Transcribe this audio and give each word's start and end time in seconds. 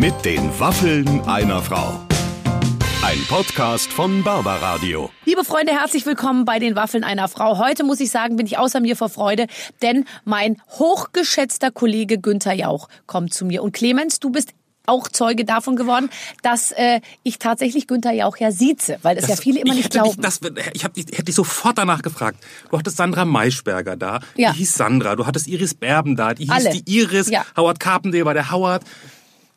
Mit 0.00 0.24
den 0.24 0.58
Waffeln 0.58 1.20
einer 1.26 1.60
Frau. 1.60 2.00
Ein 3.02 3.18
Podcast 3.28 3.92
von 3.92 4.24
Barbaradio. 4.24 5.10
Liebe 5.26 5.44
Freunde, 5.44 5.72
herzlich 5.72 6.06
willkommen 6.06 6.46
bei 6.46 6.58
den 6.58 6.74
Waffeln 6.74 7.04
einer 7.04 7.28
Frau. 7.28 7.58
Heute 7.58 7.84
muss 7.84 8.00
ich 8.00 8.10
sagen, 8.10 8.36
bin 8.36 8.46
ich 8.46 8.56
außer 8.56 8.80
mir 8.80 8.96
vor 8.96 9.10
Freude, 9.10 9.46
denn 9.82 10.06
mein 10.24 10.56
hochgeschätzter 10.70 11.70
Kollege 11.70 12.16
Günther 12.16 12.54
Jauch 12.54 12.88
kommt 13.04 13.34
zu 13.34 13.44
mir. 13.44 13.62
Und 13.62 13.72
Clemens, 13.72 14.20
du 14.20 14.30
bist 14.30 14.54
auch 14.86 15.06
Zeuge 15.06 15.44
davon 15.44 15.76
geworden, 15.76 16.08
dass 16.42 16.72
äh, 16.72 17.02
ich 17.22 17.38
tatsächlich 17.38 17.86
Günther 17.86 18.12
Jauch 18.12 18.38
ja 18.38 18.52
sieze, 18.52 18.98
weil 19.02 19.16
das, 19.16 19.26
das 19.26 19.36
ja 19.36 19.42
viele 19.42 19.60
immer 19.60 19.74
nicht 19.74 19.90
glauben. 19.90 20.12
Dich, 20.12 20.20
das, 20.20 20.40
ich 20.72 20.82
hab 20.82 20.94
dich, 20.94 21.08
hätte 21.08 21.24
dich 21.24 21.34
sofort 21.34 21.76
danach 21.76 22.00
gefragt. 22.00 22.42
Du 22.70 22.78
hattest 22.78 22.96
Sandra 22.96 23.26
Maischberger 23.26 23.96
da, 23.96 24.20
ja. 24.34 24.52
die 24.52 24.60
hieß 24.60 24.72
Sandra. 24.72 25.14
Du 25.14 25.26
hattest 25.26 25.46
Iris 25.46 25.74
Berben 25.74 26.16
da, 26.16 26.32
die 26.32 26.44
hieß 26.44 26.52
Alle. 26.52 26.70
die 26.70 26.90
Iris. 26.90 27.28
Ja. 27.28 27.44
Howard 27.54 27.78
Carpendale 27.78 28.24
war 28.24 28.32
der 28.32 28.50
Howard. 28.50 28.82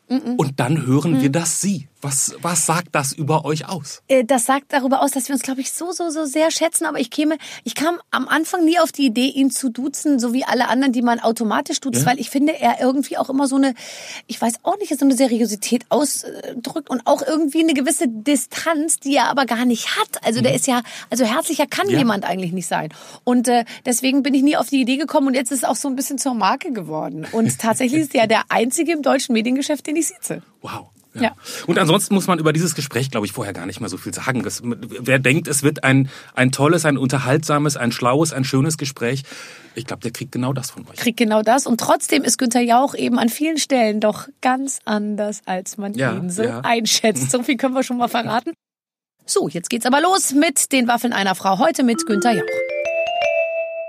Und 0.08 0.60
dann 0.60 0.86
hören 0.86 1.20
wir 1.22 1.30
das 1.30 1.60
Sie. 1.60 1.88
Was, 2.02 2.34
was 2.42 2.66
sagt 2.66 2.88
das 2.94 3.14
über 3.14 3.46
euch 3.46 3.66
aus? 3.66 4.02
Äh, 4.08 4.24
Das 4.24 4.44
sagt 4.44 4.74
darüber 4.74 5.00
aus, 5.00 5.12
dass 5.12 5.26
wir 5.28 5.32
uns, 5.34 5.42
glaube 5.42 5.62
ich, 5.62 5.72
so, 5.72 5.90
so, 5.92 6.10
so 6.10 6.26
sehr 6.26 6.50
schätzen. 6.50 6.84
Aber 6.84 7.00
ich 7.00 7.08
käme, 7.10 7.38
ich 7.64 7.74
kam 7.74 7.96
am 8.10 8.28
Anfang 8.28 8.62
nie 8.66 8.78
auf 8.78 8.92
die 8.92 9.06
Idee, 9.06 9.28
ihn 9.28 9.50
zu 9.50 9.70
duzen, 9.70 10.18
so 10.18 10.34
wie 10.34 10.44
alle 10.44 10.68
anderen, 10.68 10.92
die 10.92 11.00
man 11.00 11.18
automatisch 11.20 11.80
duzt, 11.80 12.00
Ja. 12.00 12.06
weil 12.06 12.20
ich 12.20 12.28
finde, 12.28 12.60
er 12.60 12.78
irgendwie 12.82 13.16
auch 13.16 13.30
immer 13.30 13.46
so 13.46 13.56
eine, 13.56 13.72
ich 14.26 14.38
weiß 14.38 14.56
auch 14.64 14.76
nicht, 14.78 14.94
so 14.98 15.02
eine 15.06 15.16
Seriosität 15.16 15.86
ausdrückt 15.88 16.90
und 16.90 17.06
auch 17.06 17.22
irgendwie 17.26 17.60
eine 17.62 17.72
gewisse 17.72 18.04
Distanz, 18.06 19.00
die 19.00 19.16
er 19.16 19.30
aber 19.30 19.46
gar 19.46 19.64
nicht 19.64 19.96
hat. 19.96 20.22
Also 20.22 20.42
der 20.42 20.54
ist 20.54 20.66
ja, 20.66 20.82
also 21.08 21.24
herzlicher 21.24 21.66
kann 21.66 21.86
Mhm. 21.86 21.92
Ja. 21.92 21.98
jemand 22.00 22.24
eigentlich 22.24 22.52
nicht 22.52 22.66
sein. 22.66 22.90
Und 23.24 23.48
äh, 23.48 23.64
deswegen 23.86 24.22
bin 24.22 24.34
ich 24.34 24.42
nie 24.42 24.58
auf 24.58 24.68
die 24.68 24.80
Idee 24.82 24.98
gekommen 24.98 25.28
und 25.28 25.34
jetzt 25.34 25.50
ist 25.52 25.58
es 25.58 25.64
auch 25.64 25.76
so 25.76 25.88
ein 25.88 25.96
bisschen 25.96 26.18
zur 26.18 26.34
Marke 26.34 26.70
geworden. 26.72 27.26
Und 27.32 27.58
tatsächlich 27.58 28.02
ist 28.02 28.14
er 28.14 28.26
der 28.26 28.42
einzige 28.50 28.92
im 28.92 29.00
deutschen 29.00 29.32
Mediengeschäft, 29.32 29.86
den 29.86 29.93
ich 29.96 30.08
sitze. 30.08 30.42
Wow. 30.62 30.90
Ja. 31.14 31.36
Und 31.66 31.78
ansonsten 31.78 32.14
muss 32.14 32.26
man 32.26 32.40
über 32.40 32.52
dieses 32.52 32.74
Gespräch, 32.74 33.10
glaube 33.10 33.24
ich, 33.24 33.32
vorher 33.32 33.52
gar 33.52 33.66
nicht 33.66 33.78
mehr 33.78 33.88
so 33.88 33.96
viel 33.96 34.12
sagen. 34.12 34.42
Das, 34.42 34.62
wer 34.64 35.20
denkt, 35.20 35.46
es 35.46 35.62
wird 35.62 35.84
ein, 35.84 36.10
ein 36.34 36.50
tolles, 36.50 36.84
ein 36.84 36.98
unterhaltsames, 36.98 37.76
ein 37.76 37.92
schlaues, 37.92 38.32
ein 38.32 38.42
schönes 38.44 38.78
Gespräch, 38.78 39.22
ich 39.76 39.86
glaube, 39.86 40.02
der 40.02 40.10
kriegt 40.10 40.32
genau 40.32 40.52
das 40.52 40.70
von 40.70 40.86
euch. 40.88 40.96
kriegt 40.96 41.16
genau 41.16 41.42
das. 41.42 41.66
Und 41.66 41.78
trotzdem 41.80 42.24
ist 42.24 42.38
Günther 42.38 42.60
Jauch 42.62 42.94
eben 42.94 43.18
an 43.18 43.28
vielen 43.28 43.58
Stellen 43.58 44.00
doch 44.00 44.28
ganz 44.40 44.80
anders, 44.84 45.42
als 45.46 45.76
man 45.76 45.94
Ja, 45.94 46.14
ihn 46.14 46.30
so 46.30 46.42
ja. 46.42 46.60
einschätzt. 46.60 47.30
So 47.30 47.42
viel 47.42 47.56
können 47.56 47.74
wir 47.74 47.82
schon 47.84 47.96
mal 47.98 48.08
verraten. 48.08 48.52
So, 49.26 49.48
jetzt 49.48 49.70
geht's 49.70 49.86
aber 49.86 50.00
los 50.00 50.32
mit 50.34 50.72
den 50.72 50.86
Waffeln 50.88 51.12
einer 51.12 51.34
Frau. 51.34 51.58
Heute 51.58 51.82
mit 51.82 52.04
Günther 52.06 52.32
Jauch. 52.32 52.44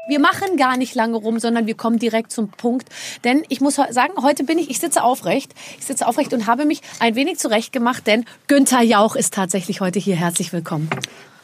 Wir 0.07 0.19
machen 0.19 0.55
gar 0.57 0.77
nicht 0.77 0.93
lange 0.93 1.17
rum, 1.17 1.39
sondern 1.39 1.65
wir 1.65 1.75
kommen 1.75 1.97
direkt 1.97 2.31
zum 2.31 2.49
Punkt. 2.49 2.89
Denn 3.23 3.43
ich 3.49 3.59
muss 3.59 3.75
sagen, 3.75 4.13
heute 4.21 4.43
bin 4.43 4.59
ich, 4.59 4.69
ich 4.69 4.79
sitze 4.79 5.03
aufrecht. 5.03 5.53
Ich 5.79 5.85
sitze 5.85 6.07
aufrecht 6.07 6.31
und 6.33 6.45
habe 6.45 6.65
mich 6.65 6.81
ein 6.99 7.15
wenig 7.15 7.39
zurechtgemacht, 7.39 8.05
denn 8.05 8.25
Günther 8.47 8.81
Jauch 8.81 9.15
ist 9.15 9.33
tatsächlich 9.33 9.81
heute 9.81 9.97
hier. 9.97 10.15
Herzlich 10.15 10.53
willkommen. 10.53 10.89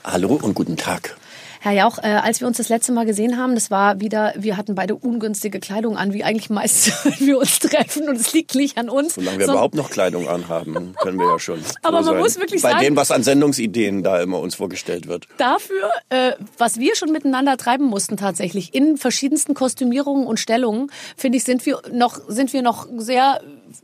Hallo 0.03 0.39
und 0.41 0.53
guten 0.53 0.77
Tag. 0.77 1.17
Herr 1.63 1.73
Jauch, 1.73 1.99
äh, 1.99 2.07
als 2.07 2.39
wir 2.41 2.47
uns 2.47 2.57
das 2.57 2.69
letzte 2.69 2.91
Mal 2.91 3.05
gesehen 3.05 3.37
haben, 3.37 3.53
das 3.53 3.69
war 3.69 3.99
wieder, 4.01 4.33
wir 4.35 4.57
hatten 4.57 4.73
beide 4.73 4.95
ungünstige 4.95 5.59
Kleidung 5.59 5.95
an, 5.95 6.11
wie 6.11 6.23
eigentlich 6.23 6.49
meist, 6.49 6.91
wenn 7.05 7.19
wir 7.27 7.37
uns 7.37 7.59
treffen 7.59 8.09
und 8.09 8.15
es 8.15 8.33
liegt 8.33 8.55
nicht 8.55 8.79
an 8.79 8.89
uns. 8.89 9.13
Solange 9.13 9.37
wir 9.37 9.45
So- 9.45 9.51
überhaupt 9.51 9.75
noch 9.75 9.91
Kleidung 9.91 10.27
anhaben, 10.27 10.95
können 10.99 11.19
wir 11.19 11.27
ja 11.27 11.37
schon. 11.37 11.59
Aber 11.83 11.97
man 11.97 12.03
sein. 12.05 12.17
muss 12.17 12.39
wirklich 12.39 12.63
Bei 12.63 12.71
sagen- 12.71 12.83
dem, 12.83 12.95
was 12.95 13.11
an 13.11 13.21
Sendungsideen 13.21 14.01
da 14.01 14.19
immer 14.21 14.39
uns 14.39 14.55
vorgestellt 14.55 15.07
wird. 15.07 15.27
Dafür, 15.37 15.91
äh, 16.09 16.31
was 16.57 16.79
wir 16.79 16.95
schon 16.95 17.11
miteinander 17.11 17.57
treiben 17.57 17.85
mussten 17.85 18.17
tatsächlich, 18.17 18.73
in 18.73 18.97
verschiedensten 18.97 19.53
Kostümierungen 19.53 20.25
und 20.25 20.39
Stellungen, 20.39 20.91
finde 21.15 21.37
ich, 21.37 21.43
sind 21.43 21.63
wir 21.67 21.79
noch, 21.93 22.19
sind 22.27 22.53
wir 22.53 22.63
noch 22.63 22.87
sehr, 22.97 23.39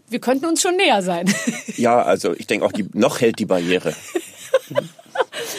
wir 0.09 0.19
könnten 0.19 0.47
uns 0.47 0.63
schon 0.63 0.75
näher 0.77 1.03
sein. 1.03 1.31
Ja, 1.77 2.01
also 2.01 2.33
ich 2.33 2.47
denke 2.47 2.65
auch, 2.65 2.71
die, 2.71 2.87
noch 2.93 3.21
hält 3.21 3.37
die 3.37 3.45
Barriere. 3.45 3.93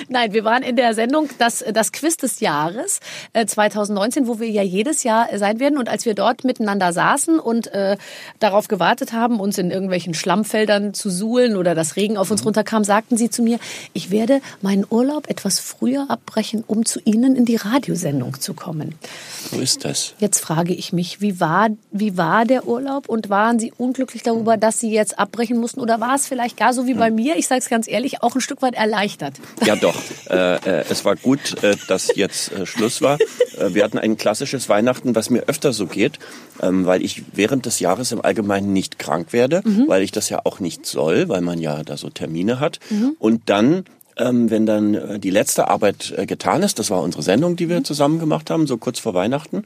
Nein, 0.08 0.32
wir 0.32 0.44
waren 0.44 0.62
in 0.62 0.76
der 0.76 0.94
Sendung 0.94 1.28
das, 1.38 1.64
das 1.72 1.92
Quiz 1.92 2.16
des 2.16 2.40
Jahres 2.40 3.00
äh, 3.32 3.46
2019, 3.46 4.26
wo 4.26 4.40
wir 4.40 4.48
ja 4.48 4.62
jedes 4.62 5.02
Jahr 5.02 5.28
sein 5.36 5.60
werden. 5.60 5.78
Und 5.78 5.88
als 5.88 6.04
wir 6.04 6.14
dort 6.14 6.44
miteinander 6.44 6.92
saßen 6.92 7.38
und 7.38 7.68
äh, 7.68 7.96
darauf 8.38 8.68
gewartet 8.68 9.12
haben, 9.12 9.40
uns 9.40 9.58
in 9.58 9.70
irgendwelchen 9.70 10.14
Schlammfeldern 10.14 10.94
zu 10.94 11.10
suhlen 11.10 11.56
oder 11.56 11.74
das 11.74 11.96
Regen 11.96 12.16
auf 12.16 12.30
uns 12.30 12.44
runterkam, 12.44 12.84
sagten 12.84 13.16
sie 13.16 13.30
zu 13.30 13.42
mir, 13.42 13.58
ich 13.92 14.10
werde 14.10 14.40
meinen 14.62 14.86
Urlaub 14.88 15.28
etwas 15.28 15.60
früher 15.60 16.06
abbrechen, 16.08 16.64
um 16.66 16.84
zu 16.84 17.00
Ihnen 17.04 17.36
in 17.36 17.44
die 17.44 17.56
Radiosendung 17.56 18.40
zu 18.40 18.54
kommen. 18.54 18.94
So 19.50 19.60
ist 19.60 19.84
das. 19.84 20.14
Jetzt 20.18 20.40
frage 20.40 20.74
ich 20.74 20.92
mich, 20.92 21.20
wie 21.20 21.40
war, 21.40 21.68
wie 21.90 22.16
war 22.16 22.44
der 22.44 22.66
Urlaub 22.66 23.08
und 23.08 23.30
waren 23.30 23.58
Sie 23.58 23.72
unglücklich 23.76 24.22
darüber, 24.22 24.56
dass 24.56 24.80
Sie 24.80 24.90
jetzt 24.90 25.18
abbrechen 25.18 25.58
mussten 25.58 25.80
oder 25.80 26.00
war 26.00 26.14
es 26.14 26.26
vielleicht 26.26 26.56
gar 26.56 26.72
so 26.72 26.86
wie 26.86 26.94
bei 26.94 27.10
mir, 27.10 27.36
ich 27.36 27.46
sage 27.46 27.60
es 27.60 27.68
ganz 27.68 27.88
ehrlich, 27.88 28.22
auch 28.22 28.34
ein 28.34 28.40
Stück 28.40 28.62
weit 28.62 28.74
erleichtert? 28.74 29.34
Ja, 29.68 29.76
doch. 29.76 29.96
Äh, 30.30 30.54
äh, 30.80 30.84
es 30.88 31.04
war 31.04 31.14
gut, 31.14 31.62
äh, 31.62 31.76
dass 31.88 32.16
jetzt 32.16 32.52
äh, 32.52 32.64
Schluss 32.64 33.02
war. 33.02 33.18
Äh, 33.58 33.74
wir 33.74 33.84
hatten 33.84 33.98
ein 33.98 34.16
klassisches 34.16 34.70
Weihnachten, 34.70 35.14
was 35.14 35.28
mir 35.28 35.42
öfter 35.42 35.74
so 35.74 35.84
geht, 35.84 36.18
ähm, 36.62 36.86
weil 36.86 37.04
ich 37.04 37.24
während 37.34 37.66
des 37.66 37.78
Jahres 37.78 38.10
im 38.10 38.22
Allgemeinen 38.22 38.72
nicht 38.72 38.98
krank 38.98 39.34
werde, 39.34 39.62
weil 39.86 40.02
ich 40.02 40.10
das 40.10 40.30
ja 40.30 40.40
auch 40.44 40.58
nicht 40.58 40.86
soll, 40.86 41.28
weil 41.28 41.42
man 41.42 41.58
ja 41.60 41.84
da 41.84 41.98
so 41.98 42.08
Termine 42.08 42.60
hat. 42.60 42.80
Und 43.18 43.50
dann 43.50 43.84
ähm, 44.18 44.50
wenn 44.50 44.66
dann 44.66 44.94
äh, 44.94 45.18
die 45.18 45.30
letzte 45.30 45.68
Arbeit 45.68 46.14
äh, 46.16 46.26
getan 46.26 46.62
ist, 46.62 46.78
das 46.78 46.90
war 46.90 47.02
unsere 47.02 47.22
Sendung, 47.22 47.56
die 47.56 47.68
wir 47.68 47.84
zusammen 47.84 48.18
gemacht 48.18 48.50
haben, 48.50 48.66
so 48.66 48.76
kurz 48.76 48.98
vor 48.98 49.14
Weihnachten, 49.14 49.64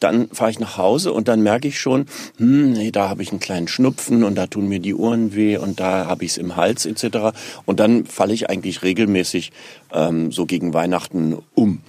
dann 0.00 0.28
fahre 0.28 0.50
ich 0.50 0.60
nach 0.60 0.76
Hause 0.76 1.12
und 1.12 1.28
dann 1.28 1.42
merke 1.42 1.68
ich 1.68 1.78
schon, 1.78 2.06
hm, 2.36 2.72
nee, 2.72 2.90
da 2.90 3.08
habe 3.08 3.22
ich 3.22 3.30
einen 3.30 3.40
kleinen 3.40 3.68
Schnupfen 3.68 4.24
und 4.24 4.34
da 4.34 4.46
tun 4.46 4.68
mir 4.68 4.80
die 4.80 4.94
Ohren 4.94 5.34
weh 5.34 5.56
und 5.56 5.80
da 5.80 6.06
habe 6.06 6.24
ich 6.24 6.32
es 6.32 6.38
im 6.38 6.56
Hals 6.56 6.86
etc. 6.86 7.36
Und 7.64 7.80
dann 7.80 8.04
falle 8.04 8.34
ich 8.34 8.50
eigentlich 8.50 8.82
regelmäßig 8.82 9.52
ähm, 9.92 10.30
so 10.32 10.46
gegen 10.46 10.74
Weihnachten 10.74 11.38
um. 11.54 11.80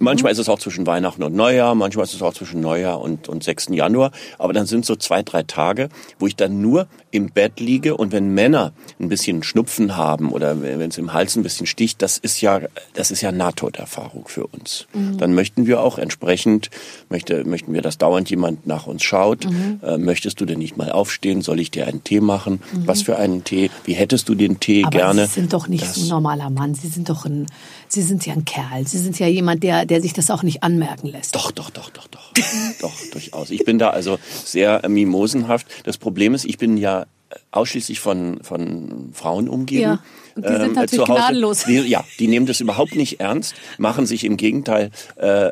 Manchmal 0.00 0.30
ist 0.32 0.38
es 0.38 0.48
auch 0.48 0.58
zwischen 0.60 0.86
Weihnachten 0.86 1.22
und 1.24 1.34
Neujahr, 1.34 1.74
manchmal 1.74 2.04
ist 2.04 2.14
es 2.14 2.22
auch 2.22 2.32
zwischen 2.32 2.60
Neujahr 2.60 3.00
und, 3.00 3.28
und 3.28 3.42
6. 3.42 3.68
Januar. 3.70 4.12
Aber 4.38 4.52
dann 4.52 4.66
sind 4.66 4.84
so 4.86 4.94
zwei, 4.94 5.22
drei 5.22 5.42
Tage, 5.42 5.88
wo 6.20 6.26
ich 6.28 6.36
dann 6.36 6.60
nur 6.60 6.86
im 7.10 7.30
Bett 7.30 7.58
liege 7.58 7.96
und 7.96 8.12
wenn 8.12 8.32
Männer 8.34 8.72
ein 9.00 9.08
bisschen 9.08 9.42
Schnupfen 9.42 9.96
haben 9.96 10.30
oder 10.30 10.62
wenn 10.62 10.80
es 10.82 10.98
im 10.98 11.12
Hals 11.12 11.34
ein 11.36 11.42
bisschen 11.42 11.66
sticht, 11.66 12.00
das 12.02 12.18
ist 12.18 12.40
ja, 12.40 12.60
das 12.94 13.10
ist 13.10 13.22
ja 13.22 13.32
Nahtoderfahrung 13.32 14.28
für 14.28 14.46
uns. 14.46 14.86
Dann 14.92 15.34
möchten 15.34 15.66
wir 15.66 15.80
auch 15.80 15.98
entsprechend, 15.98 16.70
möchte, 17.08 17.44
möchten 17.44 17.72
wir, 17.72 17.82
dass 17.82 17.98
dauernd 17.98 18.30
jemand 18.30 18.66
nach 18.66 18.86
uns 18.86 19.02
schaut. 19.02 19.46
Äh, 19.82 19.98
möchtest 19.98 20.40
du 20.40 20.44
denn 20.44 20.58
nicht 20.58 20.76
mal 20.76 20.92
aufstehen? 20.92 21.42
Soll 21.42 21.58
ich 21.60 21.70
dir 21.70 21.86
einen 21.86 22.04
Tee 22.04 22.20
machen? 22.20 22.60
Was 22.84 23.02
für 23.02 23.16
einen 23.16 23.42
Tee? 23.42 23.70
Wie 23.84 23.94
hättest 23.94 24.28
du 24.28 24.34
den 24.34 24.60
Tee 24.60 24.84
Aber 24.84 24.96
gerne? 24.96 25.26
Sie 25.26 25.32
sind 25.34 25.52
doch 25.52 25.66
nicht 25.66 25.82
Das- 25.82 25.94
so 25.96 26.02
ein 26.04 26.08
normaler 26.08 26.50
Mann. 26.50 26.74
Sie 26.74 26.88
sind 26.88 27.08
doch 27.08 27.24
ein, 27.24 27.46
Sie 27.88 28.02
sind 28.02 28.26
ja 28.26 28.34
ein 28.34 28.44
Kerl. 28.44 28.86
Sie 28.86 28.98
sind 28.98 29.18
ja 29.18 29.26
jemand, 29.26 29.62
der, 29.62 29.86
der 29.86 30.00
sich 30.02 30.12
das 30.12 30.30
auch 30.30 30.42
nicht 30.42 30.62
anmerken 30.62 31.08
lässt. 31.08 31.34
Doch, 31.34 31.50
doch, 31.50 31.70
doch, 31.70 31.90
doch, 31.90 32.06
doch. 32.08 32.32
doch, 32.80 32.92
durchaus. 33.12 33.50
Ich 33.50 33.64
bin 33.64 33.78
da 33.78 33.90
also 33.90 34.18
sehr 34.44 34.84
äh, 34.84 34.88
mimosenhaft. 34.88 35.66
Das 35.84 35.98
Problem 35.98 36.34
ist, 36.34 36.44
ich 36.44 36.58
bin 36.58 36.76
ja 36.76 37.06
ausschließlich 37.50 38.00
von, 38.00 38.40
von 38.42 39.10
Frauen 39.12 39.48
umgeben. 39.48 39.82
Ja, 39.82 40.02
die 40.42 40.48
sind 40.48 40.62
ähm, 40.62 40.72
natürlich 40.72 40.90
zu 41.04 41.08
Hause. 41.08 41.20
gnadenlos. 41.20 41.64
Die, 41.64 41.78
ja, 41.78 42.04
die 42.18 42.28
nehmen 42.28 42.46
das 42.46 42.60
überhaupt 42.60 42.94
nicht 42.94 43.20
ernst, 43.20 43.54
machen 43.78 44.06
sich 44.06 44.24
im 44.24 44.36
Gegenteil 44.36 44.90
äh, 45.16 45.48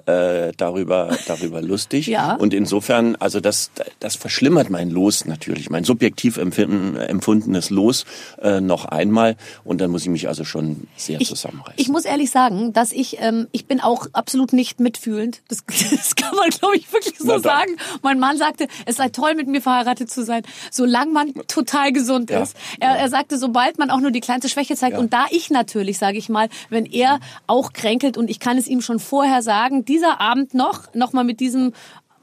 äh, 0.49 0.53
darüber, 0.57 1.17
darüber 1.27 1.63
lustig. 1.63 2.07
Ja. 2.07 2.35
Und 2.35 2.55
insofern, 2.55 3.17
also 3.17 3.41
das, 3.41 3.71
das 4.01 4.17
verschlimmert 4.17 4.71
mein 4.71 4.91
Los 4.91 5.25
natürlich, 5.25 5.71
mein 5.71 5.85
subjektiv 5.85 6.37
empfundenes 6.39 7.71
Los 7.71 8.05
äh, 8.43 8.61
noch 8.61 8.85
einmal. 8.85 9.37
Und 9.65 9.81
dann 9.81 9.91
muss 9.91 10.03
ich 10.03 10.09
mich 10.09 10.29
also 10.29 10.45
schon 10.45 10.87
sehr 10.97 11.19
zusammenreißen. 11.21 11.75
Ich 11.77 11.89
muss 11.89 12.05
ehrlich 12.05 12.31
sagen, 12.31 12.73
dass 12.73 12.93
ich, 12.93 13.19
ähm, 13.21 13.49
ich 13.53 13.67
bin 13.67 13.81
auch 13.81 14.07
absolut 14.13 14.53
nicht 14.53 14.81
mitfühlend. 14.81 15.41
Das, 15.49 15.65
das 15.91 16.15
kann 16.17 16.35
man, 16.37 16.51
glaube 16.51 16.77
ich, 16.77 16.93
wirklich 16.93 17.19
so 17.19 17.39
sagen. 17.39 17.77
Mein 18.03 18.19
Mann 18.19 18.37
sagte, 18.39 18.69
es 18.85 18.97
sei 18.97 19.09
toll, 19.09 19.35
mit 19.35 19.49
mir 19.49 19.61
verheiratet 19.61 20.11
zu 20.11 20.25
sein, 20.25 20.43
solange 20.71 21.13
man 21.13 21.35
total 21.49 21.93
gesund 21.93 22.31
Ja. 22.31 22.43
ist. 22.43 22.57
Er, 22.81 22.91
er 22.97 23.09
sagte, 23.09 23.39
sobald 23.39 23.79
man 23.79 23.91
auch 23.91 24.01
nur 24.01 24.11
die 24.11 24.21
kleinste 24.21 24.49
Schwäche 24.49 24.76
zeigt. 24.77 24.95
Ja. 24.95 25.01
Und 25.01 25.13
da 25.13 25.27
ich 25.31 25.51
natürlich, 25.51 25.99
sage 25.99 26.19
ich 26.19 26.29
mal, 26.29 26.49
wenn 26.69 26.87
er 26.87 27.21
auch 27.47 27.73
kränkelt 27.73 28.17
und 28.17 28.31
ich 28.31 28.41
kann 28.41 28.59
es 28.59 28.69
ihm 28.69 28.81
schon 28.81 28.99
vorher 28.99 29.43
sagen, 29.43 29.85
dieser 29.85 30.21
Abend 30.21 30.55
noch, 30.55 30.95
noch 30.95 31.13
mal 31.13 31.25
mit 31.25 31.41
diesem 31.41 31.73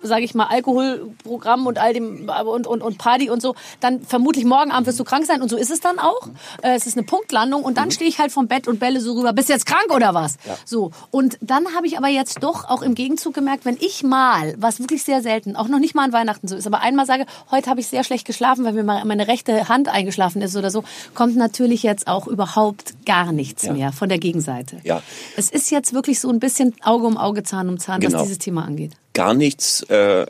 sage 0.03 0.23
ich 0.25 0.35
mal, 0.35 0.45
Alkoholprogramm 0.47 1.65
und 1.67 1.77
all 1.79 1.93
dem 1.93 2.29
und, 2.45 2.67
und, 2.67 2.81
und 2.81 2.97
Party 2.97 3.29
und 3.29 3.41
so, 3.41 3.55
dann 3.79 4.01
vermutlich 4.01 4.45
morgen 4.45 4.71
Abend 4.71 4.87
wirst 4.87 4.99
du 4.99 5.03
krank 5.03 5.25
sein 5.25 5.41
und 5.41 5.49
so 5.49 5.57
ist 5.57 5.71
es 5.71 5.79
dann 5.79 5.99
auch. 5.99 6.27
Äh, 6.61 6.75
Es 6.75 6.85
ist 6.87 6.97
eine 6.97 7.05
Punktlandung 7.05 7.63
und 7.63 7.77
dann 7.77 7.91
stehe 7.91 8.09
ich 8.09 8.19
halt 8.19 8.31
vom 8.31 8.47
Bett 8.47 8.67
und 8.67 8.79
bälle 8.79 8.99
so 8.99 9.13
rüber, 9.13 9.33
bist 9.33 9.49
jetzt 9.49 9.65
krank 9.65 9.87
oder 9.93 10.13
was? 10.13 10.37
So. 10.65 10.91
Und 11.11 11.37
dann 11.41 11.75
habe 11.75 11.87
ich 11.87 11.97
aber 11.97 12.07
jetzt 12.09 12.43
doch 12.43 12.69
auch 12.69 12.81
im 12.81 12.95
Gegenzug 12.95 13.33
gemerkt, 13.33 13.65
wenn 13.65 13.77
ich 13.79 14.03
mal, 14.03 14.53
was 14.57 14.79
wirklich 14.79 15.03
sehr 15.03 15.21
selten, 15.21 15.55
auch 15.55 15.67
noch 15.67 15.79
nicht 15.79 15.95
mal 15.95 16.03
an 16.03 16.13
Weihnachten 16.13 16.47
so 16.47 16.55
ist, 16.55 16.67
aber 16.67 16.81
einmal 16.81 17.05
sage, 17.05 17.25
heute 17.51 17.69
habe 17.69 17.79
ich 17.79 17.87
sehr 17.87 18.03
schlecht 18.03 18.25
geschlafen, 18.25 18.65
weil 18.65 18.73
mir 18.73 18.83
mal 18.83 19.03
meine 19.05 19.27
rechte 19.27 19.69
Hand 19.69 19.87
eingeschlafen 19.87 20.41
ist 20.41 20.55
oder 20.55 20.71
so, 20.71 20.83
kommt 21.13 21.35
natürlich 21.35 21.83
jetzt 21.83 22.07
auch 22.07 22.27
überhaupt 22.27 22.93
gar 23.05 23.31
nichts 23.31 23.63
Ja. 23.63 23.73
mehr 23.73 23.91
von 23.93 24.09
der 24.09 24.17
Gegenseite. 24.19 24.77
Ja. 24.83 25.01
Es 25.37 25.49
ist 25.49 25.71
jetzt 25.71 25.93
wirklich 25.93 26.19
so 26.19 26.29
ein 26.29 26.39
bisschen 26.39 26.73
Auge 26.83 27.05
um 27.07 27.17
Auge, 27.17 27.43
Zahn 27.43 27.69
um 27.69 27.79
Zahn, 27.79 28.01
Genau. 28.01 28.15
was 28.19 28.23
dieses 28.23 28.39
Thema 28.39 28.65
angeht. 28.65 28.91
Gar 29.13 29.33
nichts, 29.33 29.83
äh, 29.83 30.25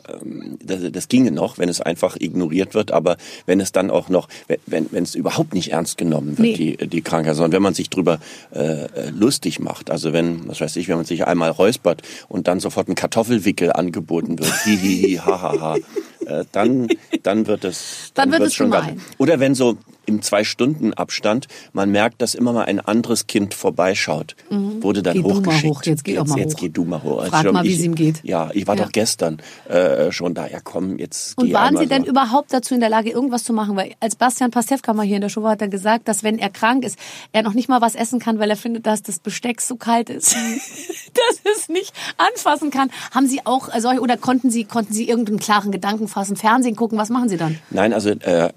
das, 0.62 0.80
das 0.92 1.08
ginge 1.08 1.30
noch, 1.30 1.58
wenn 1.58 1.68
es 1.68 1.80
einfach 1.80 2.16
ignoriert 2.18 2.74
wird, 2.74 2.92
aber 2.92 3.16
wenn 3.46 3.60
es 3.60 3.72
dann 3.72 3.90
auch 3.90 4.08
noch, 4.08 4.28
wenn 4.66 4.86
wenn 4.90 5.02
es 5.02 5.14
überhaupt 5.14 5.54
nicht 5.54 5.72
ernst 5.72 5.96
genommen 5.98 6.38
wird, 6.38 6.58
Nee. 6.58 6.76
die 6.78 6.88
die 6.88 7.02
Krankheit, 7.02 7.34
sondern 7.36 7.52
wenn 7.52 7.62
man 7.62 7.74
sich 7.74 7.90
drüber 7.90 8.18
äh, 8.54 8.86
lustig 9.10 9.58
macht, 9.60 9.90
also 9.90 10.12
wenn, 10.12 10.46
was 10.48 10.60
weiß 10.60 10.76
ich, 10.76 10.88
wenn 10.88 10.96
man 10.96 11.04
sich 11.06 11.26
einmal 11.26 11.50
räuspert 11.50 12.02
und 12.28 12.46
dann 12.48 12.60
sofort 12.60 12.88
ein 12.88 12.94
Kartoffelwickel 12.94 13.72
angeboten 13.72 14.38
wird, 14.38 14.52
hihihi, 14.64 15.16
hahaha, 15.16 15.76
äh, 16.26 16.44
dann 16.52 16.88
dann 17.22 17.46
wird 17.46 17.64
es 17.64 18.10
Dann 18.14 18.30
wird 18.30 18.40
wird's 18.40 18.52
es 18.52 18.56
schon 18.56 18.70
gemein. 18.70 18.96
ganz- 18.96 19.02
oder 19.18 19.40
wenn 19.40 19.54
so 19.54 19.76
im 20.06 20.20
zwei 20.20 20.44
Stunden 20.44 20.92
Abstand 20.92 21.46
man 21.72 21.90
merkt, 21.90 22.20
dass 22.20 22.34
immer 22.34 22.52
mal 22.52 22.64
ein 22.66 22.78
anderes 22.78 23.26
Kind 23.26 23.54
vorbeischaut, 23.54 24.36
wurde 24.50 25.02
dann 25.02 25.16
Mhm. 25.16 25.22
Geh 25.22 25.32
hochgeschickt. 25.32 25.74
hoch, 25.76 25.82
jetzt 25.84 26.04
geh 26.04 26.14
doch 26.16 26.26
mal 26.26 26.38
jetzt 26.38 26.56
hoch. 26.56 26.60
geh 26.60 26.68
du 26.68 26.84
mal 26.84 27.02
hoch. 27.02 27.24
Frag 27.26 27.42
Schon, 27.44 27.54
mal, 27.54 27.64
wie 27.64 27.72
es 27.72 27.80
ihm 27.80 27.94
geht. 27.94 28.22
Ja, 28.22 28.50
ich 28.52 28.66
war 28.66 28.76
Ja. 28.76 28.84
doch 28.84 28.92
gestern 28.92 29.38
äh, 29.68 30.12
schon 30.12 30.34
da. 30.34 30.46
Ja, 30.46 30.58
komm, 30.62 30.98
jetzt 30.98 31.38
Und 31.38 31.46
geh 31.46 31.54
waren 31.54 31.68
einmal 31.68 31.82
Sie 31.84 31.88
denn 31.88 32.04
so. 32.04 32.10
überhaupt 32.10 32.52
dazu 32.52 32.74
in 32.74 32.80
der 32.80 32.90
Lage, 32.90 33.10
irgendwas 33.10 33.44
zu 33.44 33.54
machen? 33.54 33.76
Weil 33.76 33.94
als 34.00 34.14
Bastian 34.16 34.50
Pastewka 34.50 34.92
mal 34.92 35.06
hier 35.06 35.16
in 35.16 35.22
der 35.22 35.30
Show 35.30 35.42
war, 35.42 35.52
hat 35.52 35.62
er 35.62 35.68
gesagt, 35.68 36.06
dass 36.06 36.22
wenn 36.22 36.38
er 36.38 36.50
krank 36.50 36.84
ist, 36.84 36.98
er 37.32 37.42
noch 37.42 37.54
nicht 37.54 37.70
mal 37.70 37.80
was 37.80 37.94
essen 37.94 38.18
kann, 38.20 38.38
weil 38.38 38.50
er 38.50 38.56
findet, 38.56 38.86
dass 38.86 39.02
das 39.02 39.18
Besteck 39.20 39.62
so 39.62 39.76
kalt 39.76 40.10
ist, 40.10 40.34
dass 41.14 41.40
es 41.56 41.68
nicht 41.70 41.94
anfassen 42.18 42.70
kann. 42.70 42.90
Haben 43.12 43.26
Sie 43.26 43.40
auch 43.46 43.68
solche, 43.78 44.00
oder 44.00 44.16
konnten 44.18 44.50
Sie, 44.50 44.64
konnten 44.64 44.92
Sie 44.92 45.08
irgendeinen 45.08 45.38
klaren 45.38 45.72
Gedanken 45.72 46.08
fassen, 46.14 46.36
Fernsehen 46.36 46.76
gucken? 46.76 46.96
Was 46.96 47.10
machen 47.10 47.28
Sie 47.28 47.36
dann? 47.36 47.58
Nein, 47.70 47.92
also 47.92 48.10
äh, 48.10 48.46
äh, 48.46 48.50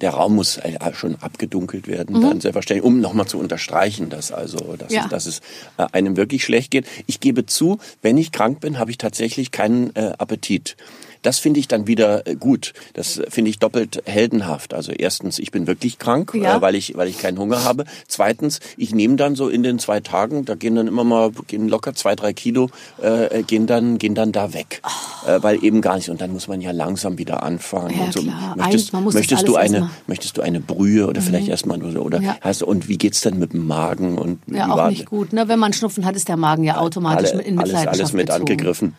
der 0.00 0.10
Raum 0.10 0.34
muss 0.34 0.56
äh, 0.58 0.76
schon 0.94 1.16
abgedunkelt 1.20 1.86
werden, 1.88 2.16
Mhm. 2.16 2.22
dann 2.22 2.40
selbstverständlich, 2.40 2.84
um 2.84 3.00
nochmal 3.00 3.26
zu 3.26 3.38
unterstreichen, 3.38 4.08
dass 4.10 4.32
also, 4.32 4.76
dass, 4.76 4.92
Ja. 4.92 5.04
es, 5.04 5.08
dass 5.10 5.26
es 5.26 5.40
äh, 5.76 5.86
einem 5.92 6.16
wirklich 6.16 6.42
schlecht 6.44 6.70
geht. 6.70 6.86
Ich 7.06 7.20
gebe 7.20 7.46
zu, 7.46 7.78
wenn 8.02 8.16
ich 8.18 8.32
krank 8.32 8.60
bin, 8.60 8.78
habe 8.78 8.90
ich 8.90 8.98
tatsächlich 8.98 9.50
keinen 9.50 9.94
Appetit. 9.94 10.76
Das 11.26 11.40
finde 11.40 11.58
ich 11.58 11.66
dann 11.66 11.88
wieder 11.88 12.24
äh, 12.26 12.36
gut. 12.36 12.72
Das 12.94 13.18
äh, 13.18 13.28
finde 13.28 13.50
ich 13.50 13.58
doppelt 13.58 14.00
heldenhaft. 14.06 14.72
Also 14.74 14.92
erstens, 14.92 15.38
ich 15.40 15.50
bin 15.50 15.66
wirklich 15.66 15.98
krank, 15.98 16.32
Ja. 16.34 16.56
äh, 16.58 16.60
weil 16.62 16.76
ich 16.76 16.96
weil 16.96 17.08
ich 17.08 17.18
keinen 17.18 17.36
Hunger 17.38 17.64
habe. 17.64 17.84
Zweitens, 18.06 18.60
ich 18.76 18.94
nehme 18.94 19.16
dann 19.16 19.34
so 19.34 19.48
in 19.48 19.64
den 19.64 19.80
zwei 19.80 19.98
Tagen, 20.00 20.44
da 20.44 20.54
gehen 20.54 20.76
dann 20.76 20.86
immer 20.86 21.02
mal 21.02 21.32
gehen 21.48 21.68
locker 21.68 21.94
zwei 21.94 22.14
drei 22.14 22.32
Kilo, 22.32 22.70
äh, 23.02 23.42
gehen 23.42 23.66
dann 23.66 23.98
gehen 23.98 24.14
dann 24.14 24.30
da 24.30 24.54
weg, 24.54 24.80
äh, 25.26 25.38
weil 25.42 25.64
eben 25.64 25.80
gar 25.80 25.96
nicht. 25.96 26.10
Und 26.10 26.20
dann 26.20 26.32
muss 26.32 26.46
man 26.46 26.60
ja 26.60 26.70
langsam 26.70 27.18
wieder 27.18 27.42
anfangen. 27.42 27.96
Ja, 27.98 28.04
und 28.04 28.12
so. 28.12 28.22
klar. 28.22 28.54
Möchtest, 28.56 28.92
möchtest 28.92 29.32
alles 29.32 29.44
du 29.44 29.56
eine 29.56 29.90
möchtest 30.06 30.36
du 30.38 30.42
eine 30.42 30.60
Brühe 30.60 31.08
oder 31.08 31.20
vielleicht 31.22 31.48
erstmal 31.48 31.78
nur 31.78 31.90
so 31.90 32.02
oder 32.02 32.20
Ja. 32.20 32.36
hast 32.40 32.62
und 32.62 32.88
wie 32.88 32.98
geht's 32.98 33.20
denn 33.22 33.38
mit 33.40 33.52
dem 33.52 33.66
Magen 33.66 34.16
und 34.16 34.38
Ja, 34.46 34.70
auch 34.70 34.88
nicht 34.90 35.06
gut. 35.06 35.32
Ne? 35.32 35.48
Wenn 35.48 35.58
man 35.58 35.72
Schnupfen 35.72 36.04
hat, 36.04 36.14
ist 36.14 36.28
der 36.28 36.36
Magen 36.36 36.62
ja 36.62 36.76
automatisch 36.78 37.32
alle, 37.32 37.42
in 37.42 37.58
alles, 37.58 37.72
Mitleidenschaft 37.72 38.00
alles 38.00 38.12
mit 38.12 38.26
gezogen. 38.28 38.40
angegriffen. 38.42 38.94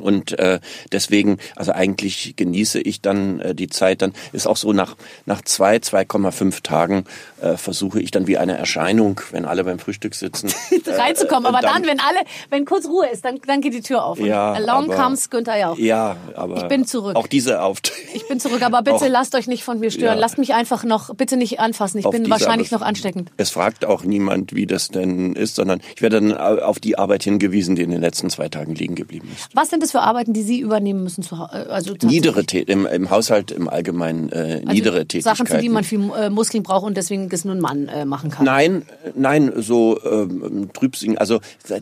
Und 0.00 0.38
äh, 0.38 0.60
deswegen, 0.92 1.38
also 1.56 1.72
eigentlich 1.72 2.34
genieße 2.36 2.80
ich 2.80 3.00
dann 3.00 3.40
äh, 3.40 3.54
die 3.54 3.68
Zeit. 3.68 4.02
Dann 4.02 4.12
ist 4.32 4.46
auch 4.46 4.56
so 4.56 4.72
nach 4.72 4.96
nach 5.26 5.42
zwei, 5.42 5.76
2,5 5.76 6.62
Tagen 6.62 7.04
äh, 7.40 7.56
versuche 7.56 8.00
ich 8.00 8.10
dann 8.10 8.26
wie 8.26 8.36
eine 8.38 8.56
Erscheinung, 8.58 9.20
wenn 9.30 9.44
alle 9.44 9.64
beim 9.64 9.78
Frühstück 9.78 10.14
sitzen, 10.14 10.50
reinzukommen. 10.86 11.44
äh, 11.46 11.48
Aber 11.48 11.60
dann, 11.60 11.84
wenn 11.86 12.00
alle, 12.00 12.18
wenn 12.50 12.64
kurz 12.64 12.86
Ruhe 12.86 13.06
ist, 13.08 13.24
dann, 13.24 13.40
dann 13.46 13.60
geht 13.60 13.74
die 13.74 13.80
Tür 13.80 14.04
auf. 14.04 14.18
Ja, 14.20 14.52
along 14.52 14.92
aber- 14.92 14.96
comes 14.96 15.30
Günther 15.30 15.58
Jauch. 15.58 15.78
Ja, 15.78 16.16
aber 16.34 16.56
Ich 16.58 16.68
bin 16.68 16.86
zurück. 16.86 17.16
Auch 17.16 17.26
diese 17.26 17.62
Auft 17.62 17.92
Ich 18.14 18.28
bin 18.28 18.40
zurück, 18.40 18.62
aber 18.62 18.82
bitte 18.82 18.96
Auch- 18.96 19.08
lasst 19.08 19.34
euch 19.34 19.46
nicht 19.46 19.64
von 19.64 19.80
mir 19.80 19.90
stören. 19.90 20.14
Ja. 20.16 20.20
Lasst 20.20 20.38
mich 20.38 20.52
einfach 20.54 20.84
noch, 20.84 21.14
bitte 21.14 21.36
nicht 21.36 21.60
anfassen. 21.60 21.98
Ich 21.98 22.04
auf 22.06 22.12
bin 22.12 22.28
wahrscheinlich 22.28 22.70
noch 22.70 22.82
ansteckend. 22.82 23.30
Es 23.38 23.50
fragt 23.50 23.84
auch 23.86 24.02
niemand, 24.04 24.54
wie 24.54 24.66
das 24.66 24.88
denn 24.88 25.34
ist, 25.34 25.54
sondern 25.56 25.80
ich 25.96 26.02
werde 26.02 26.20
dann 26.20 26.36
auf 26.36 26.78
die 26.78 26.98
Arbeit 26.98 27.22
hingewiesen, 27.24 27.74
die 27.76 27.82
in 27.82 27.90
den 27.90 28.00
letzten 28.00 28.28
zwei 28.30 28.48
Tagen 28.48 28.74
liegen 28.74 28.94
geblieben 28.94 29.28
ist. 29.34 29.48
Was 29.54 29.70
sind 29.78 29.84
das 29.84 29.92
für 29.92 30.00
Arbeiten, 30.00 30.32
die 30.32 30.42
Sie 30.42 30.58
übernehmen 30.58 31.04
müssen? 31.04 31.22
Zu, 31.22 31.36
äh, 31.36 31.68
also? 31.70 31.94
Niedere 32.02 32.42
im, 32.66 32.84
im 32.86 33.10
Haushalt 33.10 33.52
im 33.52 33.68
Allgemeinen 33.68 34.28
äh, 34.30 34.62
also 34.62 34.72
niedere 34.72 35.06
Tätigkeiten. 35.06 35.36
Sachen, 35.36 35.46
für 35.46 35.58
die 35.58 35.68
man 35.68 35.84
viel 35.84 36.10
äh, 36.18 36.30
Muskeln 36.30 36.64
braucht 36.64 36.84
und 36.84 36.96
deswegen 36.96 37.28
das 37.28 37.44
nur 37.44 37.54
ein 37.54 37.60
Mann 37.60 37.86
äh, 37.86 38.04
machen 38.04 38.30
kann. 38.30 38.44
Nein, 38.44 38.82
nein, 39.14 39.52
so 39.56 40.00
ähm, 40.04 40.70
Trübsingen, 40.72 41.16
also 41.16 41.36
äh, 41.68 41.80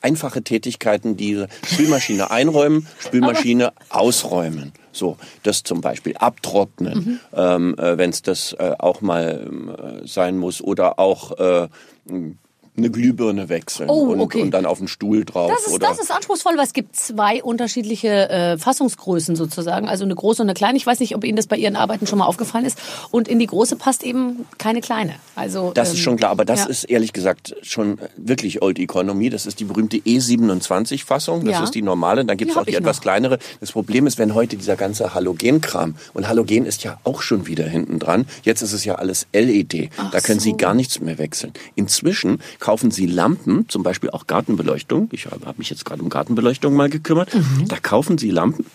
einfache 0.00 0.42
Tätigkeiten, 0.42 1.18
die 1.18 1.44
Spülmaschine 1.66 2.30
einräumen, 2.30 2.86
Spülmaschine 2.98 3.72
ausräumen. 3.90 4.72
So, 4.92 5.18
das 5.42 5.62
zum 5.62 5.82
Beispiel 5.82 6.16
abtrocknen, 6.16 6.96
Mhm. 6.96 7.20
ähm, 7.34 7.74
äh, 7.78 7.98
wenn 7.98 8.08
es 8.10 8.22
das 8.22 8.54
äh, 8.54 8.72
auch 8.78 9.02
mal 9.02 10.00
äh, 10.02 10.06
sein 10.08 10.38
muss, 10.38 10.62
oder 10.62 10.98
auch 10.98 11.38
äh, 11.38 11.68
eine 12.76 12.90
Glühbirne 12.90 13.48
wechseln 13.48 13.88
Oh, 13.88 14.08
und, 14.12 14.20
okay. 14.20 14.42
und 14.42 14.50
dann 14.52 14.66
auf 14.66 14.78
den 14.78 14.88
Stuhl 14.88 15.24
drauf. 15.24 15.50
Das 15.54 15.66
ist, 15.66 15.72
oder 15.74 15.88
das 15.88 15.98
ist 15.98 16.10
anspruchsvoll, 16.10 16.56
weil 16.56 16.64
es 16.64 16.72
gibt 16.72 16.94
zwei 16.96 17.42
unterschiedliche 17.42 18.28
äh, 18.28 18.58
Fassungsgrößen 18.58 19.36
sozusagen. 19.36 19.88
Also 19.88 20.04
eine 20.04 20.14
große 20.14 20.42
und 20.42 20.48
eine 20.48 20.54
kleine. 20.54 20.76
Ich 20.76 20.86
weiß 20.86 21.00
nicht, 21.00 21.14
ob 21.16 21.24
Ihnen 21.24 21.36
das 21.36 21.46
bei 21.46 21.56
Ihren 21.56 21.76
Arbeiten 21.76 22.06
schon 22.06 22.18
mal 22.18 22.26
aufgefallen 22.26 22.64
ist. 22.64 22.78
Und 23.10 23.28
in 23.28 23.38
die 23.38 23.46
große 23.46 23.76
passt 23.76 24.02
eben 24.04 24.46
keine 24.58 24.80
kleine. 24.80 25.14
Also 25.34 25.72
Das 25.74 25.88
ähm, 25.90 25.94
ist 25.94 26.00
schon 26.00 26.16
klar, 26.16 26.30
aber 26.30 26.44
das 26.44 26.60
ja. 26.60 26.66
ist 26.66 26.84
ehrlich 26.84 27.12
gesagt 27.12 27.54
schon 27.62 27.98
wirklich 28.16 28.62
Old 28.62 28.78
Economy. 28.78 29.30
Das 29.30 29.46
ist 29.46 29.60
die 29.60 29.64
berühmte 29.64 29.96
E27-Fassung. 29.98 31.44
Das 31.44 31.54
Ja. 31.54 31.64
ist 31.64 31.74
die 31.74 31.82
normale. 31.82 32.24
Dann 32.24 32.36
gibt 32.36 32.50
es 32.52 32.56
auch 32.56 32.64
die 32.64 32.74
etwas 32.74 32.96
noch. 32.98 33.02
kleinere. 33.02 33.38
Das 33.60 33.72
Problem 33.72 34.06
ist, 34.06 34.18
wenn 34.18 34.34
heute 34.34 34.56
dieser 34.56 34.76
ganze 34.76 35.14
Halogenkram 35.14 35.94
und 36.14 36.28
Halogen 36.28 36.66
ist 36.66 36.84
ja 36.84 36.98
auch 37.04 37.22
schon 37.22 37.46
wieder 37.46 37.64
hinten 37.64 37.98
dran. 37.98 38.26
Jetzt 38.42 38.62
ist 38.62 38.72
es 38.72 38.84
ja 38.84 38.96
alles 38.96 39.26
LED. 39.32 39.90
da 40.12 40.20
können 40.20 40.40
Sie 40.40 40.50
so. 40.50 40.56
gar 40.56 40.74
nichts 40.74 41.00
mehr 41.00 41.18
wechseln. 41.18 41.52
Inzwischen 41.74 42.40
kaufen 42.66 42.90
Sie 42.90 43.06
Lampen, 43.06 43.68
zum 43.68 43.84
Beispiel 43.84 44.10
auch 44.10 44.26
Gartenbeleuchtung. 44.26 45.08
Ich 45.12 45.26
habe 45.26 45.46
hab 45.46 45.56
mich 45.56 45.70
jetzt 45.70 45.84
gerade 45.84 46.02
um 46.02 46.08
Gartenbeleuchtung 46.08 46.74
mal 46.74 46.90
gekümmert. 46.90 47.32
Mhm. 47.32 47.68
Da 47.68 47.76
kaufen 47.78 48.18
Sie 48.18 48.30
Lampen. 48.32 48.66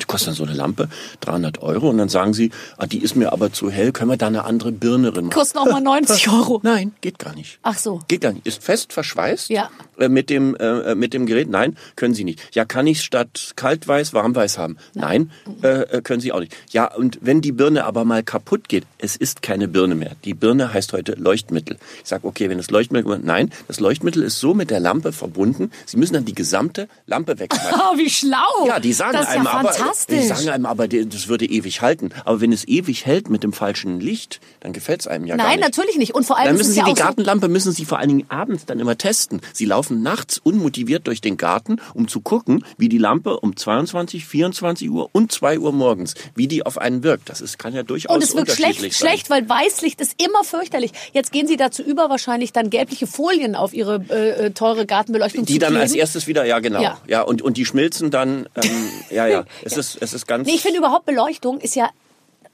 Die 0.00 0.06
kostet 0.06 0.28
dann 0.28 0.34
so 0.34 0.44
eine 0.44 0.54
Lampe 0.54 0.88
300 1.20 1.60
Euro 1.60 1.90
und 1.90 1.98
dann 1.98 2.08
sagen 2.08 2.32
Sie, 2.32 2.50
ah, 2.78 2.86
die 2.86 2.98
ist 3.02 3.14
mir 3.14 3.30
aber 3.32 3.52
zu 3.52 3.70
hell, 3.70 3.92
können 3.92 4.10
wir 4.10 4.16
da 4.16 4.26
eine 4.28 4.44
andere 4.44 4.72
Birne 4.72 5.12
drin 5.12 5.26
machen? 5.26 5.34
Kosten 5.34 5.58
auch 5.58 5.66
mal 5.66 5.80
90 5.82 6.28
Euro. 6.32 6.60
Nein, 6.62 6.92
geht 7.02 7.18
gar 7.18 7.34
nicht. 7.34 7.58
Ach 7.62 7.76
so. 7.76 8.00
Geht 8.08 8.22
gar 8.22 8.32
nicht. 8.32 8.46
Ist 8.46 8.62
fest 8.64 8.92
verschweißt 8.94 9.50
Ja. 9.50 9.68
äh, 9.98 10.08
mit, 10.08 10.30
dem, 10.30 10.56
äh, 10.56 10.94
mit 10.94 11.12
dem 11.12 11.26
Gerät? 11.26 11.50
Nein, 11.50 11.76
können 11.96 12.14
Sie 12.14 12.24
nicht. 12.24 12.40
Ja, 12.54 12.64
kann 12.64 12.86
ich 12.86 13.02
statt 13.02 13.52
kaltweiß 13.56 14.14
warmweiß 14.14 14.56
haben? 14.56 14.78
Nein, 14.94 15.30
äh, 15.62 15.68
äh, 15.82 16.00
können 16.00 16.20
Sie 16.20 16.32
auch 16.32 16.40
nicht. 16.40 16.56
Ja, 16.70 16.86
und 16.94 17.18
wenn 17.20 17.42
die 17.42 17.52
Birne 17.52 17.84
aber 17.84 18.06
mal 18.06 18.22
kaputt 18.22 18.70
geht, 18.70 18.84
es 18.96 19.16
ist 19.16 19.42
keine 19.42 19.68
Birne 19.68 19.94
mehr. 19.94 20.12
Die 20.24 20.32
Birne 20.32 20.72
heißt 20.72 20.94
heute 20.94 21.12
Leuchtmittel. 21.16 21.76
Ich 22.02 22.08
sage, 22.08 22.26
okay, 22.26 22.48
wenn 22.48 22.56
das 22.56 22.70
Leuchtmittel, 22.70 23.18
nein, 23.22 23.50
das 23.68 23.78
Leuchtmittel 23.78 24.22
ist 24.22 24.40
so 24.40 24.54
mit 24.54 24.70
der 24.70 24.80
Lampe 24.80 25.12
verbunden, 25.12 25.70
Sie 25.84 25.98
müssen 25.98 26.14
dann 26.14 26.24
die 26.24 26.34
gesamte 26.34 26.88
Lampe 27.06 27.38
wegschmeißen. 27.38 27.78
Oh, 27.92 27.96
wie 27.98 28.08
schlau. 28.08 28.66
Ja, 28.66 28.80
die 28.80 28.94
sagen 28.94 29.12
das 29.12 29.26
einem 29.26 29.44
ja 29.44 29.50
aber, 29.52 29.72
fantastisch. 29.82 30.20
die 30.20 30.26
sagen 30.26 30.48
einem 30.48 30.66
aber, 30.66 30.88
die- 30.88 31.08
das 31.08 31.28
würde 31.28 31.44
ewig 31.46 31.80
halten. 31.82 32.10
Aber 32.24 32.40
wenn 32.40 32.52
es 32.52 32.66
ewig 32.66 33.06
hält 33.06 33.28
mit 33.30 33.42
dem 33.42 33.52
falschen 33.52 34.00
Licht, 34.00 34.40
dann 34.60 34.72
gefällt 34.72 35.00
es 35.00 35.06
einem 35.06 35.26
ja 35.26 35.36
gar 35.36 35.46
Nein, 35.46 35.56
nicht. 35.58 35.64
natürlich 35.68 35.96
nicht. 35.98 36.14
Und 36.14 36.24
vor 36.24 36.36
allem 36.38 36.46
Dann 36.48 36.56
müssen 36.56 36.72
Sie 36.72 36.78
ja 36.80 36.84
die 36.86 36.94
Gartenlampe 36.94 37.48
müssen 37.48 37.72
Sie 37.72 37.84
vor 37.84 37.98
allen 37.98 38.08
Dingen 38.08 38.24
abends 38.28 38.64
dann 38.66 38.80
immer 38.80 38.96
testen. 38.98 39.40
Sie 39.52 39.64
laufen 39.64 40.02
nachts 40.02 40.38
unmotiviert 40.38 41.06
durch 41.06 41.20
den 41.20 41.36
Garten, 41.36 41.76
um 41.94 42.08
zu 42.08 42.20
gucken, 42.20 42.64
wie 42.78 42.88
die 42.88 42.98
Lampe 42.98 43.38
um 43.40 43.56
22, 43.56 44.24
24 44.26 44.90
Uhr 44.90 45.08
und 45.12 45.32
2 45.32 45.58
Uhr 45.58 45.72
morgens, 45.72 46.14
wie 46.34 46.48
die 46.48 46.64
auf 46.64 46.78
einen 46.78 47.02
wirkt. 47.02 47.28
Das 47.28 47.40
ist, 47.40 47.58
kann 47.58 47.74
ja 47.74 47.82
durchaus 47.82 48.14
Und 48.14 48.22
es 48.22 48.30
wirkt 48.34 48.50
unterschiedlich 48.50 48.76
schlecht, 48.78 48.98
sein. 48.98 49.08
schlecht, 49.08 49.30
weil 49.30 49.48
Weißlicht 49.48 50.00
ist 50.00 50.22
immer 50.22 50.44
fürchterlich. 50.44 50.92
Jetzt 51.12 51.32
gehen 51.32 51.46
Sie 51.46 51.56
dazu 51.56 51.82
über, 51.82 52.10
wahrscheinlich 52.10 52.52
dann 52.52 52.70
gelbliche 52.70 53.06
Folien 53.06 53.54
auf 53.56 53.72
Ihre 53.74 54.04
äh, 54.10 54.46
äh, 54.46 54.50
teure 54.52 54.86
Gartenbeleuchtung 54.86 55.44
Die 55.44 55.54
zu 55.54 55.58
dann 55.58 55.70
kleben. 55.70 55.82
als 55.82 55.92
erstes 55.94 56.26
wieder, 56.26 56.44
ja 56.44 56.58
genau, 56.60 56.82
Ja. 56.82 56.98
ja, 57.06 57.22
und 57.22 57.42
und 57.42 57.56
die 57.56 57.64
schmilzen 57.64 58.10
dann, 58.10 58.46
ähm, 58.62 58.70
ja 59.10 59.26
ja, 59.26 59.44
es 59.64 59.71
ist 59.76 59.96
es 60.00 60.12
ist 60.12 60.26
ganz. 60.26 60.46
Nee, 60.46 60.54
ich 60.54 60.62
finde 60.62 60.78
überhaupt 60.78 61.06
Beleuchtung 61.06 61.60
ist 61.60 61.74
ja 61.76 61.90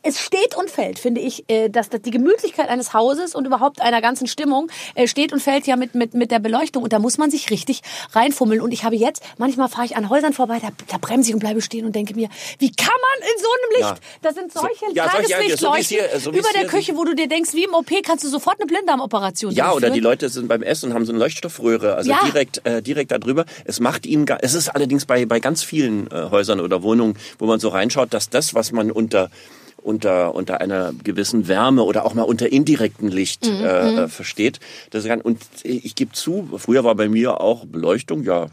es 0.03 0.21
steht 0.21 0.57
und 0.57 0.71
fällt, 0.71 0.99
finde 0.99 1.21
ich, 1.21 1.45
äh, 1.49 1.69
dass 1.69 1.89
dass 1.89 2.01
die 2.03 2.11
Gemütlichkeit 2.11 2.69
eines 2.69 2.95
Hauses 2.95 3.35
und 3.35 3.47
überhaupt 3.47 3.81
einer 3.83 4.01
ganzen 4.01 4.27
Stimmung 4.27 4.71
äh, 4.95 5.07
steht 5.09 5.33
und 5.33 5.41
fällt 5.41 5.67
ja 5.67 5.77
mit, 5.77 5.95
mit, 5.95 6.15
mit 6.15 6.31
der 6.31 6.39
Beleuchtung. 6.39 6.83
Und 6.85 6.93
da 6.93 6.99
muss 6.99 7.19
man 7.19 7.31
sich 7.31 7.51
richtig 7.51 7.81
reinfummeln. 8.13 8.61
Und 8.61 8.73
ich 8.73 8.85
habe 8.85 8.97
jetzt, 8.97 9.23
manchmal 9.39 9.69
fahre 9.69 9.87
ich 9.87 9.97
an 9.97 10.09
Häusern 10.09 10.33
vorbei, 10.33 10.59
da, 10.63 10.69
da 10.89 10.99
bremse 10.99 11.31
ich 11.31 11.35
und 11.35 11.41
bleibe 11.41 11.61
stehen 11.61 11.85
und 11.85 11.95
denke 11.97 12.15
mir, 12.15 12.29
wie 12.59 12.71
kann 12.73 12.87
man 12.89 13.29
in 13.29 13.43
so 13.43 13.49
einem 13.49 13.71
Licht? 13.93 14.03
Ja. 14.03 14.09
Da 14.23 14.33
sind 14.33 14.53
solche 14.53 14.87
So- 14.87 14.93
ja, 14.95 15.05
ja, 15.05 15.11
so 15.11 15.17
Tageslichtleuchten 15.17 15.97
hier- 16.11 16.21
so 16.21 16.31
über 16.31 16.49
der 16.55 16.67
Küche, 16.67 16.97
wo 16.97 17.05
du 17.05 17.15
dir 17.15 17.29
denkst, 17.29 17.55
wie 17.55 17.65
im 17.65 17.75
OP 17.75 17.91
kannst 18.03 18.25
du 18.25 18.29
sofort 18.29 18.59
eine 18.61 18.67
Blinddarmoperation 18.67 19.53
Ja, 19.53 19.67
oder 19.67 19.73
durchführen. 19.73 19.95
die 19.95 20.01
Leute 20.01 20.29
sind 20.29 20.49
beim 20.49 20.63
Essen 20.63 20.91
und 20.91 20.95
haben 20.95 21.07
so 21.07 21.13
eine 21.13 21.19
Leuchtstoffröhre, 21.19 21.95
also 21.97 22.11
Ja. 22.11 22.21
direkt 22.25 22.65
äh, 22.65 22.83
direkt 22.83 23.11
da 23.11 23.19
drüber. 23.19 23.45
Es 23.65 23.81
macht 23.81 24.07
ihnen 24.07 24.27
gar, 24.27 24.39
es 24.43 24.55
ist 24.55 24.69
allerdings 24.69 25.05
bei 25.07 25.27
bei 25.27 25.41
ganz 25.41 25.63
vielen 25.63 26.11
äh, 26.11 26.29
Häusern 26.31 26.61
oder 26.61 26.83
Wohnungen, 26.83 27.19
wo 27.39 27.47
man 27.47 27.59
so 27.61 27.69
reinschaut, 27.69 28.15
dass 28.15 28.31
das, 28.31 28.55
was 28.55 28.73
man 28.73 28.91
unter 28.91 29.31
unter 29.89 30.35
unter 30.35 30.61
einer 30.61 30.93
gewissen 31.03 31.49
Wärme 31.49 31.83
oder 31.83 32.05
auch 32.05 32.15
mal 32.15 32.23
unter 32.23 32.53
indirektem 32.53 33.09
Licht 33.09 33.47
Mhm, 33.49 33.65
äh, 33.65 34.03
äh, 34.05 34.09
versteht. 34.09 34.61
Das 34.91 35.05
kann, 35.05 35.21
und 35.21 35.39
ich 35.63 35.95
gebe 35.95 36.13
zu, 36.13 36.49
früher 36.59 36.85
war 36.85 36.95
bei 36.95 37.09
mir 37.09 37.41
auch 37.41 37.65
Beleuchtung, 37.65 38.23
ja 38.23 38.47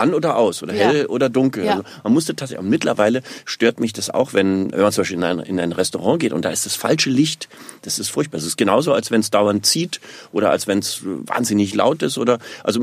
an 0.00 0.14
oder 0.14 0.36
aus 0.36 0.62
oder 0.62 0.74
Ja. 0.74 0.88
hell 0.88 1.06
oder 1.06 1.28
dunkel. 1.28 1.68
Also 1.68 1.82
man 2.04 2.12
musste 2.12 2.34
tatsächlich, 2.34 2.64
und 2.64 2.70
mittlerweile 2.70 3.22
stört 3.44 3.80
mich 3.80 3.92
das 3.92 4.10
auch, 4.10 4.32
wenn, 4.34 4.72
wenn 4.72 4.80
man 4.80 4.92
zum 4.92 5.02
Beispiel 5.02 5.16
in 5.18 5.24
ein, 5.24 5.38
in 5.40 5.60
ein 5.60 5.72
Restaurant 5.72 6.20
geht 6.20 6.32
und 6.32 6.44
da 6.44 6.50
ist 6.50 6.66
das 6.66 6.74
falsche 6.74 7.10
Licht, 7.10 7.48
das 7.82 7.98
ist 7.98 8.08
furchtbar. 8.08 8.38
Es 8.38 8.44
ist 8.46 8.56
genauso, 8.56 8.92
als 8.92 9.10
wenn 9.10 9.20
es 9.20 9.30
dauernd 9.30 9.64
zieht 9.66 10.00
oder 10.32 10.50
als 10.50 10.66
wenn 10.66 10.78
es 10.80 11.00
wahnsinnig 11.04 11.74
laut 11.74 12.02
ist 12.02 12.18
oder, 12.18 12.38
also 12.64 12.80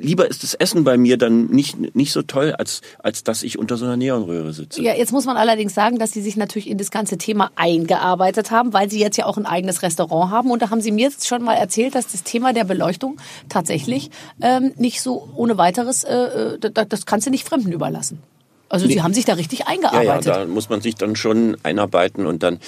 lieber 0.00 0.28
ist 0.28 0.42
das 0.42 0.54
Essen 0.54 0.84
bei 0.84 0.96
mir 0.96 1.16
dann 1.18 1.46
nicht, 1.46 1.94
nicht 1.94 2.12
so 2.12 2.22
toll, 2.22 2.52
als, 2.52 2.80
als 2.98 3.22
dass 3.24 3.42
ich 3.42 3.58
unter 3.58 3.76
so 3.76 3.84
einer 3.84 3.96
Neonröhre 3.96 4.52
sitze. 4.52 4.82
Ja, 4.82 4.94
jetzt 4.94 5.12
muss 5.12 5.24
man 5.26 5.36
allerdings 5.36 5.74
sagen, 5.74 5.98
dass 5.98 6.12
sie 6.12 6.22
sich 6.22 6.36
natürlich 6.36 6.68
in 6.68 6.78
das 6.78 6.90
ganze 6.90 7.18
Thema 7.18 7.50
eingearbeitet 7.56 8.50
haben, 8.50 8.72
weil 8.72 8.90
sie 8.90 9.00
jetzt 9.00 9.16
ja 9.16 9.26
auch 9.26 9.36
ein 9.36 9.46
eigenes 9.46 9.82
Restaurant 9.82 10.30
haben. 10.30 10.50
Und 10.50 10.62
da 10.62 10.70
haben 10.70 10.80
sie 10.80 10.92
mir 10.92 11.08
jetzt 11.08 11.26
schon 11.26 11.42
mal 11.42 11.54
erzählt, 11.54 11.94
dass 11.94 12.08
das 12.08 12.22
Thema 12.22 12.52
der 12.52 12.64
Beleuchtung 12.64 13.18
tatsächlich 13.48 14.10
ähm, 14.40 14.72
nicht 14.76 15.02
so 15.02 15.28
ohne 15.34 15.58
weiteres, 15.58 16.04
äh, 16.04 16.10
das 16.60 17.06
kannst 17.06 17.26
du 17.26 17.30
nicht 17.30 17.48
Fremden 17.48 17.72
überlassen. 17.72 18.22
Also 18.70 18.86
sie 18.86 19.02
haben 19.02 19.12
sich 19.12 19.24
da 19.24 19.34
richtig 19.34 19.58
Ja, 19.60 19.66
eingearbeitet. 19.66 20.26
ja, 20.26 20.38
da 20.38 20.46
muss 20.46 20.68
man 20.70 20.80
sich 20.80 20.94
dann 20.94 21.16
schon 21.16 21.56
einarbeiten 21.64 22.24
und 22.26 22.42
dann 22.42 22.60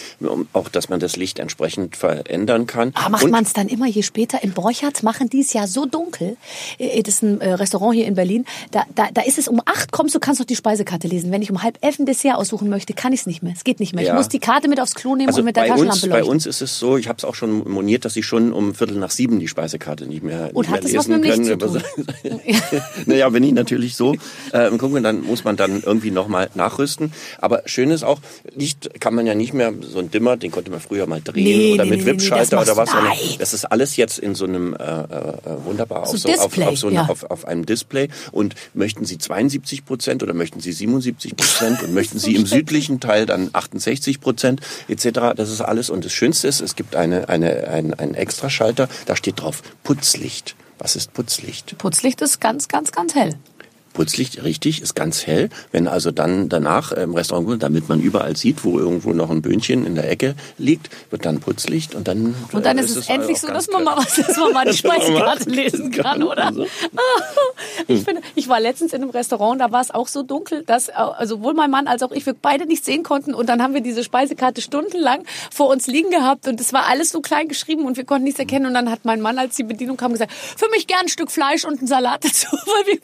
auch, 0.53 0.69
dass 0.69 0.89
man 0.89 1.01
das 1.01 1.17
Licht 1.17 1.39
entsprechend 1.39 1.97
verändern 1.97 2.67
kann. 2.67 2.91
Aber 2.95 3.11
macht 3.11 3.25
und, 3.25 3.31
man 3.31 3.45
es 3.45 3.53
dann 3.55 3.69
immer 3.69 3.87
je 3.87 4.03
später? 4.03 4.43
Im 4.43 4.51
Borchardt 4.53 5.03
machen 5.05 5.31
die 5.31 5.41
es 5.41 5.53
ja 5.53 5.67
so 5.67 5.87
dunkel. 5.87 6.37
Äh, 6.79 7.03
Das 7.03 7.15
ist 7.15 7.23
ein 7.23 7.41
äh, 7.41 7.53
Restaurant 7.55 7.95
hier 7.95 8.07
in 8.07 8.15
Berlin. 8.15 8.45
Da, 8.73 8.83
da, 8.95 9.09
da 9.15 9.23
ist 9.23 9.39
es 9.39 9.49
um 9.49 9.61
acht, 9.65 9.93
kommst 9.93 10.15
du, 10.15 10.19
kannst 10.21 10.41
doch 10.41 10.45
die 10.45 10.57
Speisekarte 10.57 11.07
lesen. 11.09 11.31
Wenn 11.31 11.41
ich 11.41 11.51
um 11.51 11.63
halb 11.63 11.79
elf 11.83 11.99
ein 11.99 12.07
Dessert 12.07 12.35
aussuchen 12.35 12.69
möchte, 12.69 12.93
kann 12.95 13.13
ich 13.13 13.21
es 13.21 13.27
nicht 13.27 13.43
mehr. 13.43 13.53
Es 13.57 13.63
geht 13.65 13.79
nicht 13.81 13.95
mehr. 13.95 14.03
Ich 14.03 14.09
Ja. 14.09 14.15
muss 14.15 14.29
die 14.29 14.41
Karte 14.41 14.69
mit 14.69 14.81
aufs 14.81 14.95
Klo 14.95 15.15
nehmen 15.15 15.29
Also 15.29 15.41
und 15.41 15.45
mit 15.47 15.57
der 15.57 15.67
Taschenlampe 15.69 15.93
uns, 16.07 16.09
bei 16.11 16.25
uns 16.25 16.47
ist 16.47 16.63
es 16.63 16.79
so, 16.79 16.97
ich 16.97 17.07
habe 17.09 17.19
es 17.19 17.25
auch 17.25 17.37
schon 17.37 17.69
moniert, 17.71 18.05
dass 18.05 18.17
ich 18.17 18.27
schon 18.27 18.53
um 18.53 18.75
Viertel 18.75 18.97
nach 18.99 19.11
sieben 19.13 19.39
die 19.39 19.47
Speisekarte 19.49 20.07
nicht 20.07 20.25
mehr, 20.25 20.51
Und 20.53 20.67
nicht 20.67 20.75
hat 20.75 20.83
mehr 20.85 20.93
das 20.95 21.09
was 21.09 21.17
lesen 21.23 21.45
mit 21.45 21.63
dem. 21.63 21.73
Licht 21.75 22.65
zu 22.65 23.07
naja, 23.07 23.33
wenn 23.33 23.45
ich 23.45 23.53
natürlich 23.53 23.95
so 23.97 24.15
äh, 24.53 24.71
gucken, 24.77 25.03
dann 25.05 25.23
muss 25.23 25.45
man 25.45 25.57
dann 25.57 25.81
irgendwie 25.93 26.11
nochmal 26.11 26.49
nachrüsten. 26.55 27.13
Aber 27.39 27.63
schön 27.67 27.91
ist 27.91 28.03
auch, 28.03 28.21
Licht 28.55 29.01
kann 29.01 29.15
man 29.15 29.27
ja 29.27 29.35
nicht 29.35 29.53
mehr, 29.53 29.73
so 29.81 29.99
ein 29.99 30.11
Dimmer, 30.11 30.39
den 30.39 30.51
konnte 30.51 30.71
man 30.71 30.81
früher 30.81 31.07
mal 31.07 31.21
drehen 31.21 31.45
Nee, 31.45 31.75
oder 31.75 31.85
nee, 31.85 31.91
mit 31.91 32.01
nee, 32.01 32.07
Wipschalter 32.07 32.63
oder 32.63 32.77
was. 32.77 32.91
Nein. 32.93 33.17
Das 33.39 33.53
ist 33.53 33.67
alles 33.67 33.97
jetzt 33.97 34.19
in 34.19 34.35
so 34.35 34.47
einem 34.47 34.75
äh, 34.75 34.79
äh, 34.79 35.65
wunderbar 35.65 36.07
So 36.07 36.15
auf, 36.15 36.19
so, 36.19 36.29
auf, 36.29 36.55
Display, 36.55 36.67
auf, 36.67 36.79
so 36.79 36.87
einem, 36.87 36.97
ja. 36.97 37.07
auf, 37.07 37.25
auf 37.31 37.45
einem 37.47 37.67
Display. 37.67 38.09
Und 38.31 38.55
möchten 38.73 39.05
Sie 39.05 39.19
72 39.19 39.85
Prozent 39.85 40.23
oder 40.23 40.33
möchten 40.33 40.61
Sie 40.61 40.73
77 40.73 41.37
Prozent 41.37 41.83
und 41.83 41.93
möchten 41.93 42.19
Sie 42.19 42.35
im 42.35 42.47
südlichen 42.47 43.01
Teil 43.01 43.27
dann 43.27 43.51
68 43.53 44.21
Prozent 44.21 44.61
etc. 44.89 45.35
Das 45.37 45.51
ist 45.51 45.61
alles. 45.61 45.91
Und 45.91 46.05
das 46.05 46.13
Schönste 46.13 46.49
ist, 46.49 46.61
es 46.61 46.75
gibt 46.75 46.97
eine, 46.97 47.29
eine, 47.29 47.69
ein, 47.69 47.93
einen 47.93 48.15
Extraschalter, 48.15 48.89
da 49.07 49.17
steht 49.17 49.41
drauf 49.41 49.63
Putzlicht. 49.85 50.57
Was 50.79 50.97
ist 50.97 51.13
Putzlicht? 51.13 51.79
Putzlicht 51.79 52.21
ist 52.23 52.41
ganz, 52.41 52.67
ganz, 52.67 52.91
ganz 52.91 53.15
hell. 53.15 53.37
Putzlicht, 53.93 54.43
richtig, 54.43 54.83
ist 54.83 54.95
ganz 54.95 55.27
hell. 55.27 55.49
Wenn 55.71 55.89
also 55.89 56.11
dann 56.11 56.49
danach 56.49 56.93
im 56.93 57.15
Restaurant, 57.15 57.63
damit 57.63 57.89
man 57.89 58.01
überall 58.01 58.37
sieht, 58.37 58.65
wo 58.65 58.79
irgendwo 58.79 59.13
noch 59.13 59.31
ein 59.31 59.43
Böhnchen 59.43 59.85
in 59.85 59.95
der 59.95 60.11
Ecke 60.11 60.35
liegt, 60.59 60.91
wird 61.11 61.25
dann 61.25 61.41
Putzlicht 61.41 61.95
und 61.95 62.09
dann 62.09 62.35
Und 62.53 62.65
dann 62.65 62.79
äh, 62.79 62.83
ist 62.83 62.97
es 62.97 63.09
endlich 63.09 63.41
so, 63.41 63.49
dass 63.49 63.69
man 63.69 63.85
mal 63.85 63.97
was, 63.97 64.15
dass 64.15 64.37
man 64.37 64.53
mal 64.53 64.65
die 64.65 64.77
Speisekarte 64.77 65.51
lesen 65.51 65.91
kann, 65.93 66.23
oder? 66.23 66.53
Ich 67.89 68.03
finde, 68.03 68.23
ich 68.35 68.49
war 68.49 68.61
letztens 68.61 68.93
in 68.93 69.03
einem 69.03 69.11
Restaurant, 69.11 69.61
da 69.61 69.73
war 69.73 69.81
es 69.81 69.91
auch 69.91 70.09
so 70.09 70.23
dunkel, 70.23 70.63
dass 70.65 70.89
äh, 70.89 70.93
also 70.93 71.33
sowohl 71.33 71.55
mein 71.55 71.71
Mann 71.71 71.87
als 71.87 72.03
auch 72.03 72.13
ich 72.13 72.27
wir 72.27 72.35
beide 72.35 72.67
nicht 72.67 72.85
sehen 72.85 73.03
konnten 73.03 73.35
und 73.35 73.49
dann 73.49 73.63
haben 73.63 73.75
wir 73.75 73.81
diese 73.81 74.05
Speisekarte 74.05 74.61
stundenlang 74.61 75.25
vor 75.51 75.69
uns 75.69 75.87
liegen 75.87 76.11
gehabt 76.11 76.47
und 76.47 76.61
es 76.61 76.73
war 76.73 76.87
alles 76.87 77.11
so 77.11 77.21
klein 77.21 77.49
geschrieben 77.49 77.87
und 77.87 77.97
wir 77.97 78.05
konnten 78.05 78.25
nichts 78.25 78.39
erkennen 78.39 78.67
und 78.67 78.75
dann 78.75 78.91
hat 78.91 79.05
mein 79.05 79.21
Mann, 79.21 79.39
als 79.39 79.57
die 79.57 79.65
Bedienung 79.65 79.97
kam, 79.97 80.13
gesagt, 80.13 80.33
für 80.33 80.69
mich 80.71 80.87
gern 80.87 81.01
ein 81.03 81.09
Stück 81.09 81.31
Fleisch 81.31 81.65
und 81.65 81.79
einen 81.79 81.89
Salat 81.89 82.25
dazu, 82.25 82.47
weil 82.53 82.95
wir 82.95 83.01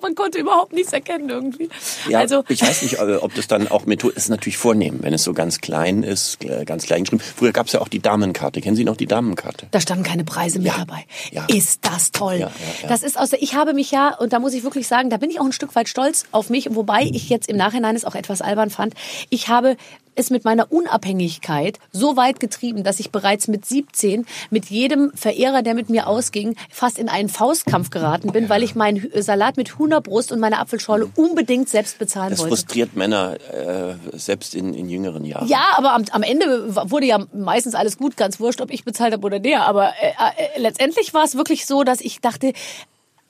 man 0.00 0.14
konnte 0.14 0.38
überhaupt 0.38 0.72
nichts 0.72 0.92
erkennen 0.92 1.28
irgendwie. 1.28 1.68
Ja, 2.08 2.18
also 2.20 2.44
ich 2.48 2.62
weiß 2.62 2.82
nicht, 2.82 2.94
äh, 2.98 3.16
ob 3.20 3.34
das 3.34 3.46
dann 3.48 3.68
auch 3.68 3.86
Methode 3.86 4.14
ist 4.14 4.28
natürlich 4.28 4.56
vornehm, 4.56 4.98
wenn 5.02 5.12
es 5.14 5.24
so 5.24 5.32
ganz 5.32 5.60
klein 5.60 6.02
ist, 6.02 6.44
äh, 6.44 6.64
ganz 6.64 6.84
klein 6.86 7.04
geschrieben. 7.04 7.22
Früher 7.36 7.52
gab 7.52 7.66
es 7.66 7.72
ja 7.72 7.80
auch 7.80 7.88
die 7.88 8.00
Damenkarte. 8.00 8.60
Kennen 8.60 8.76
Sie 8.76 8.84
noch 8.84 8.96
die 8.96 9.06
Damenkarte? 9.06 9.66
Da 9.70 9.80
standen 9.80 10.04
keine 10.04 10.24
Preise 10.24 10.58
mit 10.58 10.68
Ja, 10.68 10.78
dabei. 10.78 11.04
ja. 11.32 11.44
Ist 11.48 11.80
das 11.84 12.12
toll. 12.12 12.50
Das 12.88 13.02
ist 13.02 13.18
aus 13.18 13.30
der, 13.30 13.42
ich 13.42 13.54
habe 13.54 13.74
mich 13.74 13.90
ja, 13.90 14.14
und 14.16 14.32
da 14.32 14.38
muss 14.38 14.54
ich 14.54 14.62
wirklich 14.64 14.86
sagen, 14.88 15.10
da 15.10 15.16
bin 15.16 15.30
ich 15.30 15.40
auch 15.40 15.44
ein 15.44 15.52
Stück 15.52 15.74
weit 15.74 15.88
stolz 15.88 16.24
auf 16.32 16.50
mich, 16.50 16.68
wobei 16.74 17.02
ich 17.02 17.28
jetzt 17.28 17.48
im 17.48 17.56
Nachhinein 17.56 17.96
es 17.96 18.04
auch 18.04 18.14
etwas 18.14 18.40
albern 18.42 18.70
fand. 18.70 18.94
Ich 19.30 19.48
habe 19.48 19.76
es 20.18 20.30
mit 20.30 20.44
meiner 20.44 20.70
Unabhängigkeit 20.70 21.78
so 21.92 22.16
weit 22.16 22.40
getrieben, 22.40 22.84
dass 22.84 23.00
ich 23.00 23.10
bereits 23.10 23.48
mit 23.48 23.64
17 23.66 24.26
mit 24.50 24.66
jedem 24.66 25.12
Verehrer, 25.14 25.62
der 25.62 25.74
mit 25.74 25.90
mir 25.90 26.06
ausging, 26.06 26.56
fast 26.70 26.98
in 26.98 27.08
einen 27.08 27.28
Faustkampf 27.28 27.90
geraten 27.90 28.32
bin, 28.32 28.48
weil 28.48 28.62
ich 28.62 28.74
meinen 28.74 28.98
Hü- 29.00 29.22
Salat 29.22 29.56
mit 29.56 29.78
Hühnerbrust 29.78 30.32
und 30.32 30.40
meine 30.40 30.58
Apfelschorle 30.58 31.08
unbedingt 31.16 31.68
selbst 31.68 31.98
bezahlen 31.98 32.30
Das 32.30 32.40
wollte. 32.40 32.56
frustriert 32.56 32.96
Männer 32.96 33.36
äh, 33.52 33.94
selbst 34.18 34.54
in, 34.54 34.74
in 34.74 34.88
jüngeren 34.88 35.24
Jahren. 35.24 35.48
Ja, 35.48 35.74
aber 35.76 35.94
am, 35.94 36.04
am 36.10 36.22
Ende 36.22 36.74
wurde 36.90 37.06
ja 37.06 37.24
meistens 37.32 37.74
alles 37.74 37.96
gut, 37.98 38.16
ganz 38.16 38.40
wurscht, 38.40 38.60
ob 38.60 38.70
ich 38.70 38.84
bezahlt 38.84 39.12
habe 39.12 39.24
oder 39.26 39.38
der. 39.40 39.66
Aber 39.66 39.88
äh, 40.00 40.10
äh, 40.56 40.60
letztendlich 40.60 41.14
war 41.14 41.24
es 41.24 41.36
wirklich 41.36 41.66
so, 41.66 41.84
dass 41.84 42.00
ich 42.00 42.20
dachte, 42.20 42.52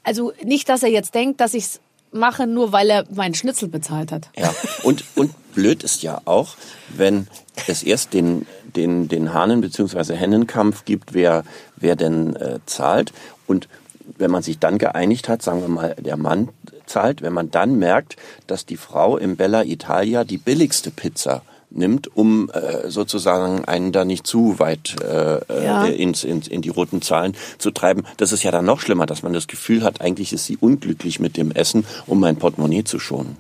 also 0.03 0.33
nicht, 0.45 0.69
dass 0.69 0.83
er 0.83 0.91
jetzt 0.91 1.15
denkt, 1.15 1.41
dass 1.41 1.55
ich 1.55 1.65
es 1.65 1.81
mache, 2.11 2.47
nur 2.47 2.73
weil 2.73 2.89
er 2.89 3.05
meinen 3.15 3.35
Schnitzel 3.35 3.69
bezahlt 3.69 4.13
hat. 4.13 4.31
Ja, 4.37 4.55
und, 4.83 5.05
und 5.15 5.31
blöd 5.59 5.83
ist 5.83 6.05
ja 6.05 6.21
auch, 6.25 6.55
wenn 6.97 7.27
es 7.67 7.83
erst 7.83 8.15
den, 8.15 8.47
den, 8.77 9.09
den 9.09 9.33
Hahnen- 9.35 9.61
bzw. 9.61 10.15
Hennenkampf 10.15 10.85
gibt, 10.85 11.15
wer, 11.15 11.43
wer 11.77 11.97
denn 11.97 12.37
äh, 12.37 12.61
zahlt. 12.67 13.13
Und 13.49 13.69
wenn 14.17 14.31
man 14.31 14.45
sich 14.45 14.61
dann 14.61 14.79
geeinigt 14.79 15.29
hat, 15.29 15.43
sagen 15.43 15.61
wir 15.61 15.69
mal, 15.69 15.97
der 15.99 16.17
Mann 16.17 16.51
zahlt, 16.87 17.23
wenn 17.23 17.33
man 17.33 17.51
dann 17.51 17.77
merkt, 17.77 18.15
dass 18.47 18.67
die 18.67 18.77
Frau 18.77 19.17
im 19.17 19.35
Bella 19.35 19.65
Italia 19.65 20.23
die 20.23 20.39
billigste 20.39 20.93
Pizza 20.93 21.43
nimmt, 21.71 22.17
um 22.17 22.49
äh, 22.51 22.89
sozusagen 22.89 23.65
einen 23.65 23.91
da 23.91 24.05
nicht 24.05 24.29
zu 24.29 24.61
weit 24.61 24.95
äh, 25.03 25.65
Ja. 25.65 25.87
äh, 25.87 25.95
ins, 26.01 26.23
ins, 26.23 26.47
in 26.47 26.63
die 26.63 26.71
roten 26.71 27.03
Zahlen 27.03 27.35
zu 27.59 27.73
treiben. 27.73 28.05
Das 28.17 28.31
ist 28.31 28.45
ja 28.45 28.53
dann 28.53 28.65
noch 28.65 28.81
schlimmer, 28.81 29.07
dass 29.07 29.25
man 29.25 29.33
das 29.33 29.49
Gefühl 29.49 29.83
hat, 29.83 30.01
eigentlich 30.01 30.33
ist 30.33 30.47
sie 30.47 30.57
unglücklich 30.57 31.19
mit 31.19 31.37
dem 31.37 31.51
Essen, 31.51 31.85
um 32.07 32.21
mein 32.21 32.37
Portemonnaie 32.37 32.85
zu 32.85 33.01
schonen. 33.01 33.37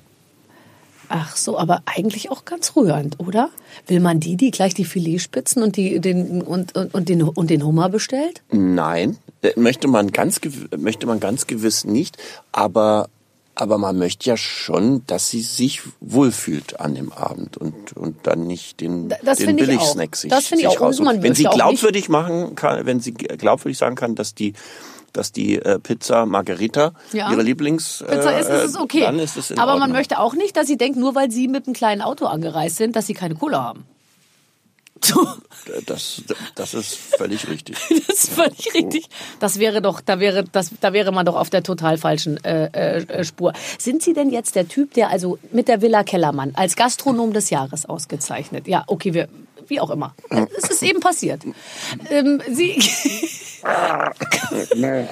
Ach 1.08 1.36
so, 1.36 1.58
aber 1.58 1.82
eigentlich 1.86 2.30
auch 2.30 2.44
ganz 2.44 2.76
rührend, 2.76 3.18
oder? 3.18 3.50
Will 3.86 4.00
man 4.00 4.20
die, 4.20 4.36
die 4.36 4.50
gleich 4.50 4.74
die 4.74 4.84
Filetspitzen 4.84 5.62
und, 5.62 5.76
die, 5.76 6.00
den, 6.00 6.42
und, 6.42 6.76
und, 6.76 6.94
und, 6.94 7.08
den, 7.08 7.22
und 7.22 7.50
den 7.50 7.64
Hummer 7.64 7.88
bestellt? 7.88 8.42
Nein, 8.50 9.16
äh, 9.42 9.52
möchte 9.56 9.88
man 9.88 10.12
ganz, 10.12 10.40
möchte 10.76 11.06
man 11.06 11.18
ganz 11.20 11.46
gewiss 11.46 11.84
nicht, 11.84 12.18
aber, 12.52 13.08
aber 13.54 13.78
man 13.78 13.98
möchte 13.98 14.28
ja 14.28 14.36
schon, 14.36 15.02
dass 15.06 15.30
sie 15.30 15.40
sich 15.40 15.80
wohlfühlt 16.00 16.78
an 16.80 16.94
dem 16.94 17.10
Abend 17.12 17.56
und, 17.56 17.96
und 17.96 18.26
dann 18.26 18.46
nicht 18.46 18.80
den, 18.80 19.08
Das 19.24 19.38
den 19.38 19.56
Billigsnack 19.56 20.14
sich, 20.14 20.30
Das 20.30 20.46
finde 20.46 20.64
ich 20.64 20.68
sich 20.70 20.78
auch. 20.78 20.82
Und 20.82 20.88
raussucht. 20.88 21.04
man 21.06 21.22
Wenn 21.22 21.34
sie 21.34 21.44
glaubwürdig 21.44 22.10
machen 22.10 22.54
kann, 22.54 22.84
wenn 22.84 23.00
sie 23.00 23.14
glaubwürdig 23.14 23.78
sagen 23.78 23.96
kann, 23.96 24.14
dass 24.14 24.34
die, 24.34 24.52
dass 25.18 25.32
die 25.32 25.56
äh, 25.56 25.78
Pizza 25.78 26.24
Margherita 26.26 26.92
Ja. 27.12 27.30
ihre 27.32 27.42
Lieblings 27.42 28.00
äh, 28.02 28.04
Pizza 28.06 28.38
ist, 28.38 28.48
ist 28.48 28.64
es 28.70 28.76
okay. 28.76 29.00
dann 29.00 29.18
ist 29.18 29.36
es 29.36 29.50
in 29.50 29.58
aber 29.58 29.72
man 29.72 29.82
Ordnung. 29.82 29.96
möchte 29.98 30.18
auch 30.20 30.34
nicht, 30.34 30.56
dass 30.56 30.66
sie 30.66 30.76
denkt, 30.78 30.98
nur 30.98 31.14
weil 31.14 31.30
sie 31.30 31.48
mit 31.48 31.66
einem 31.66 31.74
kleinen 31.74 32.00
Auto 32.02 32.26
angereist 32.26 32.76
sind, 32.76 32.96
dass 32.96 33.06
sie 33.06 33.14
keine 33.14 33.34
Kohle 33.34 33.60
haben. 33.62 33.84
So. 35.00 35.28
das, 35.86 36.22
das 36.56 36.74
ist 36.74 36.96
völlig 36.96 37.46
richtig. 37.48 37.76
Das 38.08 38.24
ist 38.24 38.30
völlig 38.32 38.74
richtig. 38.74 39.08
Das 39.38 39.60
wäre 39.60 39.80
doch, 39.80 40.00
da 40.00 40.18
wäre, 40.18 40.42
das, 40.42 40.72
da 40.80 40.92
wäre 40.92 41.12
man 41.12 41.24
doch 41.24 41.36
auf 41.36 41.50
der 41.50 41.62
total 41.62 41.98
falschen 41.98 42.42
äh, 42.44 42.66
äh, 42.96 43.24
Spur. 43.24 43.52
Sind 43.78 44.02
Sie 44.02 44.12
denn 44.12 44.30
jetzt 44.30 44.56
der 44.56 44.66
Typ, 44.66 44.94
der 44.94 45.08
also 45.10 45.38
mit 45.52 45.68
der 45.68 45.82
Villa 45.82 46.02
Kellermann 46.02 46.52
als 46.56 46.74
Gastronom 46.74 47.32
des 47.32 47.50
Jahres 47.50 47.86
ausgezeichnet? 47.86 48.66
Ja, 48.66 48.82
okay, 48.88 49.14
wir, 49.14 49.28
wie 49.68 49.78
auch 49.80 49.90
immer. 49.90 50.14
Es 50.56 50.68
ist 50.68 50.82
eben 50.82 50.98
passiert. 50.98 51.42
Ähm, 52.10 52.42
Sie. 52.50 52.82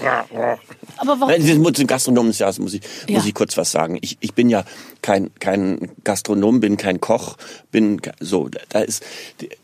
Aber 0.98 1.20
warum? 1.20 1.28
Nein, 1.28 1.46
das 1.46 1.56
muss 1.58 1.72
den 1.72 1.86
Gastronomen 1.86 2.30
des 2.30 2.38
Jahres 2.38 2.58
muss 2.58 2.74
ich, 2.74 2.82
Ja. 3.08 3.16
muss 3.16 3.26
ich 3.26 3.34
kurz 3.34 3.56
was 3.56 3.70
sagen. 3.70 3.98
Ich, 4.00 4.16
ich 4.20 4.34
bin 4.34 4.48
ja 4.48 4.64
kein, 5.02 5.30
kein 5.38 5.90
Gastronom, 6.04 6.60
bin 6.60 6.76
kein 6.76 7.00
Koch, 7.00 7.36
bin 7.70 8.00
so, 8.20 8.48
da 8.70 8.80
ist, 8.80 9.04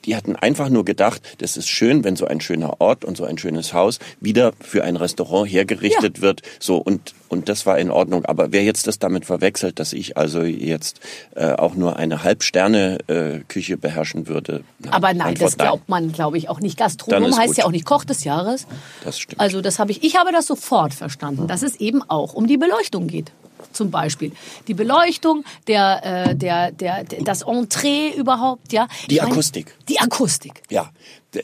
die, 0.04 0.16
hatten 0.16 0.36
einfach 0.36 0.68
nur 0.68 0.84
gedacht, 0.84 1.22
das 1.38 1.56
ist 1.56 1.68
schön, 1.68 2.04
wenn 2.04 2.16
so 2.16 2.26
ein 2.26 2.40
schöner 2.40 2.80
Ort 2.80 3.04
und 3.04 3.16
so 3.16 3.24
ein 3.24 3.38
schönes 3.38 3.72
Haus 3.72 3.98
wieder 4.20 4.52
für 4.60 4.84
ein 4.84 4.96
Restaurant 4.96 5.50
hergerichtet 5.50 6.20
wird. 6.20 6.42
So, 6.60 6.76
und, 6.76 7.14
und 7.28 7.48
das 7.48 7.66
war 7.66 7.78
in 7.78 7.90
Ordnung. 7.90 8.24
Aber 8.24 8.52
wer 8.52 8.62
jetzt 8.62 8.86
das 8.86 8.98
damit 8.98 9.24
verwechselt, 9.24 9.78
dass 9.78 9.92
ich 9.92 10.16
also 10.16 10.42
jetzt 10.42 11.00
äh, 11.34 11.52
auch 11.52 11.74
nur 11.74 11.96
eine 11.96 12.22
Halbsterne-Küche 12.22 13.76
beherrschen 13.76 14.28
würde. 14.28 14.64
nein, 14.78 14.92
Aber 14.92 15.14
nein, 15.14 15.28
Antwort 15.28 15.52
das 15.52 15.56
glaubt 15.58 15.88
man, 15.88 16.12
glaube 16.12 16.38
ich, 16.38 16.48
auch 16.48 16.60
nicht. 16.60 16.78
Gastronom 16.78 17.36
heißt 17.36 17.48
gut. 17.48 17.56
ja 17.58 17.64
auch 17.64 17.70
nicht 17.70 17.86
Koch 17.86 18.04
des 18.04 18.24
Jahres. 18.24 18.66
Das 19.04 19.18
stimmt. 19.18 19.40
Also 19.40 19.60
das 19.60 19.78
habe 19.78 19.90
ich, 19.92 20.02
ich 20.04 20.16
habe 20.16 20.32
das 20.32 20.46
sofort 20.46 20.94
verstanden, 20.94 21.46
dass 21.46 21.62
es 21.62 21.76
eben 21.76 22.02
auch 22.02 22.34
um 22.34 22.46
die 22.46 22.56
Beleuchtung 22.56 23.06
geht. 23.06 23.32
Zum 23.73 23.91
Beispiel 23.91 24.33
die 24.69 24.75
Beleuchtung, 24.75 25.45
der, 25.67 26.29
äh, 26.31 26.37
der, 26.37 26.73
der, 26.73 27.05
der, 27.05 27.23
das 27.23 27.43
Entree 27.43 28.11
überhaupt, 28.17 28.73
ja. 28.73 28.88
Die 29.09 29.17
Ich 29.17 29.21
meine, 29.23 29.33
Akustik. 29.33 29.75
Die 29.88 29.99
Akustik. 30.00 30.62
Ja, 30.71 30.91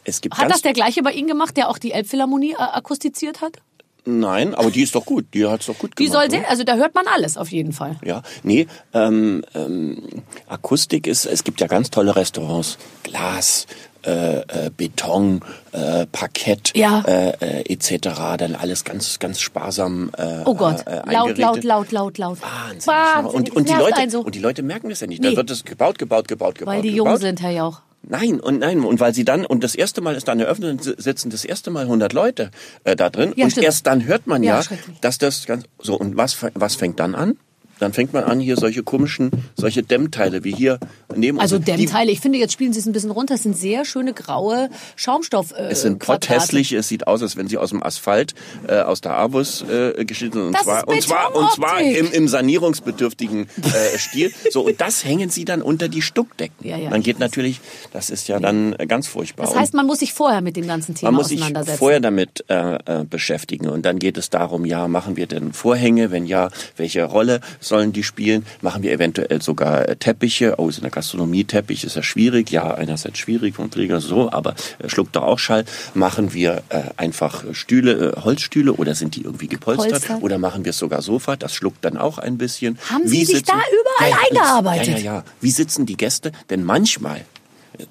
es 0.05 0.21
gibt 0.21 0.37
Hat 0.37 0.51
das 0.51 0.63
der 0.63 0.73
gleiche 0.73 1.03
bei 1.03 1.13
Ihnen 1.13 1.29
gemacht, 1.29 1.57
der 1.57 1.69
auch 1.69 1.79
die 1.79 1.93
Elbphilharmonie 1.93 2.53
äh, 2.53 2.57
akustiziert 2.57 3.41
hat? 3.41 3.59
Nein, 4.05 4.55
aber 4.55 4.71
die 4.71 4.83
ist 4.83 4.95
doch 4.95 5.05
gut. 5.05 5.27
Die 5.35 5.47
hat's 5.47 5.67
doch 5.67 5.77
gut 5.77 5.91
Die 5.99 6.05
gemacht. 6.05 6.13
soll 6.15 6.25
oder? 6.29 6.39
sehr, 6.39 6.51
also 6.51 6.65
da 6.65 6.77
hört 6.77 6.95
man 6.95 7.07
alles 7.09 7.37
auf 7.37 7.51
jeden 7.53 7.73
Fall. 7.75 7.99
Ja, 8.03 8.23
nee, 8.43 8.67
ähm, 8.95 9.45
ähm, 9.55 10.03
Akustik 10.47 11.07
ist, 11.07 11.27
es 11.27 11.45
gibt 11.45 11.61
ja 11.61 11.67
ganz 11.67 11.91
tolle 11.91 12.17
Restaurants. 12.17 12.79
Glas, 13.03 13.67
äh, 14.05 14.39
äh, 14.67 14.71
Beton, 14.77 15.41
äh, 15.73 16.07
Parkett, 16.07 16.73
Ja. 16.77 17.03
äh, 17.07 17.31
äh, 17.63 17.73
etc. 17.73 18.37
Dann 18.39 18.55
alles 18.55 18.85
ganz, 18.85 19.19
ganz 19.19 19.41
sparsam. 19.41 20.11
Äh, 20.17 20.43
Oh 20.45 20.55
Gott, 20.55 20.85
laut, 21.07 21.37
laut, 21.39 21.65
laut, 21.65 21.93
laut, 21.93 22.19
laut. 22.19 22.39
Wahnsinnig. 22.43 22.87
Wahnsinnig. 22.87 23.35
Und, 23.35 23.49
Das 23.49 23.57
und, 23.57 23.69
die 23.69 23.73
Leute, 23.75 24.11
so. 24.11 24.21
und 24.21 24.35
die 24.35 24.39
Leute 24.41 24.63
merken 24.63 24.89
das 24.89 25.01
ja 25.01 25.07
nicht. 25.07 25.23
Nee. 25.23 25.31
Da 25.31 25.37
wird 25.37 25.51
es 25.51 25.65
gebaut, 25.65 25.99
gebaut, 25.99 26.29
gebaut, 26.29 26.57
gebaut. 26.57 26.75
Weil 26.75 26.83
die 26.83 26.93
gebaut. 26.93 27.07
jung 27.13 27.17
sind, 27.19 27.43
Herr 27.43 27.51
Jauch. 27.51 27.81
Nein, 28.03 28.39
und 28.41 28.61
nein, 28.61 28.85
und 28.85 29.01
weil 29.01 29.13
sie 29.13 29.25
dann, 29.25 29.45
und 29.45 29.65
das 29.65 29.75
erste 29.75 30.01
Mal 30.01 30.15
ist 30.15 30.29
dann 30.29 30.39
eröffnet, 30.39 30.87
und 30.87 31.03
sitzen 31.03 31.31
das 31.31 31.45
erste 31.45 31.71
Mal 31.71 31.83
100 31.83 32.13
Leute 32.13 32.51
da 32.85 33.11
drin. 33.11 33.33
Ja, 33.37 33.45
und 33.45 33.51
stimmt. 33.51 33.67
erst 33.67 33.87
dann 33.89 34.05
hört 34.07 34.27
man 34.29 34.43
Ja, 34.45 34.61
ja, 34.61 34.77
dass 35.01 35.19
das 35.19 35.47
ganz, 35.47 35.65
so, 35.81 35.97
und 35.99 36.17
was, 36.17 36.37
was 36.55 36.77
fängt 36.77 37.01
dann 37.01 37.15
an? 37.17 37.37
Dann 37.79 37.93
fängt 37.93 38.13
man 38.13 38.25
an, 38.25 38.41
hier 38.41 38.57
solche 38.57 38.83
komischen, 38.83 39.31
solche 39.57 39.83
Dämmteile 39.83 40.45
wie 40.45 40.55
hier 40.55 40.79
neben 41.15 41.39
Also 41.41 41.57
uns. 41.57 41.65
Die- 41.65 41.73
Dämmteile, 41.73 42.11
ich 42.11 42.21
finde, 42.21 42.39
jetzt 42.39 42.53
spielen 42.53 42.73
sie 42.73 42.81
es 42.81 42.87
ein 42.87 42.93
bisschen 42.93 43.11
runter. 43.11 43.35
Es 43.35 43.43
sind 43.43 43.57
sehr 43.57 43.85
schöne 43.85 44.13
graue 44.13 44.69
Schaumstoff. 44.97 45.53
Äh, 45.53 45.69
Es 45.71 45.83
sind 45.83 45.99
potthässlich, 45.99 46.73
es 46.73 46.89
sieht 46.89 47.07
aus, 47.07 47.23
als 47.23 47.37
wenn 47.37 47.49
sie 47.49 47.59
aus 47.59 47.71
dem 47.71 47.83
Asphalt, 47.83 48.35
äh, 48.67 48.81
aus 48.81 49.01
der 49.01 49.13
Avus 49.13 49.63
äh, 49.63 50.05
geschnitten 50.05 50.39
sind. 50.39 50.47
Und 50.49 50.59
zwar, 50.59 50.89
und 50.89 51.03
zwar, 51.03 51.35
und 51.35 51.51
zwar 51.53 51.81
im, 51.81 52.11
im 52.13 52.29
sanierungsbedürftigen 52.29 53.47
äh, 53.63 53.99
Stil. 53.99 54.33
So, 54.51 54.67
und 54.67 54.81
das 54.81 55.05
hängen 55.05 55.31
sie 55.31 55.45
dann 55.45 55.63
unter 55.63 55.89
die 55.89 56.03
Stuckdecken. 56.03 56.67
Ja, 56.67 56.77
ja, 56.77 56.91
dann 56.91 57.03
geht 57.03 57.19
natürlich, 57.19 57.61
das 57.93 58.11
ist 58.11 58.29
ja 58.29 58.41
dann 58.41 58.75
äh, 58.75 58.87
ganz 58.87 59.07
furchtbar. 59.07 59.47
Das 59.47 59.57
heißt, 59.57 59.75
man 59.75 59.87
muss 59.87 60.01
sich 60.01 60.13
vorher 60.13 60.41
mit 60.41 60.57
dem 60.57 60.67
ganzen 60.67 60.95
Thema 60.95 61.11
Man 61.13 61.19
muss 61.19 61.29
sich 61.29 61.43
vorher 61.79 62.01
damit 62.01 62.45
äh, 62.49 62.75
äh, 62.75 63.05
beschäftigen 63.05 63.69
und 63.69 63.85
dann 63.85 63.99
geht 63.99 64.19
es 64.19 64.31
darum, 64.31 64.65
ja, 64.65 64.89
machen 64.89 65.17
wir 65.17 65.27
denn 65.27 65.53
Vorhänge? 65.53 66.11
Wenn 66.11 66.27
ja, 66.27 66.51
welche 66.77 67.05
Rolle 67.05 67.41
sollen 67.69 67.93
die 67.93 68.03
spielen? 68.03 68.45
Machen 68.61 68.83
wir 68.83 68.93
eventuell 68.93 69.41
sogar 69.43 69.89
äh, 69.89 69.97
Teppiche? 69.97 70.55
Oh, 70.59 70.69
ist 70.69 70.79
in 70.79 70.83
der 70.83 70.91
Gastronomie 70.91 71.45
Teppich, 71.45 71.85
ist 71.85 71.97
ja 71.97 72.03
schwierig. 72.03 72.51
Ja, 72.51 72.75
einerseits 72.75 73.19
schwierig 73.19 73.55
vom 73.55 73.71
Träger 73.71 74.01
so, 74.01 74.33
aber 74.33 74.55
äh, 74.79 74.89
schluckt 74.89 75.17
doch 75.17 75.23
auch 75.23 75.39
Schall. 75.39 75.65
Machen 75.95 76.33
wir 76.33 76.63
äh, 76.71 76.83
einfach 76.97 77.45
Stühle, 77.53 78.15
äh, 78.17 78.21
Holzstühle 78.21 78.73
oder 78.73 78.95
sind 78.95 79.17
die 79.17 79.23
irgendwie 79.23 79.49
gepolstert? 79.49 79.91
Polster. 79.91 80.23
Oder 80.23 80.39
machen 80.39 80.65
wir 80.65 80.73
sogar 80.73 81.03
Sofa? 81.03 81.37
Das 81.37 81.55
schluckt 81.55 81.85
dann 81.85 81.97
auch 81.97 82.19
ein 82.19 82.39
bisschen. 82.39 82.79
Haben 82.91 83.07
Sie 83.07 83.25
sich 83.25 83.43
da 83.45 83.55
überall 83.55 84.19
eingearbeitet? 84.29 84.89
Ja, 84.89 84.97
ja, 84.99 85.15
ja. 85.17 85.25
Wie 85.41 85.51
sitzen 85.51 85.87
die 85.87 85.97
Gäste? 85.97 86.33
Denn 86.51 86.65
manchmal 86.65 87.25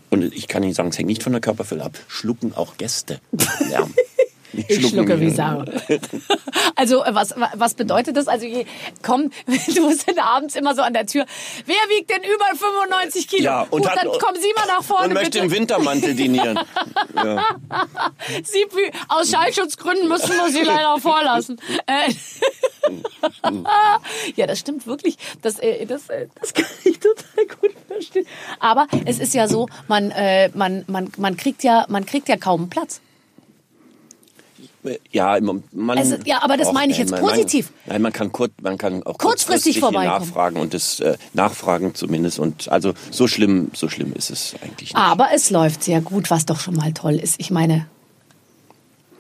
und 0.10 0.24
ich 0.34 0.48
kann 0.48 0.64
Ihnen 0.64 0.74
sagen, 0.74 0.90
es 0.90 0.98
hängt 0.98 1.08
nicht 1.08 1.24
von 1.24 1.32
der 1.32 1.40
Körperfülle 1.40 1.84
ab, 1.84 1.98
schlucken 2.08 2.54
auch 2.54 2.78
Gäste 2.78 3.22
Lärm. 3.70 3.94
Ich 4.54 4.66
schlucken 4.78 4.90
schlucke 4.90 5.20
wie. 5.22 5.30
Sau. 5.30 5.64
Also 6.76 7.04
was, 7.08 7.34
was 7.56 7.74
bedeutet 7.74 8.16
das? 8.18 8.28
Also 8.28 8.46
je, 8.46 8.66
komm, 9.02 9.32
du 9.48 9.88
bist 9.90 10.08
dann 10.08 10.20
abends 10.20 10.56
immer 10.56 10.76
so 10.76 10.84
an 10.84 10.94
der 10.94 11.08
Tür. 11.08 11.26
Wer 11.66 11.76
wiegt 11.90 12.10
denn 12.12 12.22
über 12.24 12.46
95 12.56 13.28
Kilo? 13.28 13.44
Ja, 13.44 13.62
und 13.62 13.82
Gut, 13.82 13.90
hat- 13.90 13.98
dann 13.98 14.12
kommen 14.20 14.40
Sie 14.40 14.54
mal 14.56 14.68
nach 14.68 14.84
vorne 14.84 15.08
Und 15.08 15.14
möchte 15.16 15.32
bitte. 15.32 15.46
im 15.46 15.52
Wintermantel 15.52 16.14
dinieren. 16.14 16.60
ja. 17.16 17.44
Sie, 18.44 18.66
aus 19.08 19.32
Schallschutzgründen 19.32 20.08
müssen 20.08 20.30
wir 20.30 20.50
Sie 20.52 20.62
leider 20.62 21.00
vorlassen. 21.00 21.60
Äh, 21.88 22.14
ja, 24.36 24.46
das 24.48 24.60
stimmt 24.60 24.86
wirklich. 24.88 25.18
Das, 25.42 25.60
äh, 25.60 25.86
das, 25.86 26.10
äh, 26.10 26.28
das 26.40 26.54
kann 26.54 26.66
ich 26.84 27.00
total 27.00 27.46
gut 27.60 27.74
verstehen. 27.88 28.28
Aber 28.60 28.88
es 29.06 29.20
ist 29.20 29.34
ja 29.34 29.48
so, 29.48 29.68
man, 29.88 30.14
man, 30.54 30.84
man, 30.88 31.12
man 31.18 31.38
kriegt 31.38 31.64
ja, 31.64 31.86
man 31.90 32.06
kriegt 32.06 32.30
ja 32.30 32.38
kaum 32.38 32.70
Platz. 32.70 33.02
Ja, 35.12 35.38
man, 35.42 35.64
Also, 35.98 36.16
ja, 36.26 36.42
aber 36.44 36.58
das 36.58 36.72
meine 36.72 36.92
ich 36.92 36.98
jetzt 36.98 37.12
man, 37.12 37.20
positiv. 37.20 37.72
Man, 37.86 37.94
nein, 37.94 38.02
man 38.04 38.14
kann, 38.14 38.32
kurz, 38.32 38.54
man 38.62 38.78
kann 38.78 39.04
auch 39.04 39.18
Kurzfristig 39.18 39.80
vorbeikommen. 39.80 40.28
nachfragen 40.28 40.58
und 40.60 40.74
das 40.74 41.00
äh, 41.00 41.18
nachfragen 41.34 41.96
zumindest. 41.96 42.40
Und 42.40 42.70
also 42.70 42.94
so 43.12 43.28
schlimm, 43.28 43.72
so 43.74 43.90
schlimm 43.90 44.14
ist 44.14 44.30
es 44.30 44.56
eigentlich 44.64 44.94
nicht. 44.94 44.96
Aber 44.96 45.30
es 45.34 45.50
läuft 45.50 45.84
sehr 45.84 46.02
gut, 46.02 46.30
was 46.30 46.46
doch 46.46 46.60
schon 46.60 46.76
mal 46.76 46.94
toll 46.94 47.16
ist. 47.16 47.36
Ich 47.40 47.52
meine, 47.52 47.88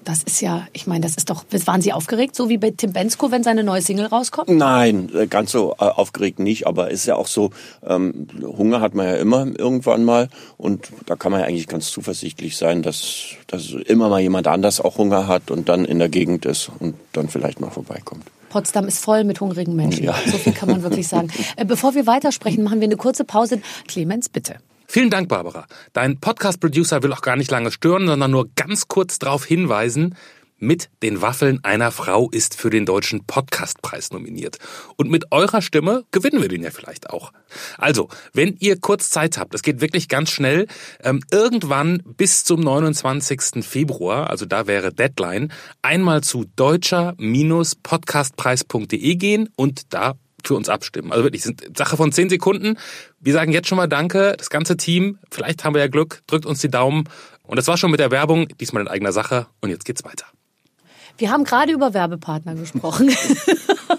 das 0.07 0.23
ist 0.23 0.39
ja, 0.39 0.65
ich 0.71 0.87
meine, 0.87 1.01
das 1.01 1.15
ist 1.15 1.29
doch, 1.29 1.43
waren 1.65 1.81
Sie 1.81 1.91
aufgeregt, 1.91 2.33
so 2.35 2.47
wie 2.47 2.57
bei 2.57 2.71
Tim 2.71 2.93
Bensko, 2.93 3.29
wenn 3.29 3.43
seine 3.43 3.63
neue 3.63 3.81
Single 3.81 4.05
rauskommt? 4.05 4.47
Nein, 4.47 5.09
äh, 5.13 5.27
ganz 5.27 5.51
so 5.51 5.73
äh, 5.73 5.83
aufgeregt 5.83 6.39
nicht, 6.39 6.65
aber 6.65 6.91
ist 6.91 7.05
ja 7.05 7.15
auch 7.17 7.27
so, 7.27 7.51
ähm, 7.85 8.27
Hunger 8.41 8.79
hat 8.79 8.95
man 8.95 9.05
ja 9.05 9.15
immer 9.15 9.45
irgendwann 9.45 10.05
mal 10.05 10.29
und 10.55 10.87
da 11.05 11.17
kann 11.17 11.33
man 11.33 11.41
ja 11.41 11.47
eigentlich 11.47 11.67
ganz 11.67 11.91
zuversichtlich 11.91 12.55
sein, 12.55 12.83
dass, 12.83 13.35
dass 13.47 13.71
immer 13.71 14.07
mal 14.07 14.21
jemand 14.21 14.47
anders 14.47 14.79
auch 14.79 14.97
Hunger 14.97 15.27
hat 15.27 15.51
und 15.51 15.67
dann 15.67 15.83
in 15.83 15.99
der 15.99 16.09
Gegend 16.09 16.45
ist 16.45 16.71
und 16.79 16.95
dann 17.11 17.27
vielleicht 17.27 17.59
mal 17.59 17.69
vorbeikommt. 17.69 18.23
Potsdam 18.49 18.87
ist 18.87 19.03
voll 19.03 19.25
mit 19.25 19.41
hungrigen 19.41 19.75
Menschen. 19.75 20.05
Ja. 20.05 20.15
So 20.25 20.37
viel 20.37 20.53
kann 20.53 20.69
man 20.69 20.83
wirklich 20.83 21.07
sagen. 21.07 21.27
Äh, 21.57 21.65
Bevor 21.65 21.95
wir 21.95 22.07
weitersprechen, 22.07 22.63
machen 22.63 22.79
wir 22.79 22.87
eine 22.87 22.97
kurze 22.97 23.23
Pause. 23.23 23.61
Clemens, 23.87 24.29
bitte. 24.29 24.55
Vielen 24.89 25.09
Dank, 25.09 25.27
Barbara. 25.27 25.67
Dein 25.91 26.19
Podcast-Producer 26.19 27.03
will 27.03 27.11
auch 27.11 27.21
gar 27.21 27.35
nicht 27.35 27.51
lange 27.51 27.71
stören, 27.71 28.07
sondern 28.07 28.31
nur 28.31 28.47
ganz 28.55 28.87
kurz 28.87 29.19
darauf 29.19 29.43
hinweisen, 29.43 30.15
mit 30.59 30.89
den 31.03 31.21
Waffeln 31.21 31.63
einer 31.63 31.91
Frau 31.91 32.31
ist 32.31 32.55
für 32.55 32.69
den 32.69 32.85
deutschen 32.85 33.25
Podcastpreis 33.25 34.11
nominiert. 34.11 34.59
Und 34.95 35.11
mit 35.11 35.29
eurer 35.31 35.61
Stimme 35.61 36.05
gewinnen 36.11 36.41
wir 36.41 36.47
den 36.49 36.63
ja 36.63 36.71
vielleicht 36.71 37.09
auch. 37.09 37.33
Also, 37.77 38.07
wenn 38.33 38.55
ihr 38.59 38.79
kurz 38.79 39.09
Zeit 39.09 39.37
habt, 39.37 39.53
es 39.53 39.61
geht 39.61 39.81
wirklich 39.81 40.07
ganz 40.09 40.31
schnell, 40.31 40.67
ähm, 41.03 41.19
irgendwann 41.31 42.01
bis 42.17 42.45
zum 42.45 42.61
29. 42.61 43.63
Februar, 43.63 44.29
also 44.29 44.45
da 44.45 44.67
wäre 44.67 44.93
Deadline, 44.93 45.51
einmal 45.81 46.21
zu 46.23 46.45
deutscher-podcastpreis.de 46.55 49.15
gehen 49.15 49.49
und 49.55 49.93
da 49.93 50.15
für 50.47 50.55
uns 50.55 50.69
abstimmen. 50.69 51.11
Also 51.11 51.23
wirklich, 51.23 51.43
sind 51.43 51.77
Sache 51.77 51.97
von 51.97 52.11
zehn 52.11 52.29
Sekunden. 52.29 52.77
Wir 53.19 53.33
sagen 53.33 53.51
jetzt 53.51 53.67
schon 53.67 53.77
mal 53.77 53.87
Danke, 53.87 54.35
das 54.37 54.49
ganze 54.49 54.77
Team. 54.77 55.19
Vielleicht 55.29 55.63
haben 55.63 55.75
wir 55.75 55.81
ja 55.81 55.87
Glück, 55.87 56.23
drückt 56.27 56.45
uns 56.45 56.61
die 56.61 56.69
Daumen. 56.69 57.07
Und 57.43 57.57
das 57.57 57.67
war 57.67 57.77
schon 57.77 57.91
mit 57.91 57.99
der 57.99 58.11
Werbung, 58.11 58.47
diesmal 58.59 58.81
in 58.81 58.87
eigener 58.87 59.11
Sache. 59.11 59.47
Und 59.61 59.69
jetzt 59.69 59.85
geht's 59.85 60.03
weiter. 60.03 60.25
Wir 61.17 61.31
haben 61.31 61.43
gerade 61.43 61.71
über 61.71 61.93
Werbepartner 61.93 62.55
gesprochen. 62.55 63.15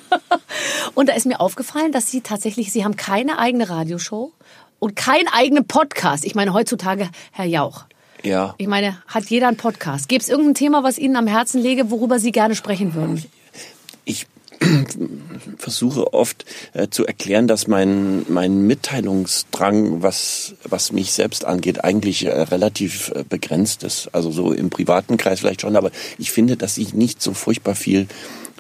und 0.94 1.08
da 1.08 1.14
ist 1.14 1.26
mir 1.26 1.40
aufgefallen, 1.40 1.92
dass 1.92 2.10
Sie 2.10 2.20
tatsächlich, 2.20 2.72
Sie 2.72 2.84
haben 2.84 2.96
keine 2.96 3.38
eigene 3.38 3.68
Radioshow 3.68 4.32
und 4.78 4.96
keinen 4.96 5.28
eigenen 5.28 5.66
Podcast. 5.66 6.24
Ich 6.24 6.34
meine, 6.34 6.52
heutzutage, 6.52 7.08
Herr 7.32 7.46
Jauch. 7.46 7.84
Ja. 8.22 8.54
Ich 8.58 8.66
meine, 8.66 9.02
hat 9.06 9.24
jeder 9.26 9.48
einen 9.48 9.56
Podcast? 9.56 10.08
Gäbe 10.08 10.22
es 10.22 10.28
irgendein 10.28 10.54
Thema, 10.54 10.84
was 10.84 10.98
Ihnen 10.98 11.16
am 11.16 11.26
Herzen 11.26 11.60
läge, 11.60 11.90
worüber 11.90 12.18
Sie 12.18 12.32
gerne 12.32 12.54
sprechen 12.54 12.94
würden? 12.94 13.24
Ich 14.04 14.26
versuche 15.58 16.12
oft 16.12 16.44
äh, 16.72 16.88
zu 16.88 17.06
erklären, 17.06 17.46
dass 17.46 17.66
mein, 17.66 18.24
mein 18.28 18.62
Mitteilungsdrang, 18.62 20.02
was, 20.02 20.54
was 20.64 20.92
mich 20.92 21.12
selbst 21.12 21.44
angeht, 21.44 21.84
eigentlich 21.84 22.24
äh, 22.24 22.30
relativ 22.30 23.12
äh, 23.14 23.24
begrenzt 23.28 23.82
ist. 23.82 24.08
Also 24.12 24.30
so 24.30 24.52
im 24.52 24.70
privaten 24.70 25.16
Kreis 25.16 25.40
vielleicht 25.40 25.60
schon, 25.60 25.76
aber 25.76 25.90
ich 26.18 26.32
finde, 26.32 26.56
dass 26.56 26.78
ich 26.78 26.94
nicht 26.94 27.22
so 27.22 27.34
furchtbar 27.34 27.74
viel 27.74 28.08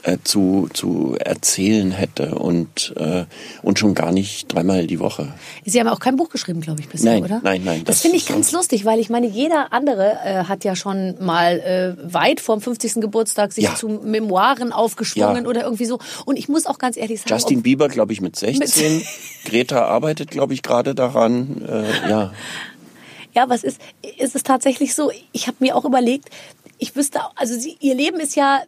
äh, 0.04 0.18
zu, 0.24 0.68
zu 0.72 1.16
erzählen 1.18 1.90
hätte 1.90 2.34
und, 2.36 2.94
äh, 2.96 3.24
und 3.62 3.78
schon 3.78 3.94
gar 3.94 4.12
nicht 4.12 4.52
dreimal 4.52 4.86
die 4.86 5.00
Woche. 5.00 5.32
Sie 5.64 5.78
haben 5.80 5.88
auch 5.88 6.00
kein 6.00 6.16
Buch 6.16 6.28
geschrieben, 6.28 6.60
glaube 6.60 6.80
ich, 6.80 6.88
bisher, 6.88 7.12
Nein, 7.12 7.24
oder? 7.24 7.40
nein, 7.42 7.62
nein, 7.64 7.84
Das, 7.84 7.96
das 7.96 8.02
finde 8.02 8.16
ich 8.16 8.26
ganz 8.26 8.52
lustig, 8.52 8.84
weil 8.84 8.98
ich 9.00 9.10
meine, 9.10 9.26
jeder 9.26 9.72
andere 9.72 10.18
äh, 10.24 10.44
hat 10.44 10.64
ja 10.64 10.76
schon 10.76 11.16
mal 11.24 11.58
äh, 11.60 12.12
weit 12.12 12.40
vorm 12.40 12.60
50. 12.60 12.94
Geburtstag 13.00 13.52
sich 13.52 13.64
Ja. 13.64 13.74
zu 13.74 13.88
Memoiren 13.88 14.72
aufgeschwungen 14.72 15.44
Ja. 15.44 15.48
oder 15.50 15.64
irgendwie 15.64 15.86
so. 15.86 15.98
Und 16.24 16.36
ich 16.38 16.48
muss 16.48 16.66
auch 16.66 16.78
ganz 16.78 16.96
ehrlich 16.96 17.20
sagen, 17.20 17.30
Justin 17.34 17.62
Bieber, 17.62 17.88
glaube 17.88 18.12
ich, 18.12 18.20
mit 18.20 18.36
16. 18.36 19.02
Greta 19.44 19.84
arbeitet, 19.86 20.30
glaube 20.30 20.54
ich, 20.54 20.62
gerade 20.62 20.94
daran. 20.94 21.62
Äh, 21.68 22.08
ja. 22.10 22.32
Ja, 23.34 23.48
was 23.48 23.62
ist, 23.62 23.80
ist 24.16 24.34
es 24.34 24.42
tatsächlich 24.42 24.94
so? 24.94 25.10
Ich 25.32 25.46
habe 25.46 25.56
mir 25.60 25.76
auch 25.76 25.84
überlegt, 25.84 26.30
ich 26.78 26.96
wüsste, 26.96 27.20
also 27.36 27.58
sie, 27.58 27.76
ihr 27.80 27.94
Leben 27.94 28.20
ist 28.20 28.36
ja 28.36 28.60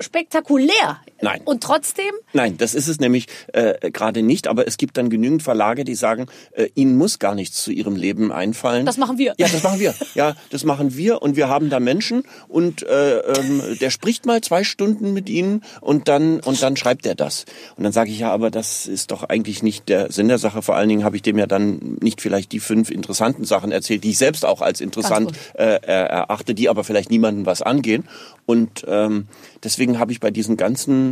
spektakulär. 0.00 0.96
Nein. 1.20 1.40
Und 1.44 1.62
trotzdem, 1.62 2.12
Nein, 2.32 2.58
das 2.58 2.74
ist 2.74 2.88
es 2.88 3.00
nämlich 3.00 3.26
äh, 3.52 3.90
gerade 3.90 4.22
nicht, 4.22 4.48
aber 4.48 4.66
es 4.66 4.76
gibt 4.76 4.96
dann 4.96 5.08
genügend 5.08 5.42
Verlage, 5.42 5.84
die 5.84 5.94
sagen, 5.94 6.26
äh, 6.52 6.68
ihnen 6.74 6.96
muss 6.96 7.18
gar 7.18 7.34
nichts 7.34 7.62
zu 7.62 7.70
ihrem 7.70 7.96
Leben 7.96 8.32
einfallen. 8.32 8.84
Das 8.84 8.98
machen 8.98 9.18
wir. 9.18 9.34
Ja, 9.38 9.48
das 9.48 9.62
machen 9.62 9.80
wir. 9.80 9.94
Ja, 10.14 10.36
das 10.50 10.64
machen 10.64 10.96
wir 10.96 11.22
und 11.22 11.36
wir 11.36 11.48
haben 11.48 11.70
da 11.70 11.80
Menschen 11.80 12.22
und 12.48 12.82
äh, 12.82 13.18
ähm, 13.18 13.62
der 13.80 13.90
spricht 13.90 14.26
mal 14.26 14.40
zwei 14.40 14.64
Stunden 14.64 15.12
mit 15.12 15.28
ihnen 15.28 15.62
und 15.80 16.08
dann 16.08 16.40
und 16.40 16.62
dann 16.62 16.76
schreibt 16.76 17.06
er 17.06 17.14
das. 17.14 17.44
Und 17.76 17.84
dann 17.84 17.92
sage 17.92 18.10
ich 18.10 18.18
ja, 18.18 18.30
aber 18.32 18.50
das 18.50 18.86
ist 18.86 19.10
doch 19.10 19.24
eigentlich 19.24 19.62
nicht 19.62 19.88
der 19.88 20.12
Sinn 20.12 20.28
der 20.28 20.38
Sache. 20.38 20.62
Vor 20.62 20.76
allen 20.76 20.88
Dingen 20.88 21.04
habe 21.04 21.16
ich 21.16 21.22
dem 21.22 21.38
ja 21.38 21.46
dann 21.46 21.96
nicht 22.00 22.20
vielleicht 22.20 22.52
die 22.52 22.60
fünf 22.60 22.90
interessanten 22.90 23.44
Sachen 23.44 23.72
erzählt, 23.72 24.04
die 24.04 24.10
ich 24.10 24.18
selbst 24.18 24.44
auch 24.44 24.60
als 24.60 24.80
interessant 24.80 25.32
äh, 25.54 25.76
äh, 25.76 25.78
erachte, 25.80 26.54
die 26.54 26.68
aber 26.68 26.84
vielleicht 26.84 27.10
niemandem 27.10 27.46
was 27.46 27.62
angehen. 27.62 28.04
Und 28.46 28.84
ähm, 28.88 29.26
deswegen 29.64 29.98
habe 29.98 30.12
ich 30.12 30.20
bei 30.20 30.30
diesen 30.30 30.56
ganzen 30.56 31.05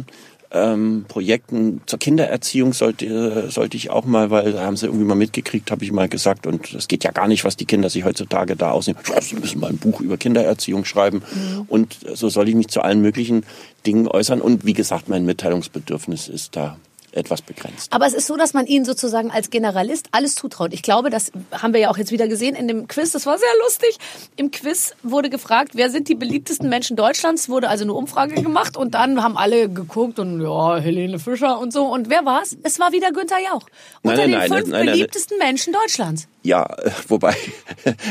ähm, 0.55 1.05
Projekten 1.09 1.81
zur 1.87 1.99
Kindererziehung 1.99 2.73
sollte, 2.73 3.51
sollte 3.51 3.77
ich 3.77 3.91
auch 3.91 4.05
mal, 4.05 4.31
weil 4.31 4.53
da 4.53 4.65
haben 4.65 4.77
sie 4.77 4.87
irgendwie 4.87 5.05
mal 5.05 5.17
mitgekriegt, 5.17 5.71
habe 5.71 5.85
ich 5.85 5.91
mal 5.91 6.09
gesagt. 6.09 6.47
Und 6.47 6.73
es 6.75 6.87
geht 6.87 7.03
ja 7.03 7.11
gar 7.11 7.27
nicht, 7.27 7.45
was 7.45 7.57
die 7.57 7.65
Kinder 7.65 7.91
sich 7.91 8.05
heutzutage 8.05 8.55
da 8.55 8.71
ausnehmen. 8.71 9.01
Sie 9.21 9.35
müssen 9.35 9.61
mal 9.61 9.71
ein 9.71 9.79
Buch 9.79 10.01
über 10.01 10.17
Kindererziehung 10.17 10.85
schreiben. 10.85 11.23
Mhm. 11.35 11.65
Und 11.69 11.97
so 12.15 12.29
soll 12.29 12.49
ich 12.49 12.55
mich 12.55 12.69
zu 12.69 12.83
allen 12.83 13.01
möglichen 13.01 13.45
Dingen 13.85 14.07
äußern. 14.07 14.41
Und 14.41 14.65
wie 14.65 14.75
gesagt, 14.75 15.09
mein 15.09 15.25
Mitteilungsbedürfnis 15.25 16.29
ist 16.29 16.57
da 16.57 16.77
etwas 17.16 17.42
begrenzt. 17.42 17.92
Aber 17.92 18.07
es 18.07 18.14
ist 18.14 18.27
so, 18.27 18.37
dass 18.37 18.55
man 18.55 18.66
ihnen 18.66 18.85
sozusagen 18.85 19.31
als 19.31 19.50
Generalist 19.50 20.09
alles 20.12 20.35
zutraut. 20.35 20.72
Ich 20.72 20.83
glaube, 20.83 21.11
das 21.11 21.33
haben 21.53 21.72
wir 21.72 21.81
ja 21.81 21.90
auch 21.90 21.98
jetzt 21.98 22.12
wieder 22.12 22.29
gesehen 22.29 22.55
in 22.55 22.68
dem 22.68 22.88
Quiz. 22.88 23.12
Das 23.12 23.27
war 23.27 23.38
sehr 23.38 23.48
lustig. 23.64 23.98
Im 24.37 24.50
Quiz 24.50 24.94
wurde 25.03 25.31
gefragt, 25.31 25.72
wer 25.74 25.90
sind 25.90 26.09
die 26.09 26.14
beliebtesten 26.14 26.68
Menschen 26.68 26.96
Deutschlands? 26.96 27.48
Wurde 27.48 27.68
also 27.68 27.85
eine 27.85 27.94
Umfrage 27.94 28.35
gemacht 28.42 28.77
und 28.77 28.94
dann 28.94 29.22
haben 29.22 29.37
alle 29.37 29.68
geguckt 29.68 30.18
und 30.18 30.40
ja, 30.40 30.77
Helene 30.77 31.18
Fischer 31.18 31.59
und 31.59 31.72
so. 31.72 31.87
Und 31.87 32.11
wer 32.11 32.24
war's? 32.24 32.57
Es 32.62 32.79
war 32.79 32.92
wieder 32.92 33.12
Günther 33.12 33.38
Jauch. 33.38 33.66
Unter 34.03 34.18
Nein, 34.18 34.31
den 34.31 34.38
nein, 34.38 34.53
fünf 34.53 34.70
beliebtesten 34.70 35.38
Menschen 35.38 35.72
Deutschlands. 35.72 36.29
Ja, 36.42 36.77
wobei 37.09 37.35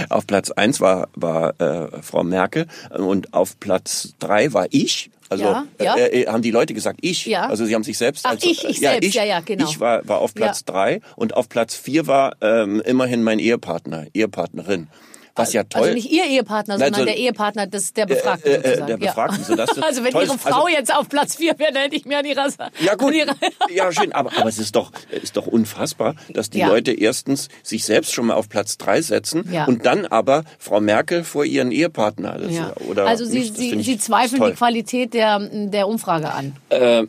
auf 0.10 0.28
Platz 0.28 0.52
eins 0.52 0.82
war, 0.82 1.10
war 1.16 1.60
äh, 1.62 2.02
Frau 2.02 2.24
Merkel 2.24 2.68
und 2.90 3.34
auf 3.34 3.60
Platz 3.60 4.14
drei 4.20 4.54
war 4.54 4.68
ich. 4.72 5.12
Also 5.30 5.44
Ja, 5.44 5.66
ja. 5.82 5.96
Äh, 5.96 6.22
äh, 6.24 6.28
haben 6.28 6.42
die 6.42 6.52
Leute 6.52 6.74
gesagt, 6.74 7.00
ich. 7.02 7.26
Ja. 7.26 7.48
Also 7.48 7.66
sie 7.66 7.76
haben 7.76 7.84
sich 7.84 7.98
selbst. 7.98 8.26
Ach, 8.26 8.32
als, 8.32 8.44
ich, 8.44 8.64
ich 8.66 8.80
selbst, 8.80 9.14
ja, 9.14 9.24
ja, 9.24 9.40
genau. 9.40 9.70
Ich 9.70 9.80
war, 9.80 10.08
war 10.08 10.20
auf 10.20 10.34
Platz 10.34 10.66
drei 10.66 11.02
und 11.16 11.36
auf 11.36 11.50
Platz 11.50 11.76
vier 11.76 12.08
war 12.08 12.36
ähm, 12.42 12.82
immerhin 12.86 13.24
mein 13.24 13.40
Ehepartner, 13.40 14.08
Ehepartnerin. 14.14 14.88
Was 15.36 15.52
ja 15.54 15.64
toll. 15.64 15.82
Also 15.84 15.94
nicht 15.96 16.12
ihr 16.12 16.26
Ehepartner, 16.26 16.78
sondern 16.78 17.00
so- 17.02 17.06
der 17.06 17.18
Ehepartner 17.18 17.66
des, 17.66 17.92
der 17.94 18.06
Befragten 18.06 18.52
äh, 18.52 18.56
äh, 18.56 18.58
sozusagen. 18.64 18.88
der 18.88 18.98
Befragten, 18.98 19.44
sodass 19.44 19.70
das 19.72 19.84
also 19.84 20.04
wenn 20.04 20.12
ihre. 20.14 20.38
Frau 20.38 20.56
Also- 20.66 20.68
jetzt 20.68 20.96
auf 20.96 21.10
Platz 21.10 21.36
vier 21.38 21.58
wäre, 21.58 21.72
dann 21.74 21.82
hätte 21.84 21.96
ich 21.96 22.06
mir 22.06 22.20
an 22.20 22.26
ihrer 22.26 22.50
Ja 22.80 22.94
gut, 22.96 23.14
ja 23.74 23.92
schön, 23.92 24.12
aber, 24.14 24.32
aber 24.38 24.48
es 24.50 24.60
ist 24.60 24.76
doch, 24.76 24.92
ist 25.10 25.36
doch 25.36 25.48
unfassbar, 25.48 26.16
dass 26.30 26.50
die 26.52 26.60
Ja. 26.60 26.68
Leute 26.68 26.92
erstens 26.92 27.48
sich 27.64 27.84
selbst 27.84 28.14
schon 28.14 28.28
mal 28.28 28.36
auf 28.36 28.48
Platz 28.48 28.78
drei 28.78 29.02
setzen 29.02 29.50
Ja. 29.52 29.66
und 29.66 29.86
dann 29.88 30.06
aber 30.06 30.44
Frau 30.60 30.80
Merkel 30.80 31.24
vor 31.24 31.46
ihren 31.46 31.72
Ehepartner. 31.72 32.38
Das, 32.38 32.52
ja. 32.54 32.74
oder 32.88 33.08
also 33.08 33.26
sie, 33.26 33.40
nicht, 33.40 33.58
sie, 33.58 33.82
sie 33.82 33.98
zweifeln 33.98 34.40
toll. 34.40 34.52
die 34.52 34.58
Qualität 34.58 35.14
der, 35.16 35.40
der 35.40 35.88
Umfrage 35.88 36.32
an. 36.32 36.56
Äh, 36.70 37.06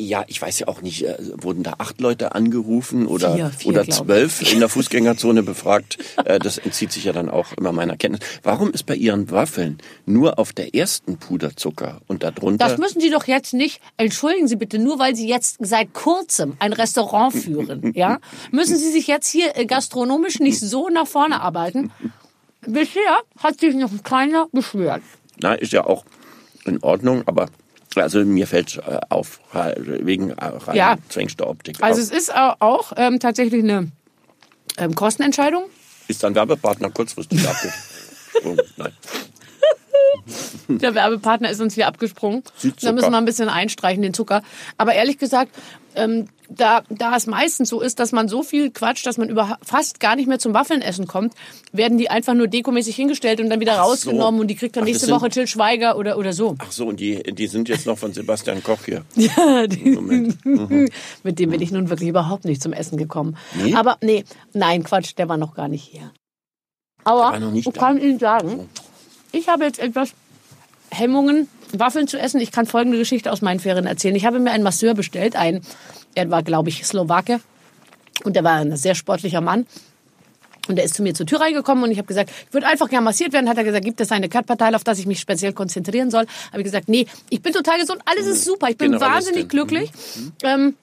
ja, 0.00 0.24
ich 0.28 0.40
weiß 0.40 0.60
ja 0.60 0.68
auch 0.68 0.80
nicht, 0.80 1.04
äh, 1.04 1.16
wurden 1.34 1.64
da 1.64 1.74
acht 1.78 2.00
Leute 2.00 2.34
angerufen 2.34 3.06
oder, 3.06 3.34
Vier, 3.34 3.50
vier, 3.50 3.72
oder 3.72 3.88
zwölf 3.88 4.52
in 4.52 4.60
der 4.60 4.68
Fußgängerzone 4.68 5.42
befragt? 5.42 5.98
Äh, 6.24 6.38
das 6.38 6.56
entzieht 6.58 6.92
sich 6.92 7.04
ja 7.04 7.12
dann 7.12 7.28
auch 7.28 7.52
immer 7.54 7.72
meiner 7.72 7.96
Kenntnis. 7.96 8.20
Warum 8.44 8.70
ist 8.70 8.86
bei 8.86 8.94
Ihren 8.94 9.30
Waffeln 9.30 9.78
nur 10.06 10.38
auf 10.38 10.52
der 10.52 10.74
ersten 10.74 11.18
Puderzucker 11.18 12.00
und 12.06 12.22
darunter? 12.22 12.68
Das 12.68 12.78
müssen 12.78 13.00
Sie 13.00 13.10
doch 13.10 13.26
jetzt 13.26 13.54
nicht, 13.54 13.80
entschuldigen 13.96 14.46
Sie 14.46 14.56
bitte, 14.56 14.78
nur 14.78 15.00
weil 15.00 15.16
Sie 15.16 15.28
jetzt 15.28 15.56
seit 15.58 15.92
kurzem 15.94 16.54
ein 16.60 16.72
Restaurant 16.72 17.34
führen, 17.34 17.92
ja, 17.96 18.18
müssen 18.52 18.76
Sie 18.76 18.92
sich 18.92 19.08
jetzt 19.08 19.28
hier 19.28 19.56
äh, 19.56 19.66
gastronomisch 19.66 20.38
nicht 20.38 20.60
so 20.60 20.88
nach 20.88 21.08
vorne 21.08 21.40
arbeiten. 21.40 21.90
Bisher 22.60 23.18
hat 23.38 23.58
sich 23.58 23.74
noch 23.74 23.90
keiner 24.04 24.46
beschwert. 24.52 25.02
Na, 25.40 25.54
ist 25.54 25.72
ja 25.72 25.84
auch 25.84 26.04
in 26.64 26.82
Ordnung, 26.82 27.22
aber 27.26 27.48
also 27.96 28.24
mir 28.24 28.46
fällt 28.46 28.76
äh, 28.76 28.98
auf 29.08 29.40
äh, 29.54 29.74
wegen 29.76 30.30
äh, 30.30 30.44
rein 30.44 30.76
Ja. 30.76 30.96
Zwängster-Optik. 31.08 31.82
Also 31.82 32.00
auf. 32.00 32.08
es 32.08 32.10
ist 32.10 32.34
auch 32.34 32.92
ähm, 32.96 33.18
tatsächlich 33.18 33.62
eine 33.62 33.90
ähm, 34.76 34.94
Kostenentscheidung. 34.94 35.64
ist 36.08 36.22
dann 36.22 36.34
Werbepartner 36.34 36.90
kurzfristig 36.90 37.46
abgesprungen. 37.48 38.60
Nein. 38.76 38.92
Der 40.68 40.94
Werbepartner 40.94 41.50
ist 41.50 41.60
uns 41.60 41.74
hier 41.74 41.86
abgesprungen. 41.86 42.42
Da 42.82 42.92
müssen 42.92 43.10
wir 43.10 43.16
ein 43.18 43.24
bisschen 43.24 43.48
einstreichen, 43.48 44.02
den 44.02 44.14
Zucker. 44.14 44.42
Aber 44.76 44.92
ehrlich 44.94 45.18
gesagt, 45.18 45.54
ähm, 45.94 46.28
da, 46.48 46.82
da 46.88 47.14
es 47.16 47.26
meistens 47.26 47.68
so 47.68 47.80
ist, 47.80 48.00
dass 48.00 48.12
man 48.12 48.28
so 48.28 48.42
viel 48.42 48.70
quatscht, 48.70 49.06
dass 49.06 49.18
man 49.18 49.28
über 49.28 49.58
fast 49.62 50.00
gar 50.00 50.16
nicht 50.16 50.26
mehr 50.28 50.38
zum 50.38 50.54
Waffelnessen 50.54 51.06
kommt, 51.06 51.34
werden 51.72 51.98
die 51.98 52.08
einfach 52.10 52.34
nur 52.34 52.46
dekomäßig 52.48 52.96
hingestellt 52.96 53.40
und 53.40 53.50
dann 53.50 53.60
wieder 53.60 53.74
Ach 53.74 53.84
so. 53.84 53.90
rausgenommen 53.90 54.40
und 54.40 54.48
die 54.48 54.54
kriegt 54.54 54.76
dann 54.76 54.84
Ach, 54.84 54.86
nächste 54.86 55.06
sind- 55.06 55.14
Woche 55.14 55.28
Till 55.28 55.46
Schweiger 55.46 55.96
oder, 55.98 56.16
oder 56.16 56.32
so. 56.32 56.56
Ach 56.58 56.72
so, 56.72 56.86
und 56.86 57.00
die, 57.00 57.22
die 57.22 57.46
sind 57.46 57.68
jetzt 57.68 57.86
noch 57.86 57.98
von 57.98 58.12
Sebastian 58.12 58.62
Koch 58.62 58.84
hier. 58.84 59.04
Ja, 59.14 59.66
die, 59.66 59.90
Moment. 59.90 60.38
mit 61.22 61.38
dem 61.38 61.50
bin 61.50 61.60
ich 61.60 61.70
nun 61.70 61.90
wirklich 61.90 62.08
überhaupt 62.08 62.44
nicht 62.46 62.62
zum 62.62 62.72
Essen 62.72 62.96
gekommen. 62.96 63.36
Nee? 63.62 63.74
Aber 63.74 63.98
nee, 64.00 64.24
nein, 64.54 64.82
Quatsch, 64.84 65.12
der 65.18 65.28
war 65.28 65.36
noch 65.36 65.54
gar 65.54 65.68
nicht 65.68 65.84
hier. 65.84 66.12
Aber 67.04 67.38
ich 67.54 67.64
da. 67.64 67.70
kann 67.72 68.00
Ihnen 68.00 68.18
sagen, 68.18 68.68
ich 69.32 69.48
habe 69.48 69.64
jetzt 69.64 69.78
etwas 69.78 70.12
Hemmungen, 70.90 71.48
Waffeln 71.72 72.08
zu 72.08 72.18
essen. 72.18 72.40
Ich 72.40 72.50
kann 72.52 72.66
folgende 72.66 72.98
Geschichte 72.98 73.30
aus 73.32 73.42
meinen 73.42 73.60
Ferien 73.60 73.86
erzählen. 73.86 74.14
Ich 74.16 74.24
habe 74.24 74.38
mir 74.38 74.50
einen 74.50 74.64
Masseur 74.64 74.94
bestellt, 74.94 75.36
ein, 75.36 75.60
er 76.18 76.30
war, 76.30 76.42
glaube 76.42 76.68
ich, 76.68 76.84
Slowake 76.84 77.40
und 78.24 78.34
der 78.34 78.44
war 78.44 78.56
ein 78.56 78.76
sehr 78.76 78.94
sportlicher 78.94 79.40
Mann. 79.40 79.66
Und 80.66 80.76
der 80.76 80.84
ist 80.84 80.94
zu 80.94 81.02
mir 81.02 81.14
zur 81.14 81.24
Tür 81.24 81.40
reingekommen 81.40 81.82
und 81.84 81.90
ich 81.90 81.96
habe 81.96 82.06
gesagt, 82.06 82.30
ich 82.46 82.52
würde 82.52 82.66
einfach 82.66 82.90
gerne 82.90 83.04
massiert 83.04 83.32
werden. 83.32 83.48
Hat 83.48 83.56
er 83.56 83.64
gesagt, 83.64 83.86
gibt 83.86 84.02
es 84.02 84.12
eine 84.12 84.28
Körperteil, 84.28 84.74
auf 84.74 84.84
das 84.84 84.98
ich 84.98 85.06
mich 85.06 85.18
speziell 85.18 85.54
konzentrieren 85.54 86.10
soll? 86.10 86.26
Habe 86.48 86.58
ich 86.58 86.64
gesagt, 86.64 86.90
nee, 86.90 87.06
ich 87.30 87.40
bin 87.40 87.54
total 87.54 87.80
gesund, 87.80 88.02
alles 88.04 88.26
ist 88.26 88.44
super, 88.44 88.68
ich 88.68 88.76
bin 88.76 88.92
Generalistin. 88.92 89.34
wahnsinnig 89.34 89.48
glücklich. 89.48 89.90
Ähm, 90.42 90.74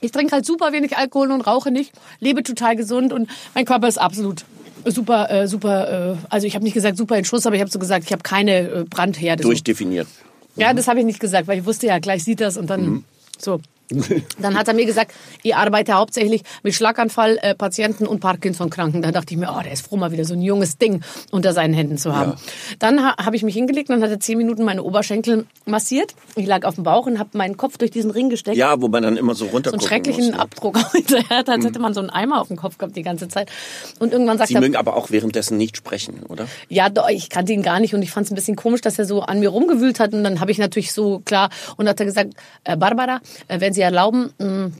ich 0.00 0.10
trinke 0.10 0.32
halt 0.32 0.46
super 0.46 0.72
wenig 0.72 0.96
Alkohol 0.96 1.32
und 1.32 1.42
rauche 1.42 1.70
nicht, 1.70 1.92
lebe 2.20 2.42
total 2.44 2.76
gesund 2.76 3.12
und 3.12 3.28
mein 3.54 3.66
Körper 3.66 3.88
ist 3.88 3.98
absolut 3.98 4.46
super, 4.86 5.30
äh, 5.30 5.48
super. 5.48 6.12
Äh, 6.12 6.16
also 6.30 6.46
ich 6.46 6.54
habe 6.54 6.64
nicht 6.64 6.74
gesagt 6.74 6.96
super 6.96 7.18
in 7.18 7.24
Schuss, 7.26 7.44
aber 7.46 7.56
ich 7.56 7.60
habe 7.60 7.70
so 7.70 7.78
gesagt, 7.78 8.06
ich 8.06 8.12
habe 8.12 8.22
keine 8.22 8.58
äh, 8.60 8.84
Brandherde. 8.84 9.42
Durchdefiniert. 9.42 10.06
Ja, 10.54 10.72
das 10.72 10.88
habe 10.88 11.00
ich 11.00 11.04
nicht 11.04 11.20
gesagt, 11.20 11.46
weil 11.46 11.58
ich 11.58 11.66
wusste 11.66 11.88
ja, 11.88 11.98
gleich 11.98 12.24
sieht 12.24 12.40
das 12.40 12.56
und 12.56 12.70
dann 12.70 13.04
so. 13.38 13.60
Dann 14.38 14.56
hat 14.56 14.68
er 14.68 14.74
mir 14.74 14.86
gesagt, 14.86 15.12
ich 15.42 15.54
arbeite 15.54 15.94
hauptsächlich 15.94 16.42
mit 16.62 16.74
Schlaganfall-Patienten 16.74 18.06
und 18.06 18.20
Parkinson-Kranken. 18.20 19.02
Da 19.02 19.12
dachte 19.12 19.32
ich 19.32 19.40
mir, 19.40 19.54
oh, 19.56 19.62
der 19.62 19.72
ist 19.72 19.86
froh, 19.86 19.96
mal 19.96 20.12
wieder 20.12 20.24
so 20.24 20.34
ein 20.34 20.42
junges 20.42 20.76
Ding 20.78 21.02
unter 21.30 21.52
seinen 21.52 21.72
Händen 21.72 21.96
zu 21.96 22.14
haben. 22.14 22.32
Ja. 22.32 22.76
Dann 22.78 23.02
ha 23.02 23.16
habe 23.16 23.36
ich 23.36 23.42
mich 23.42 23.54
hingelegt 23.54 23.88
und 23.88 23.96
dann 23.96 24.02
hat 24.02 24.10
er 24.10 24.20
zehn 24.20 24.36
Minuten 24.36 24.64
meine 24.64 24.82
Oberschenkel 24.82 25.46
massiert. 25.64 26.14
Ich 26.34 26.46
lag 26.46 26.64
auf 26.64 26.74
dem 26.74 26.84
Bauch 26.84 27.06
und 27.06 27.18
habe 27.18 27.30
meinen 27.32 27.56
Kopf 27.56 27.78
durch 27.78 27.90
diesen 27.90 28.10
Ring 28.10 28.28
gesteckt 28.28 28.56
Ja, 28.56 28.80
wo 28.80 28.88
man 28.88 29.02
dann 29.02 29.16
immer 29.16 29.34
so 29.34 29.46
so 29.46 29.52
runter 29.52 29.72
einen 29.72 29.80
schrecklichen 29.80 30.26
muss, 30.26 30.34
ne? 30.34 30.40
Abdruck 30.40 30.78
hinterher 30.92 31.38
hat, 31.38 31.48
als 31.48 31.64
hätte 31.64 31.78
man 31.78 31.94
so 31.94 32.00
einen 32.00 32.10
Eimer 32.10 32.40
auf 32.40 32.48
dem 32.48 32.56
Kopf 32.56 32.78
gehabt 32.78 32.96
die 32.96 33.02
ganze 33.02 33.28
Zeit. 33.28 33.50
Und 33.98 34.12
irgendwann 34.12 34.38
sagt 34.38 34.48
Sie 34.48 34.54
er, 34.54 34.60
mögen 34.60 34.76
aber 34.76 34.96
auch 34.96 35.10
währenddessen 35.10 35.56
nicht 35.56 35.76
sprechen, 35.76 36.22
oder? 36.28 36.46
ja, 36.68 36.88
doch, 36.88 37.08
ich 37.08 37.30
kannte 37.30 37.52
ihn 37.52 37.62
gar 37.62 37.80
nicht 37.80 37.94
und 37.94 38.02
ich 38.02 38.10
fand 38.10 38.26
es 38.26 38.32
ein 38.32 38.34
bisschen 38.34 38.56
komisch, 38.56 38.80
dass 38.80 38.98
er 38.98 39.04
so 39.04 39.22
an 39.22 39.40
mir 39.40 39.48
rumgewühlt 39.48 40.00
hat. 40.00 40.12
Und 40.12 40.24
dann 40.24 40.40
habe 40.40 40.50
ich 40.50 40.58
natürlich 40.58 40.92
so 40.92 41.20
klar 41.20 41.50
und 41.76 41.88
hat 41.88 42.00
er 42.00 42.06
gesagt, 42.06 42.34
äh, 42.64 42.76
Barbara, 42.76 43.20
äh, 43.48 43.60
wenn 43.60 43.72
Sie 43.76 43.82
erlauben, 43.82 44.32
mh, 44.38 44.70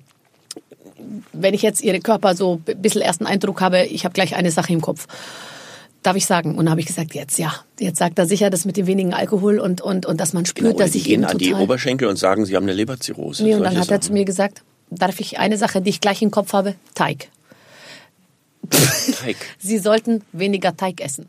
wenn 1.32 1.54
ich 1.54 1.62
jetzt 1.62 1.82
Ihre 1.82 2.00
Körper 2.00 2.35
so 2.35 2.61
ein 2.66 2.82
bisschen 2.82 3.02
ersten 3.02 3.26
Eindruck 3.26 3.61
habe, 3.61 3.85
ich 3.85 4.04
habe 4.04 4.12
gleich 4.12 4.35
eine 4.35 4.50
Sache 4.50 4.72
im 4.72 4.80
Kopf. 4.80 5.06
Darf 6.02 6.16
ich 6.16 6.26
sagen? 6.26 6.50
Und 6.50 6.64
dann 6.64 6.70
habe 6.70 6.80
ich 6.80 6.87
gesagt, 6.87 7.14
jetzt 7.14 7.38
ja. 7.38 7.52
Jetzt 7.78 7.98
sagt 7.98 8.18
er 8.18 8.26
sicher, 8.26 8.48
das 8.48 8.64
mit 8.64 8.76
dem 8.76 8.87
wenigen 8.87 9.12
Alkohol 9.12 9.59
und, 9.59 9.80
und, 9.80 10.06
und 10.06 10.20
dass 10.20 10.32
man 10.32 10.46
spürt, 10.46 10.68
Genau, 10.68 10.78
dass 10.78 10.94
ich 10.94 11.04
gehen 11.04 11.24
an 11.24 11.37
die. 11.38 11.52
Oberschenkel 11.52 12.09
und 12.09 12.16
sagen, 12.16 12.46
sie 12.46 12.56
haben 12.56 12.64
eine 12.64 12.72
Leberzirrhose. 12.72 13.44
Nee, 13.44 13.54
und 13.54 13.62
dann 13.62 13.78
hat 13.78 13.90
er 13.90 14.00
zu 14.00 14.12
mir 14.12 14.24
gesagt, 14.24 14.62
darf 14.90 15.20
ich 15.20 15.38
eine 15.38 15.59
Sache, 15.59 15.80
die 15.82 15.90
ich 15.90 16.00
gleich 16.00 16.22
im 16.22 16.30
Kopf 16.30 16.52
habe? 16.52 16.74
Teig. 16.94 17.28
Teig. 18.70 19.37
Sie 19.59 19.78
sollten 19.78 20.22
weniger 20.32 20.76
Teig 20.76 21.00
essen. 21.00 21.28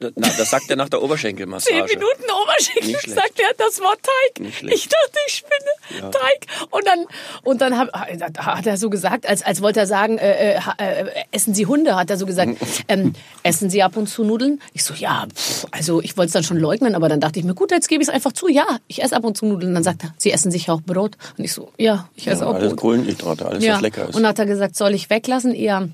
Na, 0.00 0.10
das 0.38 0.50
sagt 0.50 0.70
er 0.70 0.76
nach 0.76 0.88
der 0.88 1.02
Oberschenkelmassage. 1.02 1.86
Zehn 1.86 1.98
Minuten 1.98 2.24
Oberschenkel, 2.42 3.12
sagt 3.12 3.38
er 3.38 3.52
das 3.58 3.80
Wort 3.80 3.98
Teig. 4.02 4.46
Ich 4.72 4.88
dachte, 4.88 5.18
ich 5.26 5.34
spinne. 5.34 6.10
Teig. 6.10 6.46
Und 6.70 6.86
dann, 6.86 7.04
und 7.42 7.60
dann 7.60 7.78
hab, 7.78 7.92
hat 7.92 8.66
er 8.66 8.76
so 8.78 8.88
gesagt, 8.88 9.26
als, 9.28 9.42
als 9.42 9.60
wollte 9.60 9.80
er 9.80 9.86
sagen, 9.86 10.16
äh, 10.18 10.54
äh, 10.54 10.58
äh, 10.78 11.06
essen 11.32 11.54
Sie 11.54 11.66
Hunde, 11.66 11.96
hat 11.96 12.08
er 12.10 12.16
so 12.16 12.24
gesagt, 12.26 12.56
ähm, 12.88 13.12
essen 13.42 13.68
Sie 13.68 13.82
ab 13.82 13.96
und 13.96 14.06
zu 14.08 14.24
Nudeln? 14.24 14.60
Ich 14.72 14.84
so, 14.84 14.94
ja, 14.94 15.26
pff, 15.34 15.66
also 15.70 16.00
ich 16.00 16.16
wollte 16.16 16.28
es 16.28 16.32
dann 16.32 16.44
schon 16.44 16.58
leugnen, 16.58 16.94
aber 16.94 17.08
dann 17.08 17.20
dachte 17.20 17.38
ich 17.38 17.44
mir, 17.44 17.54
gut, 17.54 17.70
jetzt 17.70 17.88
gebe 17.88 18.02
ich 18.02 18.08
es 18.08 18.14
einfach 18.14 18.32
zu, 18.32 18.48
ja, 18.48 18.64
ich 18.88 19.02
esse 19.02 19.14
ab 19.14 19.24
und 19.24 19.36
zu 19.36 19.44
Nudeln. 19.46 19.68
Und 19.70 19.74
dann 19.74 19.84
sagt 19.84 20.02
er, 20.04 20.14
Sie 20.16 20.30
essen 20.32 20.50
sicher 20.50 20.72
auch 20.74 20.80
Brot? 20.80 21.16
Und 21.36 21.44
ich 21.44 21.52
so, 21.52 21.70
ja, 21.76 22.08
ich 22.14 22.26
esse 22.26 22.42
Ja, 22.44 22.50
auch 22.50 22.54
alles 22.54 22.70
Brot. 22.70 22.80
Kohlenhydrate, 22.80 23.46
alles 23.46 23.62
Ja. 23.64 23.74
was 23.74 23.80
lecker 23.82 24.08
ist. 24.08 24.14
Und 24.16 24.22
dann 24.22 24.30
hat 24.30 24.38
er 24.38 24.46
gesagt, 24.46 24.76
soll 24.76 24.94
ich 24.94 25.10
weglassen? 25.10 25.54
Eher, 25.54 25.88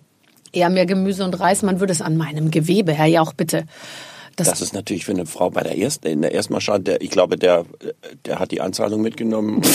eher 0.53 0.71
mehr 0.71 0.87
Gemüse 0.87 1.25
und 1.25 1.39
Reis. 1.39 1.63
Man 1.63 1.81
würde 1.81 1.93
es 1.93 2.03
an 2.03 2.17
meinem 2.17 2.51
Gewebe, 2.51 2.93
Herr 2.93 3.07
Jauch, 3.07 3.33
bitte. 3.33 3.65
Das, 4.37 4.49
Das 4.49 4.61
ist 4.61 4.73
natürlich 4.73 5.05
für 5.05 5.13
eine 5.13 5.27
Frau 5.27 5.51
bei 5.51 5.63
der 5.63 5.77
ersten, 5.77 6.07
in 6.07 6.23
der 6.23 6.33
Erstmarschade, 6.33 6.83
der, 6.85 7.03
ich 7.03 7.11
glaube, 7.11 7.37
der, 7.37 7.65
der 8.25 8.39
hat 8.39 8.51
die 8.53 8.61
Anzahlung 8.61 9.03
mitgenommen. 9.03 9.63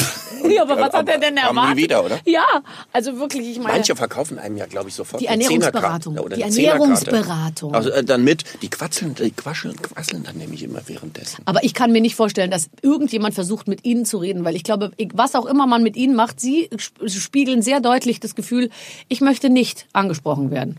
Ja, 0.47 0.61
aber 0.61 0.77
was 0.77 0.93
hat 0.93 1.09
er 1.09 1.17
denn 1.17 1.37
erwartet? 1.37 1.75
nie 1.75 1.81
wieder, 1.83 2.05
oder? 2.05 2.19
Ja, 2.23 2.45
also 2.93 3.17
wirklich, 3.17 3.47
ich 3.49 3.57
meine. 3.57 3.69
Manche 3.73 3.95
verkaufen 3.95 4.37
einem 4.37 4.57
ja, 4.57 4.67
glaube 4.67 4.89
ich, 4.89 4.93
sofort 4.93 5.19
Die 5.19 5.25
Ernährungsberatung. 5.25 6.19
Oder 6.19 6.35
Die. 6.35 6.43
Ernährungsberatung. 6.43 7.73
Also 7.73 7.89
äh, 7.89 8.03
dann 8.03 8.23
mit, 8.23 8.43
die 8.61 8.69
quatscheln, 8.69 9.15
die 9.15 9.31
quasseln, 9.31 9.75
quasseln 9.81 10.23
dann 10.23 10.37
nämlich 10.37 10.61
immer 10.61 10.81
währenddessen. 10.87 11.41
aber 11.45 11.63
ich 11.63 11.73
kann 11.73 11.91
mir 11.91 12.01
nicht 12.01 12.15
vorstellen, 12.15 12.51
dass 12.51 12.69
irgendjemand 12.83 13.33
versucht, 13.33 13.67
mit 13.67 13.85
Ihnen 13.85 14.05
zu 14.05 14.17
reden, 14.17 14.45
weil 14.45 14.55
ich 14.55 14.63
glaube, 14.63 14.91
was 15.13 15.33
auch 15.33 15.47
immer 15.47 15.65
man 15.65 15.81
mit 15.81 15.95
Ihnen 15.97 16.15
macht, 16.15 16.39
Sie 16.39 16.69
sp- 16.77 17.09
spiegeln 17.09 17.63
sehr 17.63 17.79
deutlich 17.79 18.19
das 18.19 18.35
Gefühl, 18.35 18.69
ich 19.07 19.21
möchte 19.21 19.49
nicht 19.49 19.87
angesprochen 19.93 20.51
werden. 20.51 20.77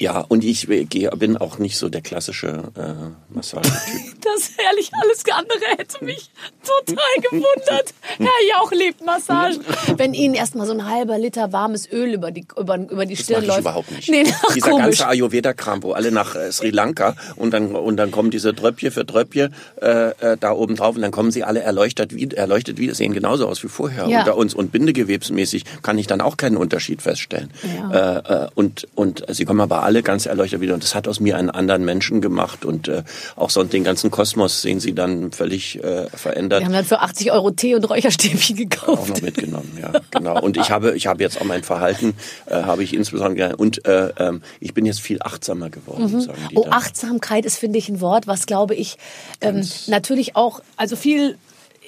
Ja, 0.00 0.20
und 0.28 0.44
ich 0.44 0.68
äh, 0.70 0.84
gehe, 0.84 1.10
bin 1.10 1.36
auch 1.36 1.58
nicht 1.58 1.76
so 1.76 1.88
der 1.88 2.02
klassische 2.02 2.62
äh, 2.76 3.34
Massagetyp. 3.34 3.72
Das 4.20 4.50
ehrlich 4.62 4.90
alles 5.00 5.22
andere 5.32 5.78
hätte 5.78 6.04
mich 6.04 6.28
total 6.62 7.22
gewundert. 7.22 7.94
Herr 8.18 8.26
Jauch 8.58 8.70
liebt 8.72 9.02
Massagen. 9.04 9.60
Wenn 9.96 10.12
Ihnen 10.12 10.34
erstmal 10.34 10.66
so 10.66 10.72
ein 10.72 10.84
halber 10.86 11.16
Liter 11.18 11.52
warmes 11.52 11.90
Öl 11.90 12.12
über 12.14 12.30
die, 12.30 12.44
über, 12.58 12.76
über 12.76 13.06
die 13.06 13.14
Das 13.14 13.24
Stirn 13.24 13.46
läuft. 13.46 13.60
überhaupt 13.60 13.90
nicht. 13.90 14.10
Nee, 14.10 14.24
ach, 14.46 14.52
Dieser 14.54 14.70
komisch. 14.70 14.84
ganze 14.98 15.08
Ayurveda-Kram, 15.08 15.82
wo 15.82 15.92
alle 15.92 16.10
nach 16.12 16.34
äh, 16.36 16.52
Sri 16.52 16.70
Lanka 16.70 17.16
und 17.36 17.52
dann 17.54 17.74
und 17.74 17.96
dann 17.96 18.10
kommen 18.10 18.30
diese 18.30 18.54
Tröpfchen 18.54 18.90
für 18.90 19.06
Tröpfchen 19.06 19.54
äh, 19.80 20.10
äh, 20.10 20.36
da 20.38 20.52
oben 20.52 20.76
drauf 20.76 20.94
und 20.96 21.02
dann 21.02 21.12
kommen 21.12 21.30
sie 21.30 21.44
alle 21.44 21.60
erleuchtet 21.60 22.14
wie 22.14 22.28
erleuchtet 22.30 22.76
wie 22.78 22.90
sehen 22.92 23.14
genauso 23.14 23.48
aus 23.48 23.62
wie 23.62 23.68
vorher 23.68 24.06
Ja. 24.08 24.18
unter 24.20 24.36
uns 24.36 24.52
und 24.54 24.72
bindegewebsmäßig 24.72 25.64
kann 25.82 25.96
ich 25.96 26.06
dann 26.06 26.20
auch 26.20 26.36
keinen 26.36 26.56
Unterschied 26.58 27.00
feststellen. 27.02 27.50
Ja. 27.76 28.20
Äh, 28.20 28.44
äh, 28.44 28.48
und 28.54 28.86
und 28.94 29.24
sie 29.30 29.44
kommen 29.46 29.60
aber 29.60 29.84
alle 29.88 30.02
ganz 30.02 30.26
erleuchtet 30.26 30.60
wieder 30.60 30.74
und 30.74 30.82
das 30.82 30.94
hat 30.94 31.08
aus 31.08 31.18
mir 31.18 31.38
einen 31.38 31.48
anderen 31.48 31.82
Menschen 31.82 32.20
gemacht 32.20 32.66
und 32.66 32.88
äh, 32.88 33.04
auch 33.36 33.48
so 33.48 33.64
den 33.64 33.84
ganzen 33.84 34.10
Kosmos 34.10 34.60
sehen 34.60 34.80
sie 34.80 34.92
dann 34.92 35.32
völlig 35.32 35.82
äh, 35.82 36.10
verändert 36.10 36.60
Wir 36.60 36.66
haben 36.66 36.74
dann 36.74 36.84
für 36.84 37.00
80 37.00 37.32
Euro 37.32 37.50
Tee 37.52 37.74
und 37.74 37.88
Räucherstäbchen 37.88 38.54
auch 38.56 38.60
gekauft. 38.60 39.08
noch 39.08 39.22
mitgenommen, 39.22 39.78
ja, 39.80 39.92
genau. 40.10 40.42
Und 40.42 40.58
ich 40.58 40.70
habe, 40.70 40.94
ich 40.94 41.06
habe 41.06 41.22
jetzt 41.22 41.40
auch 41.40 41.44
mein 41.46 41.62
Verhalten, 41.62 42.12
äh, 42.44 42.56
habe 42.64 42.82
ich 42.84 42.92
insbesondere 42.92 43.56
und 43.56 43.86
äh, 43.86 44.10
ähm, 44.18 44.42
ich 44.60 44.74
bin 44.74 44.84
jetzt 44.84 45.00
viel 45.00 45.22
achtsamer 45.22 45.70
geworden, 45.70 46.20
sagen 46.20 46.38
die 46.50 46.56
Oh, 46.58 46.64
dann. 46.64 46.74
Achtsamkeit 46.74 47.46
ist, 47.46 47.56
finde 47.56 47.78
ich, 47.78 47.88
ein 47.88 48.02
Wort, 48.02 48.26
was, 48.26 48.44
glaube 48.44 48.74
ich, 48.74 48.98
ähm, 49.40 49.66
natürlich 49.86 50.36
auch, 50.36 50.60
also 50.76 50.96
viel 50.96 51.38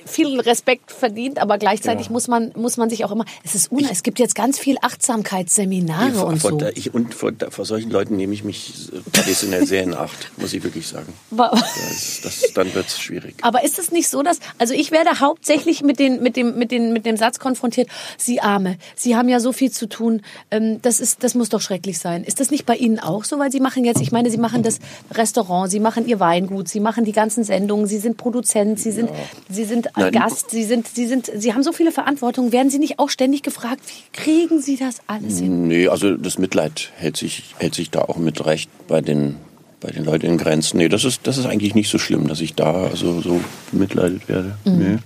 viel 0.06 0.40
Respekt 0.40 0.90
verdient, 0.92 1.38
aber 1.38 1.58
gleichzeitig 1.58 2.06
Ja. 2.06 2.12
muss 2.12 2.28
man 2.28 2.52
muss 2.56 2.76
man 2.76 2.90
sich 2.90 3.04
auch 3.04 3.10
immer. 3.12 3.24
Es 3.44 3.54
ist 3.54 3.70
una, 3.72 3.88
es 3.90 4.02
gibt 4.02 4.18
jetzt 4.18 4.34
ganz 4.34 4.58
viel 4.58 4.76
Achtsamkeitsseminare 4.82 6.12
vor, 6.12 6.26
und 6.26 6.38
vor, 6.38 6.50
so. 6.50 6.56
der- 6.58 6.76
ich, 6.76 6.92
und 6.94 7.14
vor, 7.14 7.32
vor 7.50 7.64
solchen 7.64 7.90
Leuten 7.90 8.16
nehme 8.16 8.34
ich 8.34 8.44
mich 8.44 8.90
traditionell 9.12 9.66
sehr 9.66 9.82
in 9.82 9.94
Acht, 9.94 10.30
muss 10.36 10.52
ich 10.52 10.62
wirklich 10.62 10.86
sagen. 10.86 11.12
Das, 11.30 12.20
das, 12.22 12.52
dann 12.54 12.72
wird 12.74 12.86
es 12.88 13.00
schwierig. 13.00 13.36
Aber 13.42 13.64
ist 13.64 13.78
es 13.78 13.90
nicht 13.90 14.08
so, 14.08 14.22
dass 14.22 14.38
also 14.58 14.74
ich 14.74 14.90
werde 14.90 15.20
hauptsächlich 15.20 15.82
mit 15.82 15.98
den 15.98 16.22
mit 16.22 16.36
dem 16.36 16.56
mit 16.58 16.70
den 16.70 16.92
mit 16.92 17.06
dem 17.06 17.16
Satz 17.16 17.38
konfrontiert: 17.38 17.88
Sie 18.16 18.40
Arme, 18.40 18.76
Sie 18.96 19.16
haben 19.16 19.28
ja 19.28 19.40
so 19.40 19.52
viel 19.52 19.70
zu 19.70 19.88
tun. 19.88 20.22
Ähm, 20.50 20.80
das 20.82 21.00
ist 21.00 21.22
das 21.22 21.34
muss 21.34 21.48
doch 21.48 21.60
schrecklich 21.60 21.98
sein. 21.98 22.24
Ist 22.24 22.40
das 22.40 22.50
nicht 22.50 22.66
bei 22.66 22.76
Ihnen 22.76 22.98
auch 22.98 23.24
so? 23.24 23.38
Weil 23.38 23.50
Sie 23.52 23.60
machen 23.60 23.84
jetzt, 23.84 24.00
ich 24.00 24.12
meine, 24.12 24.30
Sie 24.30 24.38
machen 24.38 24.62
das 24.62 24.78
Restaurant, 25.12 25.70
Sie 25.70 25.80
machen 25.80 26.06
Ihr 26.06 26.20
Weingut, 26.20 26.68
Sie 26.68 26.80
machen 26.80 27.04
die 27.04 27.12
ganzen 27.12 27.44
Sendungen, 27.44 27.86
Sie 27.86 27.98
sind 27.98 28.16
Produzent, 28.16 28.78
Sie 28.78 28.90
sind 28.92 29.10
Sie 29.48 29.64
sind 29.64 29.89
Nein. 29.96 30.12
Gast, 30.12 30.50
Sie 30.50 30.64
sind 30.64 30.88
Sie 30.88 31.06
sind 31.06 31.30
Sie 31.34 31.52
haben 31.54 31.62
so 31.62 31.72
viele 31.72 31.92
Verantwortungen. 31.92 32.52
Werden 32.52 32.70
Sie 32.70 32.78
nicht 32.78 32.98
auch 32.98 33.10
ständig 33.10 33.42
gefragt, 33.42 33.80
wie 33.86 34.18
kriegen 34.18 34.60
Sie 34.60 34.76
das 34.76 35.00
alles 35.06 35.38
hin? 35.38 35.68
Nee, 35.68 35.88
also 35.88 36.16
das 36.16 36.38
Mitleid 36.38 36.90
hält 36.96 37.16
sich, 37.16 37.54
hält 37.58 37.74
sich 37.74 37.90
da 37.90 38.02
auch 38.02 38.16
mit 38.16 38.44
Recht 38.44 38.70
bei 38.88 39.00
den, 39.00 39.36
bei 39.80 39.90
den 39.90 40.04
Leuten 40.04 40.26
in 40.26 40.38
Grenzen. 40.38 40.78
Nee, 40.78 40.88
das 40.88 41.04
ist, 41.04 41.26
das 41.26 41.38
ist 41.38 41.46
eigentlich 41.46 41.74
nicht 41.74 41.90
so 41.90 41.98
schlimm, 41.98 42.28
dass 42.28 42.40
ich 42.40 42.54
da 42.54 42.84
also 42.84 43.20
so 43.20 43.40
bemitleidet 43.72 44.28
werde. 44.28 44.56
Mhm. 44.64 44.78
Nee. 44.78 44.98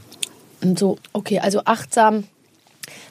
Und 0.63 0.79
so, 0.79 0.99
okay, 1.13 1.41
also 1.41 1.63
achtsam. 1.65 2.25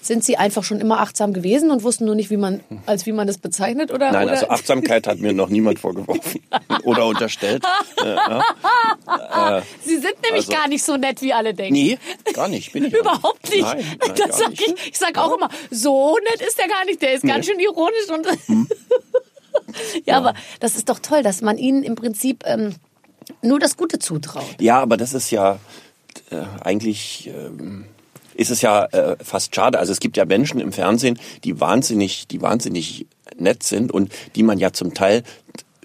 Sind 0.01 0.23
Sie 0.23 0.37
einfach 0.37 0.63
schon 0.63 0.79
immer 0.81 0.99
achtsam 0.99 1.33
gewesen 1.33 1.71
und 1.71 1.83
wussten 1.83 2.05
nur 2.05 2.15
nicht, 2.15 2.29
wie 2.29 2.37
man, 2.37 2.59
als 2.85 3.05
wie 3.05 3.11
man 3.11 3.25
das 3.27 3.37
bezeichnet, 3.37 3.91
oder? 3.91 4.11
Nein, 4.11 4.23
oder? 4.25 4.33
also 4.33 4.49
Achtsamkeit 4.49 5.07
hat 5.07 5.19
mir 5.19 5.33
noch 5.33 5.49
niemand 5.49 5.79
vorgeworfen 5.79 6.41
oder 6.83 7.05
unterstellt. 7.05 7.63
Äh, 8.03 8.15
ja. 8.15 9.61
Sie 9.83 9.95
sind 9.97 10.15
nämlich 10.23 10.47
Also- 10.47 10.51
gar 10.51 10.67
nicht 10.67 10.83
so 10.83 10.97
nett, 10.97 11.21
wie 11.21 11.33
alle 11.33 11.53
denken. 11.53 11.73
Nee, 11.73 11.97
gar 12.33 12.47
nicht. 12.47 12.71
Bin 12.73 12.85
ich 12.85 12.93
Überhaupt 12.93 13.49
nicht. 13.49 13.61
Nein, 13.63 13.85
nein, 14.01 14.13
das 14.17 14.37
sag 14.37 14.49
nicht. 14.49 14.61
ich 14.67 14.87
ich 14.91 14.97
sag 14.97 15.17
auch 15.17 15.35
immer, 15.37 15.49
so 15.71 16.17
nett 16.31 16.41
ist 16.47 16.57
der 16.57 16.67
gar 16.67 16.85
nicht, 16.85 17.01
der 17.01 17.13
ist 17.13 17.23
ganz 17.23 17.45
schön 17.45 17.59
ironisch 17.59 18.09
und 18.09 18.27
Hm. 18.47 18.67
ja, 20.05 20.17
aber 20.17 20.33
das 20.59 20.75
ist 20.75 20.89
doch 20.89 20.99
toll, 20.99 21.23
dass 21.23 21.41
man 21.41 21.57
ihnen 21.57 21.83
im 21.83 21.95
Prinzip 21.95 22.43
ähm, 22.45 22.75
nur 23.41 23.59
das 23.59 23.77
Gute 23.77 23.99
zutraut. 23.99 24.43
Ja, 24.59 24.79
aber 24.81 24.97
das 24.97 25.13
ist 25.13 25.31
ja 25.31 25.59
äh, 26.29 26.41
eigentlich 26.61 27.27
ähm, 27.33 27.85
ist 28.35 28.51
es 28.51 28.61
ja 28.61 28.85
äh, 28.85 29.15
fast 29.23 29.55
schade. 29.55 29.79
Also 29.79 29.91
es 29.91 29.99
gibt 29.99 30.17
ja 30.17 30.25
Menschen 30.25 30.59
im 30.59 30.71
Fernsehen, 30.71 31.19
die 31.43 31.59
wahnsinnig, 31.59 32.27
die 32.27 32.41
wahnsinnig 32.41 33.05
nett 33.37 33.63
sind 33.63 33.91
und 33.91 34.11
die 34.35 34.43
man 34.43 34.59
ja 34.59 34.73
zum 34.73 34.93
Teil 34.93 35.23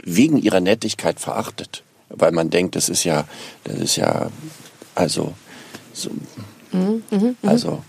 wegen 0.03 0.39
ihrer 0.39 0.61
Nettigkeit 0.61 1.21
verachtet, 1.21 1.83
weil 2.09 2.33
man 2.33 2.51
denkt, 2.51 2.77
das 2.77 2.89
ist 2.89 3.05
ja, 3.05 3.25
das 3.65 3.79
ist 3.79 3.97
ja, 3.97 4.31
also 4.95 5.35
so, 5.93 6.11
also 6.11 6.19
Mhm, 6.73 7.37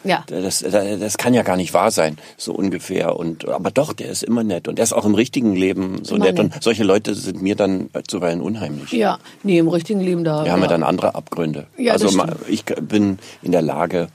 Ja. 0.03 0.23
das, 0.27 0.59
das 0.61 1.17
kann 1.17 1.33
ja 1.33 1.43
gar 1.43 1.57
nicht 1.57 1.73
wahr 1.73 1.91
sein, 1.91 2.17
so 2.37 2.53
ungefähr. 2.53 3.17
Und 3.17 3.47
aber 3.47 3.71
doch, 3.71 3.93
der 3.93 4.09
ist 4.09 4.23
immer 4.23 4.43
nett 4.43 4.67
und 4.67 4.77
der 4.77 4.83
ist 4.83 4.93
auch 4.93 5.05
im 5.05 5.15
richtigen 5.15 5.55
Leben 5.55 6.03
so 6.03 6.15
Immer 6.15 6.25
nett. 6.25 6.39
Und 6.39 6.63
solche 6.63 6.83
Leute 6.83 7.13
sind 7.15 7.41
mir 7.41 7.55
dann 7.55 7.89
zuweilen 8.07 8.41
unheimlich. 8.41 8.91
Ja, 8.91 9.19
nee, 9.43 9.57
im 9.57 9.67
richtigen 9.67 9.99
Leben 9.99 10.23
da. 10.23 10.45
Wir 10.45 10.51
haben 10.51 10.59
ja 10.59 10.65
ja. 10.65 10.71
dann 10.71 10.83
andere 10.83 11.15
Abgründe. 11.15 11.67
Ja, 11.77 11.93
also 11.93 12.09
ich 12.47 12.65
bin 12.65 13.19
in 13.41 13.51
der 13.51 13.61
Lage, 13.61 14.07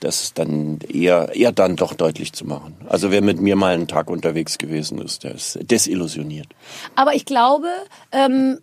das 0.00 0.34
dann 0.34 0.78
eher, 0.88 1.34
eher 1.34 1.52
dann 1.52 1.76
doch 1.76 1.94
deutlich 1.94 2.32
zu 2.32 2.46
machen. 2.46 2.74
Also 2.88 3.10
wer 3.10 3.22
mit 3.22 3.40
mir 3.40 3.56
mal 3.56 3.74
einen 3.74 3.88
Tag 3.88 4.10
unterwegs 4.10 4.58
gewesen 4.58 5.00
ist, 5.00 5.24
der 5.24 5.34
ist 5.34 5.58
desillusioniert. 5.62 6.48
Aber 6.96 7.14
ich 7.14 7.24
glaube, 7.24 7.68
ähm, 8.12 8.58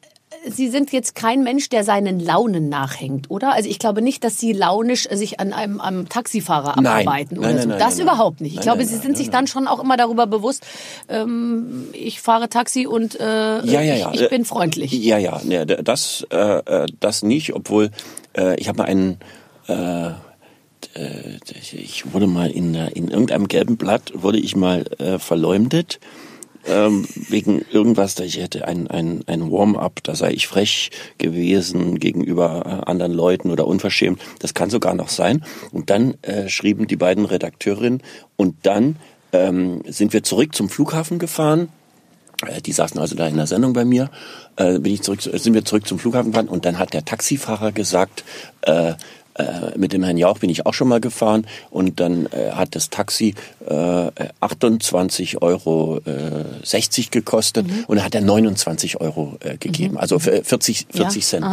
Sie 0.46 0.68
sind 0.70 0.92
jetzt 0.92 1.16
kein 1.16 1.44
Mensch, 1.44 1.70
der 1.70 1.86
seinen 1.86 2.20
Launen 2.20 2.68
nachhängt, 2.68 3.32
oder? 3.32 3.54
Also 3.54 3.70
ich 3.70 3.80
glaube 3.80 4.02
nicht, 4.02 4.24
dass 4.26 4.38
Sie 4.38 4.52
launisch 4.52 5.08
sich 5.10 5.40
an 5.40 5.54
einem, 5.54 5.80
einem 5.80 6.10
Taxifahrer 6.10 6.80
Nein. 6.82 7.08
abarbeiten 7.08 7.38
Nein, 7.40 7.44
oder 7.44 7.54
nein, 7.54 7.62
so. 7.62 7.70
nein, 7.70 7.80
das 7.80 8.00
überhaupt 8.00 8.42
nicht. 8.42 8.56
Ich 8.56 8.62
glaube, 8.62 8.84
Sie 8.86 8.98
sind 8.98 9.16
sich 9.18 9.30
dann 9.30 9.48
schon 9.48 9.68
auch 9.68 9.80
immer 9.80 9.96
darüber 9.96 10.28
bewusst, 10.28 10.66
ähm, 11.08 11.88
ich 11.94 12.20
fahre 12.22 12.50
Taxi 12.50 12.86
und 12.86 13.18
äh, 13.20 13.24
Ja, 13.24 13.82
ja, 13.82 13.96
ja. 13.96 14.12
ich, 14.14 14.22
ich 14.22 14.30
bin 14.30 14.44
freundlich. 14.44 14.92
Ja, 14.92 15.18
ja, 15.18 15.40
das, 15.66 16.28
äh, 16.30 16.38
äh, 16.60 16.86
das 17.00 17.24
nicht, 17.24 17.56
obwohl 17.56 17.90
äh, 18.38 18.60
ich 18.60 18.68
habe 18.68 18.80
mal 18.80 18.86
einen, 18.86 19.20
äh, 19.68 20.12
äh, 20.98 21.40
ich 21.74 22.14
wurde 22.14 22.28
mal 22.28 22.50
in, 22.50 22.76
äh, 22.76 22.90
in 22.92 23.10
irgendeinem 23.10 23.48
gelben 23.48 23.78
Blatt, 23.78 24.12
wurde 24.16 24.40
ich 24.40 24.56
mal 24.56 24.86
äh, 25.00 25.20
verleumdet. 25.20 26.00
Ähm, 26.66 27.08
wegen 27.30 27.64
irgendwas, 27.72 28.16
da 28.16 28.26
ich 28.26 28.40
hätte 28.40 28.68
ein, 28.68 28.88
ein, 28.88 29.24
ein 29.28 29.50
Warm-up, 29.52 30.04
da 30.04 30.16
sei 30.16 30.32
ich 30.32 30.48
frech 30.48 30.92
gewesen 31.18 31.98
gegenüber 31.98 32.64
äh, 32.66 32.90
anderen 32.90 33.14
Leuten 33.14 33.52
oder 33.52 33.66
unverschämt. 33.68 34.20
Das 34.40 34.54
kann 34.54 34.70
sogar 34.70 34.94
noch 34.94 35.08
sein. 35.08 35.46
Und 35.72 35.90
dann 35.90 36.16
äh, 36.24 36.50
schrieben 36.50 36.88
die 36.88 36.98
beiden 36.98 37.24
Redakteurinnen 37.26 38.04
und 38.36 38.56
dann 38.64 38.98
ähm, 39.32 39.82
sind 39.88 40.12
wir 40.12 40.24
zurück 40.24 40.56
zum 40.56 40.68
Flughafen 40.68 41.20
gefahren 41.20 41.70
äh, 42.46 42.62
die 42.62 42.72
saßen 42.72 43.00
also 43.00 43.16
da 43.16 43.28
in 43.28 43.38
der 43.38 43.48
Sendung 43.48 43.74
bei 43.74 43.86
mir. 43.86 44.10
Äh, 44.58 44.80
bin 44.80 44.94
ich 44.94 45.02
zurück, 45.02 45.22
sind 45.22 45.54
wir 45.54 45.66
zurück 45.66 45.88
zum 45.88 46.00
Flughafen 46.00 46.32
gefahren 46.32 46.50
und 46.50 46.66
dann 46.66 46.80
hat 46.80 46.94
der 46.94 47.06
Taxifahrer 47.06 47.72
gesagt, 47.72 48.24
äh, 48.62 48.94
äh, 49.38 49.78
mit 49.78 49.94
dem 49.94 50.04
Herrn 50.04 50.18
Jauch 50.18 50.40
bin 50.40 50.50
ich 50.50 50.66
auch 50.66 50.74
schon 50.74 50.88
mal 50.88 51.00
gefahren 51.00 51.46
und 51.70 52.00
dann 52.00 52.26
äh, 52.28 52.52
hat 52.52 52.76
das 52.76 52.90
Taxi 52.90 53.36
äh, 53.68 54.10
28 54.40 55.42
Euro 55.42 55.98
äh, 56.06 56.44
60 56.64 57.12
gekostet 57.12 57.66
und 57.88 57.98
dann 57.98 58.06
hat 58.06 58.16
er 58.16 58.22
29 58.22 59.00
Euro 59.02 59.38
äh, 59.42 59.58
gegeben, 59.58 59.98
also 59.98 60.20
für 60.20 60.44
40, 60.44 60.88
40 60.92 61.24
Ja, 61.24 61.28
Cent 61.28 61.46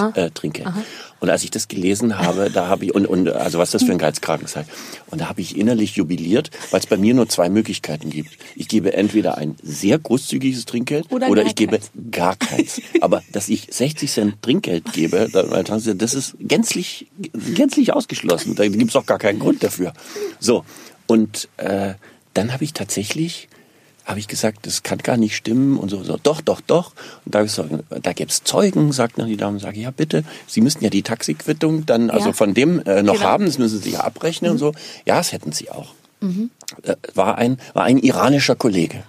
aha. 0.64 0.83
Und 1.20 1.31
als 1.31 1.44
ich 1.44 1.50
das 1.50 1.68
gelesen 1.68 2.18
habe, 2.18 2.50
da 2.50 2.68
habe 2.68 2.85
ich 2.85 2.94
und, 2.94 3.07
und 3.07 3.29
also 3.31 3.59
was 3.59 3.70
das 3.70 3.83
für 3.83 3.92
ein 3.92 3.98
Geizkragen 3.98 4.46
sei. 4.46 4.64
Und 5.11 5.20
da 5.20 5.29
habe 5.29 5.40
ich 5.40 5.57
innerlich 5.57 5.96
jubiliert, 5.96 6.50
weil 6.70 6.81
es 6.81 6.87
bei 6.87 6.96
mir 6.96 7.14
nur 7.14 7.29
zwei 7.29 7.48
Möglichkeiten 7.48 8.11
gibt. 8.11 8.37
Ich 8.57 8.68
gebe 8.68 8.92
entweder 8.92 9.38
ein 9.38 9.57
sehr 9.62 9.98
großzügiges 9.98 10.66
Trinkgeld 10.66 11.11
Oder 11.11 11.29
oder, 11.29 11.44
ich 11.44 11.55
gebe 11.55 11.79
gar 12.11 12.37
keins. 12.37 12.81
Aber 13.00 13.22
dass 13.33 13.48
ich 13.48 13.68
60 13.70 14.11
Cent 14.11 14.42
Trinkgeld 14.42 14.92
gebe, 14.92 15.29
das 15.31 16.14
ist 16.14 16.37
gänzlich 16.40 17.07
gänzlich 17.55 17.92
ausgeschlossen. 17.92 18.55
Da 18.55 18.66
gibt 18.68 18.90
es 18.90 18.96
auch 18.96 19.07
gar 19.07 19.18
keinen 19.18 19.38
Grund 19.38 19.62
dafür. 19.62 19.92
So 20.40 20.64
und 21.07 21.48
äh, 21.57 21.94
dann 22.35 22.53
habe 22.53 22.64
ich 22.64 22.72
tatsächlich 22.72 23.48
habe 24.05 24.19
ich 24.19 24.29
gesagt, 24.29 24.67
das 24.67 24.83
kann 24.83 24.99
gar 24.99 25.17
nicht 25.17 25.35
stimmen 25.35 25.79
und 25.79 25.88
so, 25.88 26.03
so 26.05 26.19
doch, 26.23 26.40
doch, 26.40 26.61
doch. 26.61 26.93
Und 27.25 27.35
da, 27.35 27.43
gesagt, 27.43 27.71
da 28.03 28.12
gibt's 28.12 28.45
Zeugen, 28.45 28.93
sagt 28.93 29.19
dann 29.19 29.29
die 29.29 29.37
Dame, 29.37 29.59
sage 29.61 29.81
ja 29.81 29.90
bitte, 29.90 30.25
Sie 30.47 30.61
müssten 30.61 30.85
ja 30.85 30.90
die 30.90 31.03
Taxiquittung 31.03 31.87
dann 31.87 32.11
also 32.11 32.29
Ja. 32.29 32.33
von 32.35 32.53
dem 32.55 32.81
äh, 32.87 33.03
noch 33.03 33.14
Genau. 33.14 33.25
haben, 33.27 33.47
das 33.47 33.59
müssen 33.59 33.81
Sie 33.81 33.90
ja 33.90 34.01
abrechnen 34.01 34.51
und 34.53 34.59
so. 34.59 34.73
Ja, 35.07 35.17
das 35.17 35.33
hätten 35.33 35.53
Sie 35.53 35.71
auch. 35.71 35.95
Äh, 36.83 36.97
war 37.14 37.37
ein 37.37 37.59
war 37.75 37.85
ein 37.85 37.99
iranischer 37.99 38.55
Kollege. 38.57 39.03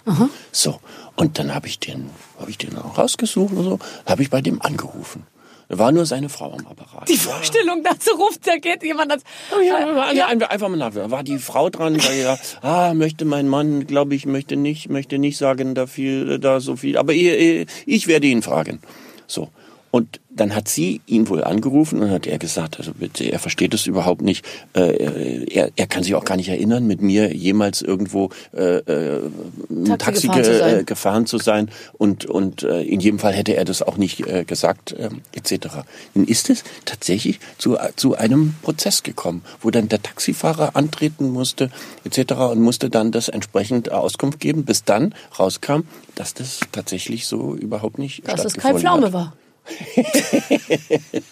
So 0.51 0.79
und 1.15 1.39
dann 1.39 1.55
habe 1.55 1.67
ich 1.67 1.79
den 1.79 2.09
habe 2.39 2.49
ich 2.51 2.57
den 2.57 2.77
auch 2.77 2.97
rausgesucht 2.97 3.53
und 3.53 3.63
so, 3.63 3.79
habe 4.05 4.21
ich 4.21 4.29
bei 4.29 4.41
dem 4.41 4.61
angerufen. 4.61 5.23
War 5.69 5.91
nur 5.91 6.05
seine 6.05 6.29
Frau 6.29 6.53
am 6.53 6.65
Apparat. 6.67 7.09
Die 7.09 7.17
Vorstellung 7.17 7.83
dazu 7.83 8.11
ruft, 8.15 8.45
da 8.45 8.57
geht 8.57 8.83
jemand 8.83 9.11
als. 9.11 9.23
Oh 9.55 9.61
ja, 9.61 9.95
war- 9.95 10.13
ja. 10.13 10.27
einfach 10.27 10.69
mal 10.69 10.77
nach. 10.77 10.93
War 10.93 11.23
die 11.23 11.39
Frau 11.39 11.69
dran? 11.69 11.99
Sag 11.99 12.11
ich, 12.13 12.23
ja, 12.23 12.37
ah, 12.61 12.93
möchte 12.93 13.25
mein 13.25 13.47
Mann, 13.47 13.87
glaube 13.87 14.15
ich, 14.15 14.25
möchte 14.25 14.55
nicht, 14.55 14.89
möchte 14.89 15.17
nicht 15.17 15.37
sagen, 15.37 15.73
da 15.73 15.87
viel, 15.87 16.39
da 16.39 16.59
so 16.59 16.75
viel. 16.75 16.97
Aber 16.97 17.13
ich, 17.13 17.67
ich 17.85 18.07
werde 18.07 18.27
ihn 18.27 18.41
fragen. 18.41 18.79
So. 19.27 19.49
Und 19.95 20.19
dann 20.29 20.53
hat 20.53 20.67
sie 20.67 20.99
ihn 21.05 21.29
wohl 21.29 21.41
angerufen 21.41 22.01
und 22.01 22.11
hat 22.11 22.27
er 22.27 22.37
gesagt, 22.37 22.77
also 22.79 22.91
bitte, 22.93 23.23
er 23.23 23.39
versteht 23.39 23.73
es 23.73 23.87
überhaupt 23.87 24.23
nicht. 24.23 24.45
Äh, 24.73 25.45
er, 25.45 25.71
er 25.73 25.87
kann 25.87 26.03
sich 26.03 26.15
auch 26.15 26.25
gar 26.25 26.35
nicht 26.35 26.49
erinnern, 26.49 26.85
mit 26.85 27.01
mir 27.01 27.33
jemals 27.33 27.81
irgendwo 27.81 28.29
äh, 28.53 28.79
äh, 28.79 29.21
ein 29.69 29.97
Taxi, 29.97 30.27
Taxi 30.27 30.27
gefahren 30.27 30.43
zu 30.43 30.49
ge, 30.51 30.59
sein. 30.59 30.79
äh, 30.79 30.83
gefahren 30.83 31.25
zu 31.27 31.37
sein. 31.37 31.71
Und, 31.93 32.25
und 32.25 32.63
äh, 32.63 32.81
in 32.81 32.99
jedem 32.99 33.19
Fall 33.19 33.31
hätte 33.31 33.55
er 33.55 33.63
das 33.63 33.81
auch 33.81 33.95
nicht 33.95 34.27
äh, 34.27 34.43
gesagt, 34.43 34.91
äh, 34.91 35.11
etc. 35.31 35.67
Nun 36.13 36.25
ist 36.25 36.49
es 36.49 36.65
tatsächlich 36.83 37.39
zu, 37.57 37.77
zu 37.95 38.15
einem 38.15 38.55
Prozess 38.63 39.01
gekommen, 39.01 39.43
wo 39.61 39.71
dann 39.71 39.87
der 39.87 40.03
Taxifahrer 40.03 40.75
antreten 40.75 41.29
musste, 41.29 41.71
etc. 42.03 42.33
und 42.51 42.59
musste 42.59 42.89
dann 42.89 43.13
das 43.13 43.29
entsprechend 43.29 43.93
Auskunft 43.93 44.41
geben, 44.41 44.65
bis 44.65 44.83
dann 44.83 45.15
rauskam, 45.39 45.83
dass 46.15 46.33
das 46.33 46.59
tatsächlich 46.73 47.27
so 47.27 47.55
überhaupt 47.55 47.97
nicht 47.97 48.27
Dass 48.27 48.43
es 48.43 48.55
kein 48.55 48.77
stattgefunden 48.77 48.81
Pflaume 48.81 49.05
hat. 49.05 49.13
war. 49.13 49.33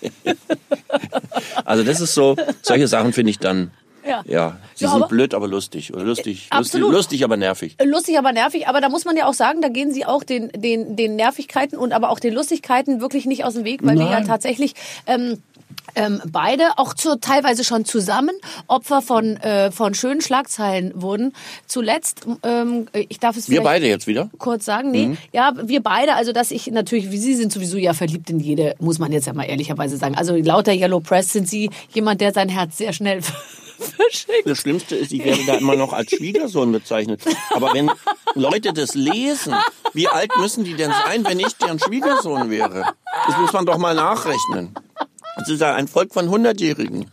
Also 1.65 1.83
das 1.83 2.01
ist 2.01 2.13
so, 2.13 2.35
solche 2.61 2.87
Sachen 2.87 3.13
finde 3.13 3.31
ich 3.31 3.39
dann, 3.39 3.71
Ja. 4.05 4.21
ja, 4.25 4.57
sie 4.75 4.85
Ja, 4.85 4.91
sind 4.91 5.01
aber- 5.01 5.07
blöd, 5.07 5.33
aber 5.33 5.47
lustig. 5.47 5.93
Oder 5.93 6.03
lustig, 6.03 6.25
lustig, 6.25 6.47
Absolut. 6.51 6.91
lustig, 6.91 7.23
aber 7.23 7.37
nervig. 7.37 7.75
Lustig, 7.83 8.17
aber 8.17 8.33
nervig. 8.33 8.67
Aber 8.67 8.81
da 8.81 8.89
muss 8.89 9.05
man 9.05 9.15
ja 9.15 9.25
auch 9.27 9.33
sagen, 9.33 9.61
da 9.61 9.69
gehen 9.69 9.91
sie 9.93 10.05
auch 10.05 10.23
den, 10.23 10.49
den, 10.55 10.95
den 10.95 11.15
Nervigkeiten 11.15 11.77
und 11.77 11.93
aber 11.93 12.09
auch 12.09 12.19
den 12.19 12.33
Lustigkeiten 12.33 13.01
wirklich 13.01 13.25
nicht 13.25 13.45
aus 13.45 13.53
dem 13.53 13.63
Weg, 13.63 13.79
weil 13.83 13.97
wir 13.97 14.05
ja 14.05 14.11
Nein. 14.19 14.27
tatsächlich 14.27 14.73
ähm, 15.07 15.41
ähm, 15.95 16.21
beide 16.25 16.77
auch 16.77 16.93
zu, 16.93 17.19
teilweise 17.19 17.63
schon 17.63 17.85
zusammen 17.85 18.35
Opfer 18.67 19.01
von, 19.01 19.37
äh, 19.37 19.71
von 19.71 19.93
schönen 19.93 20.21
Schlagzeilen 20.21 20.91
wurden. 20.95 21.33
Zuletzt, 21.67 22.25
ähm, 22.43 22.87
ich 22.93 23.19
darf 23.19 23.37
es 23.37 23.49
Wir 23.49 23.61
beide 23.61 23.87
jetzt 23.87 24.07
wieder? 24.07 24.29
kurz 24.37 24.65
sagen, 24.65 24.91
nee, 24.91 25.17
ja, 25.31 25.53
wir 25.61 25.81
beide, 25.81 26.15
also 26.15 26.31
dass 26.31 26.51
ich 26.51 26.67
natürlich, 26.67 27.11
wie 27.11 27.17
Sie 27.17 27.35
sind 27.35 27.51
sowieso 27.51 27.77
ja 27.77 27.93
verliebt 27.93 28.29
in 28.29 28.39
jede, 28.39 28.75
muss 28.79 28.99
man 28.99 29.11
jetzt 29.11 29.27
ja 29.27 29.33
mal 29.33 29.43
ehrlicherweise 29.43 29.97
sagen. 29.97 30.15
Also 30.15 30.35
lauter 30.35 30.73
Yellow 30.73 30.99
Press 30.99 31.33
sind 31.33 31.47
Sie 31.47 31.69
jemand, 31.93 32.21
der 32.21 32.33
sein 32.33 32.49
Herz 32.49 32.77
sehr 32.77 32.93
schnell 32.93 33.21
verschickt. 33.77 34.45
Das 34.45 34.59
Schlimmste 34.59 34.95
ist, 34.95 35.11
ich 35.11 35.23
werde 35.23 35.45
da 35.45 35.55
immer 35.55 35.75
noch 35.75 35.93
als 35.93 36.11
Schwiegersohn 36.11 36.71
bezeichnet. 36.71 37.21
Aber 37.51 37.73
wenn 37.73 37.91
Leute 38.35 38.73
das 38.73 38.95
lesen, 38.95 39.55
wie 39.93 40.07
alt 40.07 40.31
müssen 40.37 40.63
die 40.63 40.75
denn 40.75 40.91
sein, 40.91 41.25
wenn 41.25 41.39
ich 41.39 41.55
deren 41.57 41.79
Schwiegersohn 41.79 42.49
wäre? 42.49 42.93
Das 43.27 43.37
muss 43.37 43.53
man 43.53 43.65
doch 43.65 43.77
mal 43.77 43.95
nachrechnen. 43.95 44.73
Das 45.35 45.49
ist 45.49 45.61
ja 45.61 45.73
ein 45.73 45.87
Volk 45.87 46.13
von 46.13 46.29
Hundertjährigen. 46.29 47.09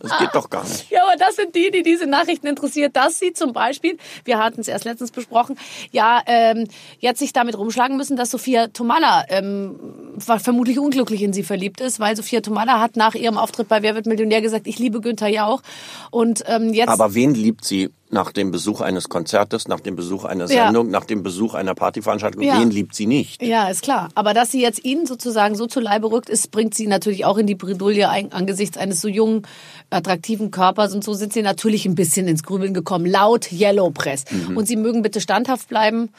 Das 0.00 0.18
geht 0.18 0.30
doch 0.34 0.48
gar 0.48 0.64
nicht. 0.64 0.90
Ja, 0.90 1.02
aber 1.04 1.16
das 1.16 1.36
sind 1.36 1.54
die, 1.54 1.70
die 1.70 1.82
diese 1.82 2.06
Nachrichten 2.06 2.46
interessiert, 2.46 2.94
dass 2.94 3.18
sie 3.18 3.32
zum 3.32 3.52
Beispiel, 3.52 3.98
wir 4.24 4.38
hatten 4.38 4.60
es 4.60 4.68
erst 4.68 4.84
letztens 4.84 5.10
besprochen, 5.10 5.58
ja, 5.90 6.20
ähm, 6.26 6.68
jetzt 6.98 7.18
sich 7.18 7.32
damit 7.32 7.58
rumschlagen 7.58 7.96
müssen, 7.96 8.16
dass 8.16 8.30
Sophia 8.30 8.68
Tomala 8.68 9.24
ähm, 9.28 9.78
vermutlich 10.18 10.78
unglücklich 10.78 11.22
in 11.22 11.32
sie 11.32 11.42
verliebt 11.42 11.80
ist, 11.80 11.98
weil 11.98 12.16
Sophia 12.16 12.40
Tomala 12.40 12.80
hat 12.80 12.96
nach 12.96 13.14
ihrem 13.14 13.38
Auftritt 13.38 13.68
bei 13.68 13.82
Wer 13.82 13.94
wird 13.94 14.06
Millionär 14.06 14.40
gesagt, 14.40 14.66
ich 14.66 14.78
liebe 14.78 15.00
Günther 15.00 15.28
Jauch. 15.28 15.62
Und 16.10 16.44
ähm, 16.46 16.72
jetzt 16.72 16.88
Aber 16.88 17.14
wen 17.14 17.34
liebt 17.34 17.64
sie 17.64 17.90
nach 18.12 18.30
dem 18.30 18.50
Besuch 18.50 18.80
eines 18.80 19.08
Konzertes, 19.08 19.68
nach 19.68 19.80
dem 19.80 19.96
Besuch 19.96 20.24
einer 20.24 20.46
Ja. 20.48 20.66
Sendung, 20.66 20.90
nach 20.90 21.04
dem 21.06 21.22
Besuch 21.22 21.54
einer 21.54 21.74
Partyveranstaltung? 21.74 22.42
Ja. 22.42 22.60
Wen 22.60 22.70
liebt 22.70 22.94
sie 22.94 23.06
nicht? 23.06 23.42
Ja, 23.42 23.68
ist 23.68 23.82
klar. 23.82 24.10
Aber 24.14 24.34
dass 24.34 24.50
sie 24.52 24.60
jetzt 24.60 24.84
ihn 24.84 25.06
sozusagen 25.06 25.54
so 25.54 25.66
zu 25.66 25.80
Leibe 25.80 26.10
rückt, 26.10 26.28
ist, 26.28 26.50
bringt 26.50 26.74
sie 26.74 26.86
natürlich 26.86 27.24
auch 27.24 27.38
in 27.38 27.46
die 27.46 27.54
Bredouille 27.54 28.08
angesichts 28.08 28.76
eines 28.76 29.00
so 29.00 29.08
jungen, 29.08 29.42
attraktiven 29.90 30.50
Körpers. 30.50 30.94
Und 30.94 31.02
so 31.02 31.14
sind 31.14 31.32
sie 31.32 31.42
natürlich 31.42 31.86
ein 31.86 31.94
bisschen 31.94 32.28
ins 32.28 32.42
Grübeln 32.42 32.74
gekommen, 32.74 33.06
laut 33.06 33.50
Yellow 33.50 33.90
Press. 33.90 34.24
Und 34.54 34.68
sie 34.68 34.76
mögen 34.76 35.02
bitte 35.02 35.20
standhaft 35.20 35.68
bleiben, 35.68 36.10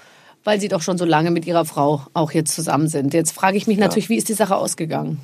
weil 0.44 0.60
sie 0.60 0.68
doch 0.68 0.82
schon 0.82 0.98
so 0.98 1.06
lange 1.06 1.32
mit 1.32 1.46
ihrer 1.46 1.64
Frau 1.64 2.02
auch 2.14 2.32
jetzt 2.32 2.56
zusammen 2.56 2.88
sind. 2.88 3.14
Jetzt 3.14 3.32
frage 3.32 3.56
ich 3.56 3.68
mich 3.68 3.78
natürlich, 3.78 4.10
wie 4.10 4.18
ist 4.18 4.30
die 4.30 4.34
Sache 4.34 4.56
ausgegangen? 4.56 5.20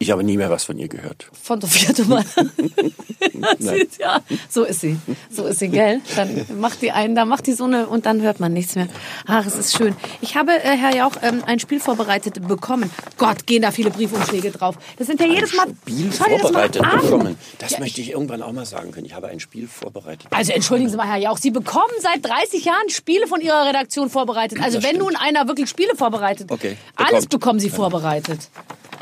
Ich 0.00 0.10
habe 0.12 0.22
nie 0.22 0.36
mehr 0.36 0.48
was 0.50 0.64
von 0.64 0.78
ihr 0.78 0.88
gehört. 0.88 1.26
Von 1.42 1.60
Sophia 1.60 1.90
ist- 3.74 3.98
ja, 3.98 4.20
so 4.48 4.64
ist 4.64 4.80
sie. 4.80 4.96
So 5.30 5.44
ist 5.46 5.58
sie, 5.58 5.68
gell? 5.68 6.00
Dann 6.16 6.46
macht 6.60 6.82
die 6.82 6.92
einen, 6.92 7.14
da 7.14 7.24
macht 7.24 7.46
die 7.46 7.52
so 7.52 7.64
eine 7.64 7.86
und 7.88 8.06
dann 8.06 8.22
hört 8.22 8.38
man 8.40 8.52
nichts 8.52 8.74
mehr. 8.76 8.88
Ach, 9.26 9.44
es 9.44 9.56
ist 9.56 9.76
schön. 9.76 9.96
Ich 10.20 10.36
habe, 10.36 10.52
äh, 10.52 10.76
Herr 10.76 10.94
Jauch, 10.94 11.12
ähm, 11.22 11.42
ein 11.46 11.58
Spiel 11.58 11.80
vorbereitet 11.80 12.46
bekommen. 12.46 12.90
Gott, 13.16 13.46
gehen 13.46 13.62
da 13.62 13.70
viele 13.72 13.90
Briefumschläge 13.90 14.50
drauf. 14.50 14.76
Das 14.98 15.06
sind 15.08 15.20
ja 15.20 15.26
jedes 15.26 15.52
Mal. 15.54 15.66
Spiel 15.82 16.10
Schau 16.16 16.24
dir 16.24 16.30
das 16.38 16.42
mal 16.52 16.68
vorbereitet 16.70 16.82
bekommen. 17.02 17.36
Das 17.58 17.72
Ja, 17.72 17.80
möchte 17.80 18.00
ich 18.00 18.10
irgendwann 18.10 18.42
auch 18.42 18.52
mal 18.52 18.66
sagen 18.66 18.92
können. 18.92 19.06
Ich 19.06 19.14
habe 19.14 19.28
ein 19.28 19.40
Spiel 19.40 19.66
vorbereitet. 19.68 20.28
Also 20.30 20.52
entschuldigen 20.52 20.90
Sie 20.90 20.96
mal, 20.96 21.08
Herr 21.08 21.18
Jauch, 21.18 21.38
Sie 21.38 21.50
bekommen 21.50 21.92
seit 22.00 22.24
30 22.24 22.64
Jahren 22.64 22.88
Spiele 22.88 23.26
von 23.26 23.40
Ihrer 23.40 23.66
Redaktion 23.66 24.10
vorbereitet. 24.10 24.58
Also 24.62 24.76
Das 24.78 24.84
wenn 24.84 24.96
stimmt. 24.96 25.10
nun 25.12 25.16
einer 25.16 25.48
wirklich 25.48 25.68
Spiele 25.68 25.96
vorbereitet, 25.96 26.50
Okay, 26.50 26.76
alles 26.96 27.24
bekommt. 27.26 27.30
bekommen 27.30 27.60
Sie 27.60 27.70
vorbereitet. 27.70 28.48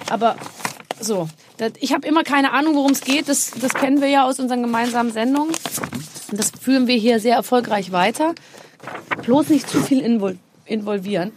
Aber 0.09 0.37
so, 1.01 1.29
das, 1.57 1.73
ich 1.81 1.93
habe 1.93 2.07
immer 2.07 2.23
keine 2.23 2.53
Ahnung, 2.53 2.75
worum 2.75 2.93
es 2.93 3.01
geht. 3.01 3.29
Das, 3.29 3.53
das 3.61 3.75
kennen 3.75 4.01
wir 4.01 4.09
ja 4.09 4.25
aus 4.25 4.41
unseren 4.41 4.63
gemeinsamen 4.63 5.13
Sendungen. 5.13 5.55
Und 6.31 6.39
das 6.39 6.51
führen 6.61 6.87
wir 6.87 6.97
hier 6.97 7.21
sehr 7.21 7.37
erfolgreich 7.37 7.93
weiter. 7.93 8.35
Bloß 9.23 9.49
nicht 9.49 9.69
zu 9.69 9.81
viel 9.81 10.01
invol 10.01 10.39
involvieren. 10.65 11.33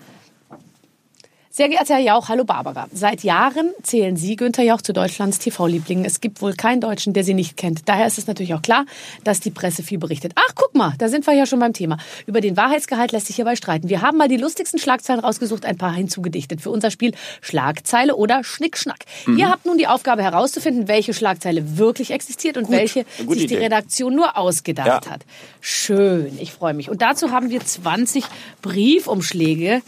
Sehr 1.59 1.67
geehrter 1.67 1.95
Herr 1.95 2.01
Jauch, 2.01 2.29
hallo 2.29 2.45
Barbara. 2.45 2.87
Seit 2.93 3.21
Jahren 3.21 3.73
zählen 3.83 4.15
Sie, 4.15 4.37
Günther 4.37 4.63
Jauch, 4.63 4.81
zu 4.81 4.93
Deutschlands 4.93 5.39
TV-Lieblingen. 5.39 6.05
Es 6.05 6.21
gibt 6.21 6.41
wohl 6.41 6.53
keinen 6.53 6.79
Deutschen, 6.79 7.11
der 7.11 7.25
Sie 7.25 7.33
nicht 7.33 7.57
kennt. 7.57 7.89
Daher 7.89 8.07
ist 8.07 8.17
es 8.17 8.27
natürlich 8.27 8.53
auch 8.53 8.61
klar, 8.61 8.85
dass 9.25 9.41
die 9.41 9.51
Presse 9.51 9.83
viel 9.83 9.97
berichtet. 9.97 10.31
Ach, 10.35 10.53
guck 10.55 10.73
mal, 10.73 10.93
da 10.99 11.09
sind 11.09 11.27
wir 11.27 11.33
ja 11.33 11.45
schon 11.45 11.59
beim 11.59 11.73
Thema. 11.73 11.97
Über 12.25 12.39
den 12.39 12.55
Wahrheitsgehalt 12.55 13.11
lässt 13.11 13.27
sich 13.27 13.35
hierbei 13.35 13.57
streiten. 13.57 13.89
Wir 13.89 14.01
haben 14.01 14.17
mal 14.17 14.29
die 14.29 14.37
lustigsten 14.37 14.79
Schlagzeilen 14.79 15.19
rausgesucht, 15.19 15.65
ein 15.65 15.75
paar 15.75 15.91
hinzugedichtet 15.93 16.61
für 16.61 16.69
unser 16.69 16.91
Spiel 16.91 17.13
Schlagzeile 17.41 18.15
oder 18.15 18.45
Schnickschnack. 18.45 18.99
Ihr 19.27 19.49
habt 19.49 19.65
nun 19.65 19.77
die 19.77 19.87
Aufgabe 19.87 20.23
herauszufinden, 20.23 20.87
welche 20.87 21.13
Schlagzeile 21.13 21.77
wirklich 21.77 22.11
existiert 22.11 22.55
und 22.55 22.71
welche 22.71 23.03
gute 23.17 23.37
sich 23.37 23.47
die 23.47 23.55
Idee. 23.55 23.65
Redaktion 23.65 24.15
nur 24.15 24.37
ausgedacht 24.37 25.07
Ja. 25.07 25.11
hat. 25.11 25.25
Schön, 25.59 26.37
ich 26.39 26.53
freue 26.53 26.73
mich. 26.73 26.89
Und 26.89 27.01
dazu 27.01 27.31
haben 27.31 27.49
wir 27.49 27.59
20 27.59 28.23
Briefumschläge, 28.61 29.81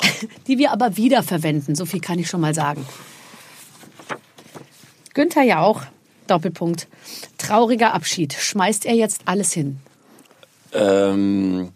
die 0.46 0.58
wir 0.58 0.72
aber 0.72 0.96
wiederverwenden. 0.96 1.74
So 1.74 1.84
viel 1.86 2.00
kann 2.00 2.18
ich 2.18 2.28
schon 2.28 2.40
mal 2.40 2.54
sagen. 2.54 2.84
Günther 5.14 5.42
Jauch, 5.42 5.82
Doppelpunkt. 6.26 6.86
Trauriger 7.38 7.94
Abschied. 7.94 8.34
Schmeißt 8.34 8.86
er 8.86 8.94
jetzt 8.94 9.22
alles 9.24 9.52
hin? 9.52 9.78
Ähm, 10.72 11.70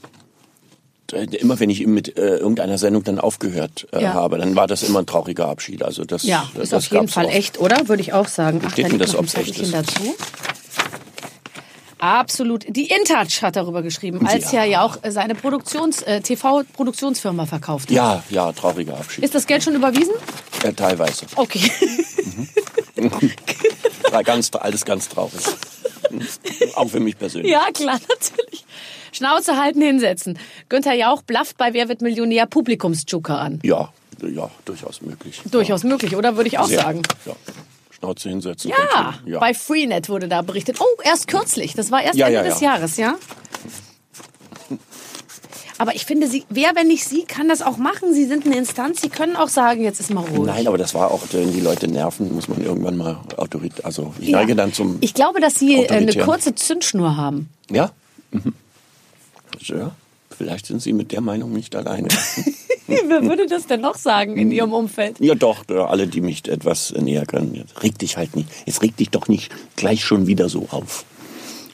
äh, 1.13 1.25
immer 1.37 1.59
wenn 1.59 1.71
ich 1.71 1.87
mit 1.87 2.17
äh, 2.17 2.37
irgendeiner 2.37 2.79
Sendung 2.79 3.03
dann 3.05 3.19
aufgehört 3.19 3.89
äh, 3.93 4.03
Ja. 4.03 4.15
habe, 4.15 4.39
dann 4.39 4.55
war 4.55 4.67
das 4.67 4.83
immer 4.83 5.01
ein 5.01 5.07
trauriger 5.07 5.49
Abschied. 5.49 5.83
Also 5.83 6.05
das, 6.05 6.23
Ja, 6.25 6.49
das 6.55 6.65
ist 6.65 6.75
auf 6.75 6.87
jeden 6.89 7.09
Fall 7.09 7.27
oft. 7.27 7.35
echt, 7.35 7.59
oder? 7.59 7.89
Würde 7.89 8.03
ich 8.03 8.13
auch 8.13 8.29
sagen. 8.29 8.61
Ach, 8.65 8.71
Steht 8.73 8.93
da 8.93 8.97
das, 8.99 9.15
ein 9.15 9.21
ob's 9.21 9.35
echt 9.35 9.59
ist? 9.59 9.73
dazu. 9.75 10.15
Absolut. 12.03 12.65
Die 12.69 12.89
InTouch 12.91 13.43
hat 13.43 13.55
darüber 13.55 13.81
geschrieben, 13.81 14.27
als 14.27 14.51
Ja. 14.51 14.61
er 14.63 14.65
ja 14.65 14.83
auch 14.83 14.99
seine 15.09 15.37
Produktions, 15.37 16.03
äh, 16.03 16.21
TV-Produktionsfirma 16.21 17.47
verkauft 17.47 17.91
hat. 17.91 17.95
Ja, 17.97 18.25
ja, 18.29 18.51
trauriger 18.51 18.97
Abschied. 18.97 19.23
Ist 19.23 19.37
das 19.37 19.47
Geld 19.47 19.63
schon 19.63 19.77
überwiesen? 19.77 20.13
Ja, 20.65 20.73
teilweise. 20.73 21.27
Okay. 21.37 21.71
War 24.11 24.25
ganz, 24.25 24.51
alles 24.59 24.85
ganz 24.85 25.09
traurig. 25.09 25.43
Auch 26.75 26.89
für 26.89 26.99
mich 26.99 27.17
persönlich. 27.17 27.53
Ja, 27.53 27.67
klar, 27.73 28.01
natürlich. 28.09 28.65
Schnauze 29.13 29.57
halten, 29.57 29.81
hinsetzen. 29.81 30.39
Günther 30.69 30.95
Jauch 30.95 31.23
blafft 31.23 31.57
bei 31.57 31.73
Wer 31.73 31.89
wird 31.89 32.01
Millionär 32.03 32.47
Publikumsjoker 32.47 33.39
an. 33.39 33.61
Ja, 33.63 33.93
ja, 34.23 34.51
durchaus 34.65 35.03
möglich. 35.03 35.41
Durchaus 35.51 35.85
möglich, 35.85 36.17
oder? 36.17 36.37
Würde 36.37 36.49
ich 36.49 36.59
auch 36.59 36.67
Sehr. 36.67 36.81
sagen. 36.83 37.03
Ja. 37.27 37.35
Schnauze 38.03 38.29
hinsetzen. 38.29 38.71
Ja, 38.71 39.15
ja. 39.25 39.39
bei 39.39 39.55
Freenet 39.55 40.09
wurde 40.09 40.27
da 40.27 40.43
berichtet. 40.43 40.79
Oh, 40.81 41.01
erst 41.05 41.29
kürzlich. 41.29 41.75
Das 41.75 41.93
war 41.93 42.03
erst 42.03 42.17
Ja, 42.19 42.27
Ende 42.27 42.39
ja, 42.39 42.43
des 42.45 42.61
ja. 42.61 42.73
Jahres, 42.75 42.97
ja? 42.97 43.15
Aber 45.79 45.95
ich 45.95 46.05
finde, 46.05 46.27
Sie, 46.29 46.45
wer, 46.49 46.75
wenn 46.75 46.89
nicht 46.89 47.05
Sie, 47.05 47.23
kann 47.25 47.49
das 47.49 47.63
auch 47.63 47.77
machen. 47.77 48.13
Sie 48.13 48.25
sind 48.27 48.45
eine 48.45 48.57
Instanz. 48.57 49.01
Sie 49.01 49.09
können 49.09 49.37
auch 49.37 49.49
sagen, 49.49 49.83
jetzt 49.85 50.01
ist 50.01 50.13
mal 50.13 50.25
ruhig. 50.25 50.43
Nein, 50.47 50.67
aber 50.67 50.79
das 50.79 50.95
war 50.95 51.11
auch, 51.13 51.23
wenn 51.33 51.53
die 51.53 51.61
Leute 51.61 51.87
nerven, 51.89 52.35
muss 52.35 52.49
man 52.49 52.63
irgendwann 52.63 52.97
mal 52.97 53.21
Autorität. 53.37 53.85
Also 53.85 54.13
ich 54.21 54.29
Ja. 54.29 54.39
neige 54.39 54.55
dann 54.57 54.73
zum. 54.73 54.99
Ich 55.01 55.15
glaube, 55.15 55.41
dass 55.41 55.55
Sie 55.55 55.85
äh, 55.85 55.89
eine 55.89 56.13
kurze 56.15 56.55
Zündschnur 56.55 57.17
haben. 57.17 57.49
Ja? 57.71 57.91
Mhm. 58.33 58.53
Ja. 59.61 59.93
Vielleicht 60.37 60.67
sind 60.67 60.83
Sie 60.83 60.93
mit 60.93 61.13
der 61.13 61.21
Meinung 61.21 61.53
nicht 61.53 61.77
alleine. 61.77 62.09
wer 62.87 63.23
würde 63.23 63.47
das 63.47 63.67
denn 63.67 63.81
noch 63.81 63.97
sagen 63.97 64.37
in 64.37 64.51
Ihrem 64.51 64.73
Umfeld? 64.73 65.19
ja, 65.21 65.35
doch, 65.35 65.65
ja, 65.71 65.87
alle, 65.87 66.07
die 66.07 66.21
mich 66.21 66.49
etwas 66.49 66.93
näher. 66.93 67.25
Jetzt 67.53 67.83
reg 67.83 67.99
dich 67.99 68.17
halt 68.17 68.37
nicht. 68.37 68.49
Jetzt 68.67 68.83
reg 68.83 68.97
dich 68.97 69.11
doch 69.11 69.29
nicht 69.29 69.53
gleich 69.77 70.05
schon 70.05 70.27
wieder 70.27 70.49
so 70.49 70.67
auf. 70.71 71.05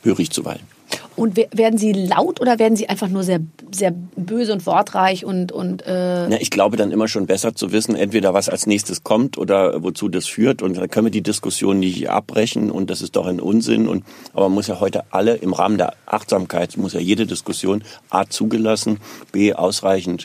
Höre 0.02 0.18
ich 0.20 0.30
zuweilen. 0.30 0.77
Und 1.18 1.36
we- 1.36 1.48
werden 1.52 1.78
Sie 1.78 1.92
laut 1.92 2.40
oder 2.40 2.58
werden 2.58 2.76
Sie 2.76 2.88
einfach 2.88 3.08
nur 3.08 3.24
sehr, 3.24 3.40
sehr 3.72 3.92
böse 4.16 4.52
und 4.52 4.64
wortreich 4.66 5.24
und, 5.24 5.50
und 5.52 5.84
äh, 5.86 6.28
Ja, 6.30 6.36
ich 6.38 6.50
glaube 6.50 6.76
dann 6.76 6.92
immer 6.92 7.08
schon 7.08 7.26
besser 7.26 7.54
zu 7.54 7.72
wissen, 7.72 7.96
entweder 7.96 8.34
was 8.34 8.48
als 8.48 8.66
nächstes 8.66 9.02
kommt 9.02 9.36
oder 9.36 9.82
wozu 9.82 10.08
das 10.08 10.26
führt. 10.26 10.62
Und 10.62 10.76
dann 10.76 10.88
können 10.88 11.06
wir 11.06 11.10
die 11.10 11.22
Diskussion 11.22 11.80
nicht 11.80 12.08
abbrechen 12.08 12.70
und 12.70 12.88
das 12.88 13.02
ist 13.02 13.16
doch 13.16 13.26
ein 13.26 13.40
Unsinn. 13.40 13.88
Und, 13.88 14.04
aber 14.32 14.48
man 14.48 14.54
muss 14.54 14.68
ja 14.68 14.78
heute 14.80 15.02
alle 15.10 15.34
im 15.34 15.52
Rahmen 15.52 15.76
der 15.76 15.94
Achtsamkeit, 16.06 16.76
muss 16.76 16.92
ja 16.94 17.00
jede 17.00 17.26
Diskussion 17.26 17.82
A 18.10 18.26
zugelassen, 18.26 18.98
B 19.32 19.52
ausreichend 19.54 20.24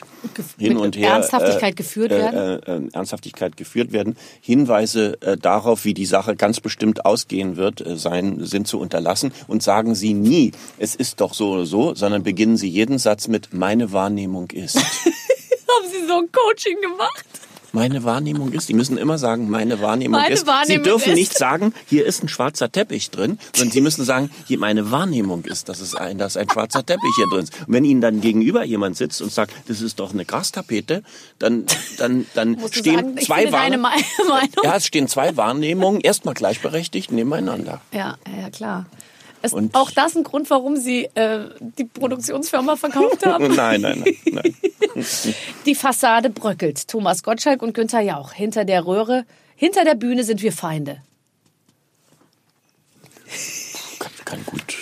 hin 0.58 0.74
mit 0.74 0.82
und 0.82 0.96
her. 0.96 1.10
Ernsthaftigkeit 1.14 1.74
geführt 1.76 2.10
werden? 2.10 2.62
Äh, 2.66 2.76
äh, 2.76 2.88
Ernsthaftigkeit 2.92 3.56
geführt 3.56 3.92
werden. 3.92 4.16
Hinweise 4.40 5.20
äh, 5.22 5.36
darauf, 5.36 5.84
wie 5.84 5.94
die 5.94 6.06
Sache 6.06 6.36
ganz 6.36 6.60
bestimmt 6.60 7.04
ausgehen 7.04 7.56
wird, 7.56 7.84
äh, 7.84 7.96
sein, 7.96 8.38
sind 8.44 8.68
zu 8.68 8.78
unterlassen. 8.78 9.32
Und 9.48 9.62
sagen 9.62 9.94
Sie 9.94 10.14
nie, 10.14 10.52
es 10.84 10.94
ist 10.94 11.20
doch 11.20 11.34
so 11.34 11.52
oder 11.52 11.66
so, 11.66 11.94
sondern 11.94 12.22
beginnen 12.22 12.56
Sie 12.56 12.68
jeden 12.68 12.98
Satz 12.98 13.26
mit, 13.26 13.52
meine 13.52 13.92
Wahrnehmung 13.92 14.50
ist. 14.50 14.76
haben 15.74 15.90
Sie 15.90 16.06
so 16.06 16.18
ein 16.18 16.28
Coaching 16.30 16.80
gemacht? 16.80 17.24
Meine 17.72 18.04
Wahrnehmung 18.04 18.52
ist, 18.52 18.68
die 18.68 18.74
müssen 18.74 18.96
immer 18.96 19.18
sagen, 19.18 19.50
meine 19.50 19.80
Wahrnehmung 19.80 20.20
Meine 20.20 20.32
ist. 20.32 20.46
Wahrnehmung 20.46 20.84
Sie 20.84 20.90
dürfen 20.90 21.12
ist. 21.12 21.18
nicht 21.18 21.36
sagen, 21.36 21.74
hier 21.88 22.06
ist 22.06 22.22
ein 22.22 22.28
schwarzer 22.28 22.70
Teppich 22.70 23.10
drin, 23.10 23.40
sondern 23.52 23.72
Sie 23.72 23.80
müssen 23.80 24.04
sagen, 24.04 24.30
hier 24.46 24.60
meine 24.60 24.92
Wahrnehmung 24.92 25.44
ist, 25.44 25.68
dass 25.68 25.80
es 25.80 25.96
ein, 25.96 26.16
dass 26.16 26.36
ein 26.36 26.48
schwarzer 26.48 26.86
Teppich 26.86 27.10
hier 27.16 27.26
drin 27.32 27.42
ist. 27.42 27.58
Und 27.66 27.74
wenn 27.74 27.84
Ihnen 27.84 28.00
dann 28.00 28.20
gegenüber 28.20 28.62
jemand 28.62 28.96
sitzt 28.96 29.20
und 29.22 29.32
sagt, 29.32 29.52
das 29.66 29.80
ist 29.80 29.98
doch 29.98 30.12
eine 30.12 30.24
Grastapete, 30.24 31.02
dann, 31.40 31.66
dann, 31.98 32.26
dann 32.34 32.60
stehen 32.70 32.94
sagen, 32.94 33.18
zwei 33.18 33.50
Wahrnehmungen. 33.50 33.98
Ja, 34.62 34.76
es 34.76 34.86
stehen 34.86 35.08
zwei 35.08 35.36
Wahrnehmungen 35.36 36.00
erstmal 36.00 36.34
gleichberechtigt 36.34 37.10
nebeneinander. 37.10 37.80
Ja, 37.92 38.18
ja, 38.40 38.50
klar. 38.50 38.86
Ist 39.44 39.52
Und- 39.52 39.74
auch 39.74 39.90
das 39.90 40.16
ein 40.16 40.24
Grund, 40.24 40.48
warum 40.50 40.76
Sie 40.76 41.04
äh, 41.14 41.50
die 41.78 41.84
Produktionsfirma 41.84 42.76
verkauft 42.76 43.24
haben? 43.26 43.54
Nein, 43.54 43.80
nein, 43.82 44.02
nein, 44.04 44.16
nein. 44.32 44.54
Die 45.66 45.74
Fassade 45.74 46.30
bröckelt. 46.30 46.88
Thomas 46.88 47.22
Gottschalk 47.22 47.60
und 47.62 47.74
Günther 47.74 48.00
Jauch. 48.00 48.32
Hinter 48.32 48.64
der 48.64 48.86
Röhre, 48.86 49.24
hinter 49.56 49.84
der 49.84 49.96
Bühne 49.96 50.24
sind 50.24 50.40
wir 50.40 50.52
Feinde. 50.52 51.02
Kann, 53.98 54.10
kann 54.24 54.44
gut, 54.46 54.76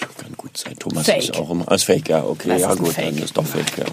sein. 0.56 0.74
Thomas 0.78 1.06
Fake. 1.06 1.18
ist 1.22 1.36
auch 1.36 1.50
immer 1.50 1.70
als 1.70 1.82
Fake, 1.84 2.08
ja, 2.08 2.24
okay, 2.24 2.48
Das 2.48 2.62
ja 2.62 2.74
gut, 2.74 2.88
Fake. 2.92 3.14
dann 3.14 3.24
ist 3.24 3.36
doch 3.36 3.46
Fake, 3.46 3.78
ja. 3.78 3.84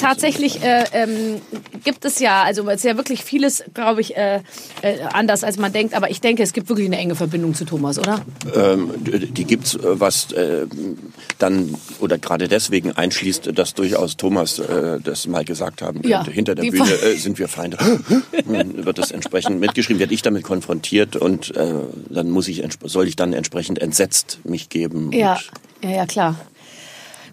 Tatsächlich 0.00 0.62
äh, 0.62 0.84
ähm, 0.92 1.40
gibt 1.84 2.04
es 2.04 2.18
ja, 2.18 2.42
also 2.42 2.68
es 2.68 2.76
ist 2.76 2.84
ja 2.84 2.96
wirklich 2.96 3.22
vieles, 3.24 3.64
glaube 3.74 4.00
ich, 4.00 4.16
äh, 4.16 4.40
äh, 4.82 5.00
anders 5.12 5.44
als 5.44 5.58
man 5.58 5.72
denkt. 5.72 5.94
Aber 5.94 6.10
ich 6.10 6.20
denke, 6.20 6.42
es 6.42 6.52
gibt 6.52 6.68
wirklich 6.68 6.86
eine 6.86 6.98
enge 6.98 7.14
Verbindung 7.14 7.54
zu 7.54 7.64
Thomas, 7.64 7.98
oder? 7.98 8.24
Ähm, 8.54 8.90
die 9.04 9.44
gibt's, 9.44 9.74
äh, 9.74 9.78
was 10.00 10.32
äh, 10.32 10.66
dann 11.38 11.74
oder 12.00 12.18
gerade 12.18 12.48
deswegen 12.48 12.92
einschließt, 12.92 13.50
dass 13.58 13.74
durchaus 13.74 14.16
Thomas 14.16 14.58
äh, 14.58 15.00
das 15.02 15.26
mal 15.26 15.44
gesagt 15.44 15.82
haben 15.82 16.02
könnte. 16.02 16.08
Ja, 16.08 16.24
Hinter 16.24 16.54
der 16.54 16.70
Bühne 16.70 16.86
sind 17.16 17.38
wir 17.38 17.48
Feinde. 17.48 17.76
dann 18.46 18.84
wird 18.84 18.98
das 18.98 19.10
entsprechend 19.10 19.60
mitgeschrieben, 19.60 20.00
werde 20.00 20.14
ich 20.14 20.22
damit 20.22 20.42
konfrontiert 20.44 21.16
und 21.16 21.52
dann 21.56 22.30
muss 22.30 22.48
ich 22.48 22.62
soll 22.84 23.08
ich 23.08 23.16
dann 23.16 23.32
entsprechend 23.32 23.80
entsetzt 23.80 24.40
mich 24.44 24.68
geben. 24.68 25.12
Ja, 25.12 25.34
Und, 25.34 25.50
ja, 25.82 25.90
ja, 25.90 26.06
klar. 26.06 26.34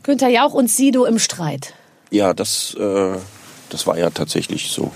Günther 0.04 0.30
Jauch 0.30 0.54
und 0.54 0.70
Sido 0.70 1.06
im 1.06 1.20
Streit. 1.20 1.74
ja, 2.12 2.34
das 2.34 2.76
äh, 2.80 3.16
das 3.70 3.88
war 3.88 3.98
ja 3.98 4.10
tatsächlich 4.12 4.70
so 4.70 4.91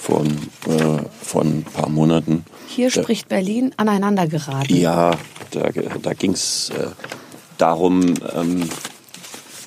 vor, 0.00 0.24
äh, 0.24 1.02
vor 1.22 1.42
ein 1.42 1.64
paar 1.64 1.88
Monaten. 1.88 2.44
Hier 2.68 2.90
Da- 2.90 3.02
spricht 3.02 3.28
Berlin 3.28 3.74
aneinander 3.76 4.26
geraten. 4.28 4.74
Ja, 4.76 5.10
da, 5.50 5.68
da 6.00 6.12
ging 6.14 6.32
es 6.32 6.70
äh, 6.70 6.86
darum, 7.58 8.14
ähm, 8.34 8.68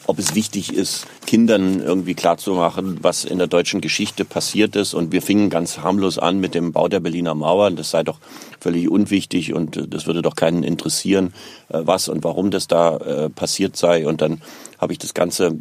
ob 0.08 0.20
es 0.20 0.36
wichtig 0.36 0.74
ist, 0.74 1.06
Kindern 1.26 1.80
irgendwie 1.80 2.14
klarzumachen, 2.14 3.00
was 3.02 3.26
in 3.26 3.38
der 3.38 3.48
deutschen 3.48 3.82
Geschichte 3.82 4.26
passiert 4.26 4.76
ist. 4.76 4.94
Und 4.94 5.12
wir 5.12 5.22
fingen 5.22 5.50
ganz 5.50 5.80
harmlos 5.80 6.18
an 6.18 6.40
mit 6.40 6.56
dem 6.56 6.72
Bau 6.74 6.88
der 6.88 7.00
Berliner 7.00 7.36
Mauer. 7.36 7.72
Das 7.72 7.92
sei 7.92 8.04
doch 8.04 8.20
völlig 8.60 8.90
unwichtig 8.90 9.54
und 9.54 9.78
äh, 9.78 9.88
das 9.88 10.06
würde 10.06 10.22
doch 10.22 10.36
keinen 10.36 10.64
interessieren, 10.64 11.34
äh, 11.70 11.80
was 11.84 12.10
und 12.10 12.24
warum 12.24 12.52
das 12.52 12.68
da 12.68 12.98
äh, 12.98 13.30
passiert 13.30 13.78
sei. 13.78 14.08
Und 14.08 14.22
dann 14.22 14.42
habe 14.78 14.94
ich 14.94 15.00
das 15.00 15.14
Ganze 15.14 15.56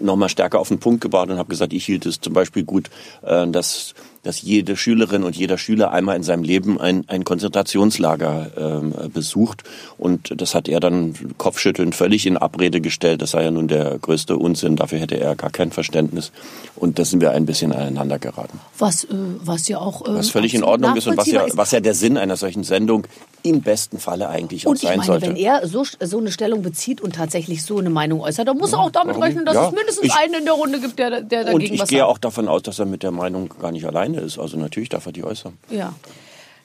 nochmal 0.00 0.28
stärker 0.28 0.58
auf 0.58 0.68
den 0.68 0.80
Punkt 0.80 1.00
gebaut 1.00 1.30
und 1.30 1.38
habe 1.38 1.48
gesagt, 1.48 1.72
ich 1.72 1.84
hielt 1.84 2.06
es 2.06 2.20
zum 2.20 2.32
Beispiel 2.32 2.64
gut, 2.64 2.90
dass 3.22 3.94
dass 4.24 4.42
jede 4.42 4.76
Schülerin 4.76 5.22
und 5.22 5.36
jeder 5.36 5.56
Schüler 5.58 5.92
einmal 5.92 6.16
in 6.16 6.22
seinem 6.24 6.42
Leben 6.42 6.80
ein, 6.80 7.04
ein 7.08 7.24
Konzentrationslager 7.24 8.50
ähm, 8.56 8.94
besucht. 9.12 9.62
Und 9.98 10.40
das 10.40 10.54
hat 10.54 10.68
er 10.68 10.80
dann 10.80 11.14
kopfschüttelnd 11.38 11.94
völlig 11.94 12.26
in 12.26 12.36
Abrede 12.36 12.80
gestellt. 12.80 13.22
Das 13.22 13.30
sei 13.32 13.44
ja 13.44 13.50
nun 13.50 13.68
der 13.68 13.98
größte 13.98 14.36
Unsinn. 14.36 14.76
Dafür 14.76 14.98
hätte 14.98 15.18
er 15.20 15.34
gar 15.36 15.50
kein 15.50 15.70
Verständnis. 15.70 16.32
Und 16.76 16.98
da 16.98 17.04
sind 17.04 17.20
wir 17.20 17.30
ein 17.30 17.46
bisschen 17.46 17.72
aneinander 17.72 18.18
geraten. 18.18 18.58
Was, 18.78 19.04
äh, 19.04 19.08
was 19.42 19.68
ja 19.68 19.78
auch. 19.78 20.02
Äh, 20.06 20.14
Was 20.16 20.30
völlig 20.30 20.54
in 20.54 20.64
Ordnung 20.64 20.96
ist 20.96 21.06
und 21.06 21.16
was 21.16 21.26
ja, 21.26 21.44
was 21.54 21.70
ja 21.70 21.80
der 21.80 21.94
Sinn 21.94 22.16
einer 22.16 22.36
solchen 22.36 22.64
Sendung 22.64 23.06
im 23.42 23.60
besten 23.60 23.98
Falle 23.98 24.28
eigentlich 24.30 24.66
auch 24.66 24.70
Und 24.70 24.76
ich 24.76 24.88
sein 24.88 24.96
meine, 24.98 25.06
sollte. 25.06 25.26
wenn 25.28 25.36
er 25.36 25.66
so, 25.68 25.84
so 26.00 26.18
eine 26.18 26.32
Stellung 26.32 26.62
bezieht 26.62 27.02
und 27.02 27.14
tatsächlich 27.14 27.62
so 27.62 27.78
eine 27.78 27.90
Meinung 27.90 28.22
äußert, 28.22 28.48
dann 28.48 28.56
muss 28.56 28.72
er 28.72 28.78
auch 28.80 28.90
damit 28.90 29.10
warum 29.16 29.22
rechnen, 29.22 29.44
dass 29.44 29.54
nicht? 29.54 29.64
es 29.66 29.70
Ja, 29.70 29.76
mindestens 29.76 30.06
ich- 30.06 30.14
einen 30.14 30.34
in 30.34 30.44
der 30.46 30.54
Runde 30.54 30.80
gibt, 30.80 30.98
der, 30.98 31.20
der 31.20 31.40
und 31.40 31.46
dagegen 31.52 31.74
ich 31.74 31.80
was 31.80 31.88
gehe 31.90 31.98
sagt. 31.98 32.10
auch 32.10 32.16
davon 32.18 32.48
aus, 32.48 32.62
dass 32.62 32.78
er 32.78 32.86
mit 32.86 33.02
der 33.02 33.10
Meinung 33.10 33.50
gar 33.60 33.70
nicht 33.70 33.84
alleine 34.14 34.26
ist. 34.26 34.38
Also 34.38 34.56
natürlich 34.56 34.88
darf 34.88 35.06
er 35.06 35.12
die 35.12 35.24
äußern. 35.24 35.58
Ja. 35.70 35.94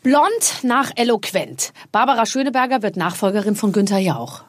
Blond 0.03 0.63
nach 0.63 0.91
eloquent. 0.95 1.73
Barbara 1.91 2.25
Schöneberger 2.25 2.81
wird 2.81 2.95
Nachfolgerin 2.95 3.55
von 3.55 3.71
Günther 3.71 3.99
Jauch. 3.99 4.43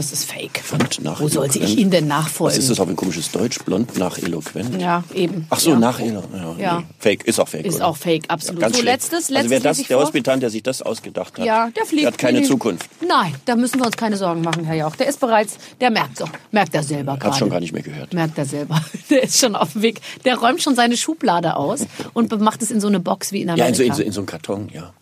Das 0.00 0.12
ist 0.12 0.30
fake. 0.32 0.62
Blond 0.70 1.04
nach 1.04 1.20
Wo 1.20 1.28
sollte 1.28 1.58
ich 1.58 1.64
eloquent? 1.64 1.78
Ihnen 1.80 1.90
denn 1.90 2.08
Was 2.08 2.24
nachfolgen? 2.24 2.58
ist 2.58 2.70
das 2.70 2.80
auf 2.80 2.88
ein 2.88 2.96
komisches 2.96 3.30
Deutsch? 3.30 3.58
Blond 3.64 3.98
nach 3.98 4.16
eloquent? 4.16 4.80
Ja, 4.80 5.04
eben. 5.14 5.46
Ach 5.50 5.60
so, 5.60 5.70
ja. 5.72 5.78
nach 5.78 6.00
Elo. 6.00 6.22
Ja, 6.32 6.54
Ja. 6.58 6.82
Fake, 6.98 7.24
ist 7.24 7.38
auch 7.38 7.48
fake. 7.48 7.66
Ist 7.66 7.76
oder? 7.76 7.88
auch 7.88 7.96
fake, 7.98 8.24
absolut. 8.28 8.60
ganz 8.62 8.76
so, 8.76 8.80
schlecht. 8.82 8.94
letztes, 9.10 9.28
letztes 9.28 9.36
Also 9.36 9.50
wer 9.50 9.60
das, 9.60 9.82
der. 9.82 9.98
Hospitant, 9.98 10.42
der 10.42 10.48
sich 10.48 10.62
das 10.62 10.80
ausgedacht 10.80 11.38
hat, 11.38 11.44
Ja, 11.44 11.68
der 11.76 11.84
fliegt. 11.84 12.06
hat 12.06 12.16
keine 12.16 12.42
Zukunft. 12.42 12.88
Nein, 13.06 13.34
da 13.44 13.56
müssen 13.56 13.78
wir 13.78 13.84
uns 13.86 13.96
keine 13.98 14.16
Sorgen 14.16 14.40
machen, 14.40 14.64
Herr 14.64 14.76
Jauch. 14.76 14.96
Der 14.96 15.06
ist 15.06 15.20
bereits, 15.20 15.58
der 15.82 15.90
merkt 15.90 16.16
so. 16.16 16.24
Merkt 16.50 16.74
er 16.74 16.82
selber 16.82 17.18
gerade. 17.18 17.32
Hat 17.32 17.38
schon 17.38 17.50
gar 17.50 17.60
nicht 17.60 17.72
mehr 17.74 17.82
gehört. 17.82 18.14
Merkt 18.14 18.38
er 18.38 18.46
selber. 18.46 18.82
Der 19.10 19.24
ist 19.24 19.38
schon 19.38 19.54
auf 19.56 19.72
dem 19.72 19.82
Weg. 19.82 20.00
Der 20.24 20.38
räumt 20.38 20.62
schon 20.62 20.74
seine 20.76 20.96
Schublade 20.96 21.56
aus 21.56 21.80
und 22.14 22.40
macht 22.40 22.62
es 22.62 22.70
in 22.70 22.80
so 22.80 22.88
eine 22.88 23.00
Box 23.00 23.32
wie 23.32 23.42
in 23.42 23.48
Ja, 23.48 23.54
Amerika. 23.54 23.68
in 23.68 23.74
so, 23.74 23.82
in, 23.82 23.92
so, 23.94 24.02
in 24.02 24.12
so 24.12 24.20
einem 24.20 24.26
Karton, 24.26 24.68
ja. 24.72 24.92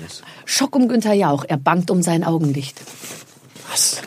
Alles. 0.00 0.22
Schock 0.46 0.74
um 0.76 0.88
Günther 0.88 1.12
Jauch. 1.14 1.44
Er 1.46 1.56
bangt 1.58 1.90
um 1.90 2.00
sein 2.02 2.24
Augenlicht. 2.24 2.80
Was? 3.70 4.02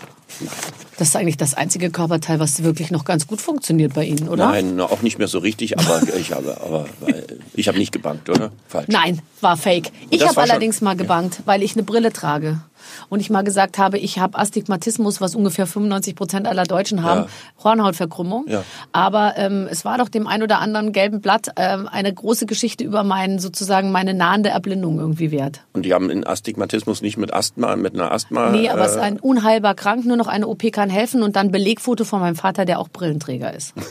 Das 0.97 1.07
ist 1.09 1.15
eigentlich 1.15 1.37
das 1.37 1.53
einzige 1.55 1.89
Körperteil, 1.89 2.39
was 2.39 2.63
wirklich 2.63 2.91
noch 2.91 3.03
ganz 3.03 3.25
gut 3.27 3.41
funktioniert 3.41 3.93
bei 3.93 4.05
Ihnen, 4.05 4.29
oder? 4.29 4.47
Nein, 4.47 4.79
auch 4.79 5.01
nicht 5.01 5.17
mehr 5.17 5.27
so 5.27 5.39
richtig, 5.39 5.77
aber 5.79 6.01
ich 6.19 6.31
habe, 6.31 6.57
aber 6.61 6.85
weil- 7.01 7.25
ich 7.55 7.67
habe 7.67 7.77
nicht 7.79 7.91
gebankt, 7.91 8.29
oder? 8.29 8.51
Falsch. 8.67 8.87
Nein, 8.89 9.21
war 9.41 9.57
fake. 9.57 9.91
Ich 10.11 10.21
habe 10.21 10.35
war 10.35 10.43
schon- 10.43 10.51
allerdings 10.51 10.81
mal 10.81 10.95
gebankt, 10.95 11.39
weil 11.45 11.63
ich 11.63 11.73
eine 11.73 11.83
Brille 11.83 12.13
trage. 12.13 12.59
Und 13.09 13.19
ich 13.19 13.29
mal 13.29 13.43
gesagt 13.43 13.77
habe, 13.77 13.97
ich 13.97 14.19
habe 14.19 14.37
Astigmatismus, 14.37 15.21
was 15.21 15.35
ungefähr 15.35 15.65
95 15.67 16.15
Prozent 16.15 16.47
aller 16.47 16.63
Deutschen 16.63 17.03
haben, 17.03 17.21
Ja. 17.21 17.63
Hornhautverkrümmung. 17.63 18.45
Ja. 18.47 18.63
Aber 18.91 19.33
ähm, 19.37 19.67
es 19.69 19.85
war 19.85 19.97
doch 19.97 20.09
dem 20.09 20.27
ein 20.27 20.43
oder 20.43 20.59
anderen 20.59 20.91
gelben 20.91 21.21
Blatt 21.21 21.49
ähm, 21.55 21.87
eine 21.91 22.13
große 22.13 22.45
Geschichte 22.45 22.83
über 22.83 23.03
meinen 23.03 23.39
sozusagen 23.39 23.91
meine 23.91 24.13
nahende 24.13 24.49
Erblindung 24.49 24.99
irgendwie 24.99 25.31
wert. 25.31 25.61
Und 25.73 25.85
die 25.85 25.93
haben 25.93 26.09
in 26.09 26.25
Astigmatismus 26.25 27.01
nicht 27.01 27.17
mit 27.17 27.33
Asthma, 27.33 27.75
mit 27.75 27.93
einer 27.93 28.11
Asthma. 28.11 28.49
Nee, 28.49 28.69
aber 28.69 28.85
es 28.85 28.91
ist 28.91 28.97
äh, 28.97 29.01
ein 29.01 29.19
unheilbar 29.19 29.75
krank, 29.75 30.05
nur 30.05 30.17
noch 30.17 30.27
eine 30.27 30.47
OP 30.47 30.63
kann 30.71 30.89
helfen 30.89 31.23
und 31.23 31.35
dann 31.35 31.51
Belegfoto 31.51 32.03
von 32.05 32.19
meinem 32.19 32.35
Vater, 32.35 32.65
der 32.65 32.79
auch 32.79 32.89
Brillenträger 32.89 33.53
ist. 33.53 33.73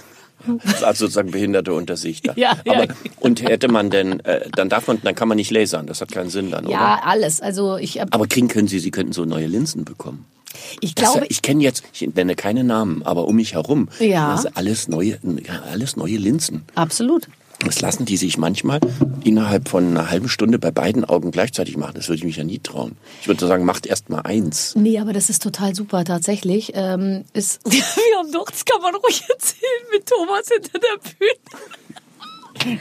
also 0.82 1.04
sozusagen 1.06 1.30
Behinderte 1.30 1.72
unter 1.72 1.96
sich. 1.96 2.22
Da. 2.22 2.32
Ja, 2.36 2.56
ja. 2.64 2.72
aber, 2.74 2.86
Und 3.20 3.42
hätte 3.42 3.68
man 3.68 3.90
denn, 3.90 4.20
äh, 4.20 4.48
dann 4.56 4.68
darf 4.68 4.86
man, 4.88 5.00
dann 5.02 5.14
kann 5.14 5.28
man 5.28 5.36
nicht 5.36 5.50
lasern. 5.50 5.86
Das 5.86 6.00
hat 6.00 6.10
keinen 6.12 6.30
Sinn 6.30 6.50
dann, 6.50 6.68
Ja, 6.68 6.94
oder? 6.96 7.06
alles. 7.06 7.40
Also 7.40 7.76
ich, 7.76 8.00
hab- 8.00 8.14
Aber 8.14 8.26
kriegen 8.26 8.48
können 8.48 8.68
Sie, 8.68 8.78
Sie 8.78 8.90
könnten 8.90 9.12
so 9.12 9.24
neue 9.24 9.46
Linsen 9.46 9.84
bekommen. 9.84 10.24
ich 10.80 10.94
Das, 10.94 11.12
glaube, 11.12 11.26
ich 11.28 11.42
kenne 11.42 11.62
jetzt, 11.62 11.82
ich 11.92 12.14
nenne 12.14 12.34
keine 12.34 12.64
Namen, 12.64 13.02
aber 13.04 13.26
um 13.28 13.36
mich 13.36 13.54
herum, 13.54 13.88
Ja. 14.00 14.32
das 14.32 14.44
ist 14.44 14.56
alles 14.56 14.88
neue, 14.88 15.18
alles 15.70 15.96
neue 15.96 16.16
Linsen. 16.16 16.62
absolut. 16.74 17.28
Das 17.64 17.80
lassen 17.80 18.04
die 18.04 18.16
sich 18.16 18.38
manchmal 18.38 18.80
innerhalb 19.24 19.68
von 19.68 19.86
einer 19.86 20.10
halben 20.10 20.28
Stunde 20.28 20.58
bei 20.58 20.70
beiden 20.70 21.04
Augen 21.04 21.30
gleichzeitig 21.30 21.76
machen. 21.76 21.94
Das 21.94 22.08
würde 22.08 22.18
ich 22.18 22.24
mich 22.24 22.36
ja 22.36 22.44
nie 22.44 22.58
trauen. 22.58 22.96
Ich 23.20 23.28
würde 23.28 23.46
sagen, 23.46 23.64
macht 23.64 23.86
erst 23.86 24.10
mal 24.10 24.20
eins. 24.20 24.74
Nee, 24.74 24.98
aber 24.98 25.12
das 25.12 25.30
ist 25.30 25.42
total 25.42 25.74
super 25.74 26.04
tatsächlich. 26.04 26.72
Ähm, 26.74 27.24
ist, 27.32 27.60
wir 27.64 27.82
haben 28.18 28.32
doch, 28.32 28.50
das 28.50 28.64
kann 28.64 28.80
man 28.82 28.94
ruhig 28.94 29.22
erzählen, 29.28 29.82
mit 29.92 30.06
Thomas 30.06 30.48
hinter 30.48 30.78
der 30.78 30.98
Bühne. 30.98 31.62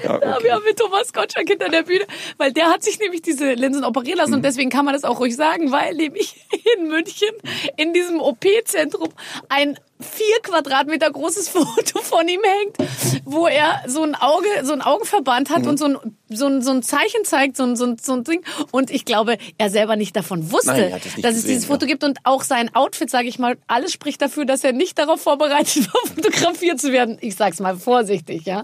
Ja, 0.03 0.15
okay. 0.15 0.43
wir 0.43 0.53
haben 0.53 0.63
mit 0.63 0.77
Thomas 0.77 1.13
Gottschalk 1.13 1.47
hinter 1.47 1.69
der 1.69 1.83
Bühne, 1.83 2.05
weil 2.37 2.51
der 2.51 2.67
hat 2.69 2.83
sich 2.83 2.99
nämlich 2.99 3.21
diese 3.21 3.53
Linsen 3.53 3.83
operieren 3.83 4.17
lassen 4.17 4.31
Mhm. 4.31 4.35
und 4.37 4.45
deswegen 4.45 4.69
kann 4.69 4.85
man 4.85 4.93
das 4.93 5.03
auch 5.03 5.19
ruhig 5.19 5.35
sagen, 5.35 5.71
weil 5.71 5.93
nämlich 5.95 6.35
in 6.77 6.87
München 6.87 7.29
in 7.77 7.93
diesem 7.93 8.19
OP-Zentrum 8.19 9.09
ein 9.49 9.79
vier 9.99 10.39
Quadratmeter 10.41 11.11
großes 11.11 11.49
Foto 11.49 11.99
von 12.01 12.27
ihm 12.27 12.41
hängt, 12.43 12.77
wo 13.25 13.47
er 13.47 13.81
so 13.87 14.01
ein 14.03 14.15
Auge, 14.15 14.47
so 14.63 14.73
ein 14.73 14.81
Augenverband 14.81 15.49
Mhm. 15.49 15.53
hat 15.55 15.67
und 15.67 15.77
so 15.77 15.85
ein 15.85 16.17
so 16.33 16.47
ein, 16.47 16.61
so 16.61 16.71
ein 16.71 16.83
Zeichen 16.83 17.23
zeigt, 17.23 17.57
so 17.57 17.63
ein, 17.63 17.75
so, 17.75 17.85
ein, 17.85 17.97
so 18.01 18.13
ein 18.13 18.23
Ding. 18.23 18.41
Und 18.71 18.91
ich 18.91 19.05
glaube, 19.05 19.37
er 19.57 19.69
selber 19.69 19.95
nicht 19.95 20.15
davon 20.15 20.51
wusste, 20.51 20.67
Nein, 20.71 20.93
es 20.97 21.05
nicht 21.15 21.25
dass 21.25 21.31
es 21.35 21.41
gesehen, 21.43 21.47
dieses 21.49 21.65
Foto 21.65 21.85
ja. 21.85 21.91
gibt. 21.91 22.03
Und 22.03 22.19
auch 22.23 22.43
sein 22.43 22.73
Outfit, 22.75 23.09
sage 23.09 23.27
ich 23.27 23.39
mal, 23.39 23.57
alles 23.67 23.91
spricht 23.91 24.21
dafür, 24.21 24.45
dass 24.45 24.63
er 24.63 24.73
nicht 24.73 24.97
darauf 24.97 25.21
vorbereitet 25.21 25.87
war, 25.93 26.13
fotografiert 26.15 26.79
zu 26.79 26.91
werden. 26.91 27.17
Ich 27.21 27.35
sag's 27.35 27.59
mal 27.59 27.75
vorsichtig, 27.75 28.45
ja. 28.45 28.63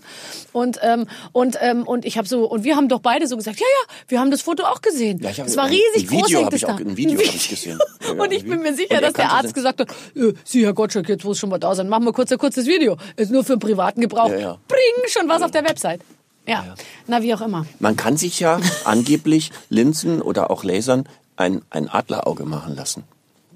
Und, 0.53 0.79
ähm, 0.81 1.07
und, 1.31 1.57
ähm, 1.61 1.83
und 1.87 2.05
ich 2.05 2.17
habe 2.17 2.27
so, 2.27 2.45
und 2.49 2.63
wir 2.63 2.75
haben 2.75 2.89
doch 2.89 2.99
beide 2.99 3.27
so 3.27 3.37
gesagt, 3.37 3.59
ja, 3.59 3.65
ja, 3.65 3.93
wir 4.07 4.19
haben 4.19 4.31
das 4.31 4.41
Foto 4.41 4.63
auch 4.63 4.81
gesehen. 4.81 5.19
Ja, 5.21 5.31
es 5.45 5.57
war 5.57 5.69
riesig 5.69 6.09
Video 6.09 6.19
groß, 6.19 6.31
hängt 6.33 6.45
hab 6.45 6.53
es 6.53 6.61
ich 6.61 6.67
da. 6.67 6.73
auch- 6.73 6.79
ein 6.79 6.97
Video 6.97 7.19
hab 7.19 7.25
ich 7.35 7.49
gesehen. 7.49 7.79
Ja, 8.01 8.11
und 8.23 8.31
ich 8.31 8.43
bin 8.43 8.59
mir 8.59 8.63
Video. 8.65 8.75
sicher, 8.77 8.95
er 8.95 9.01
dass 9.01 9.13
der 9.13 9.31
Arzt 9.31 9.53
gesagt 9.53 9.79
hat, 9.79 9.89
äh, 10.15 10.33
Sie, 10.43 10.63
Herr 10.65 10.73
Gottschalk, 10.73 11.07
jetzt 11.09 11.25
wo 11.25 11.31
es 11.31 11.39
schon 11.39 11.49
mal 11.49 11.57
da 11.59 11.75
sind, 11.75 11.89
machen 11.89 12.05
wir 12.05 12.13
kurz 12.13 12.31
ein 12.31 12.37
kurzes 12.37 12.65
Video. 12.65 12.97
Ist 13.15 13.31
nur 13.31 13.43
für 13.43 13.53
den 13.55 13.59
privaten 13.59 14.01
Gebrauch. 14.01 14.29
Ja, 14.29 14.37
ja. 14.39 14.57
Bring, 14.67 15.07
schon 15.09 15.27
was 15.29 15.41
auf 15.41 15.51
der 15.51 15.63
Website. 15.67 16.01
Ja. 16.47 16.75
na 17.07 17.21
wie 17.21 17.33
auch 17.33 17.41
immer. 17.41 17.65
Man 17.79 17.95
kann 17.97 18.17
sich 18.17 18.39
ja 18.39 18.59
angeblich 18.85 19.51
Linsen 19.69 20.21
oder 20.21 20.49
auch 20.49 20.63
Lasern 20.63 21.03
ein, 21.35 21.61
ein 21.69 21.89
Adlerauge 21.89 22.45
machen 22.45 22.75
lassen. 22.75 23.03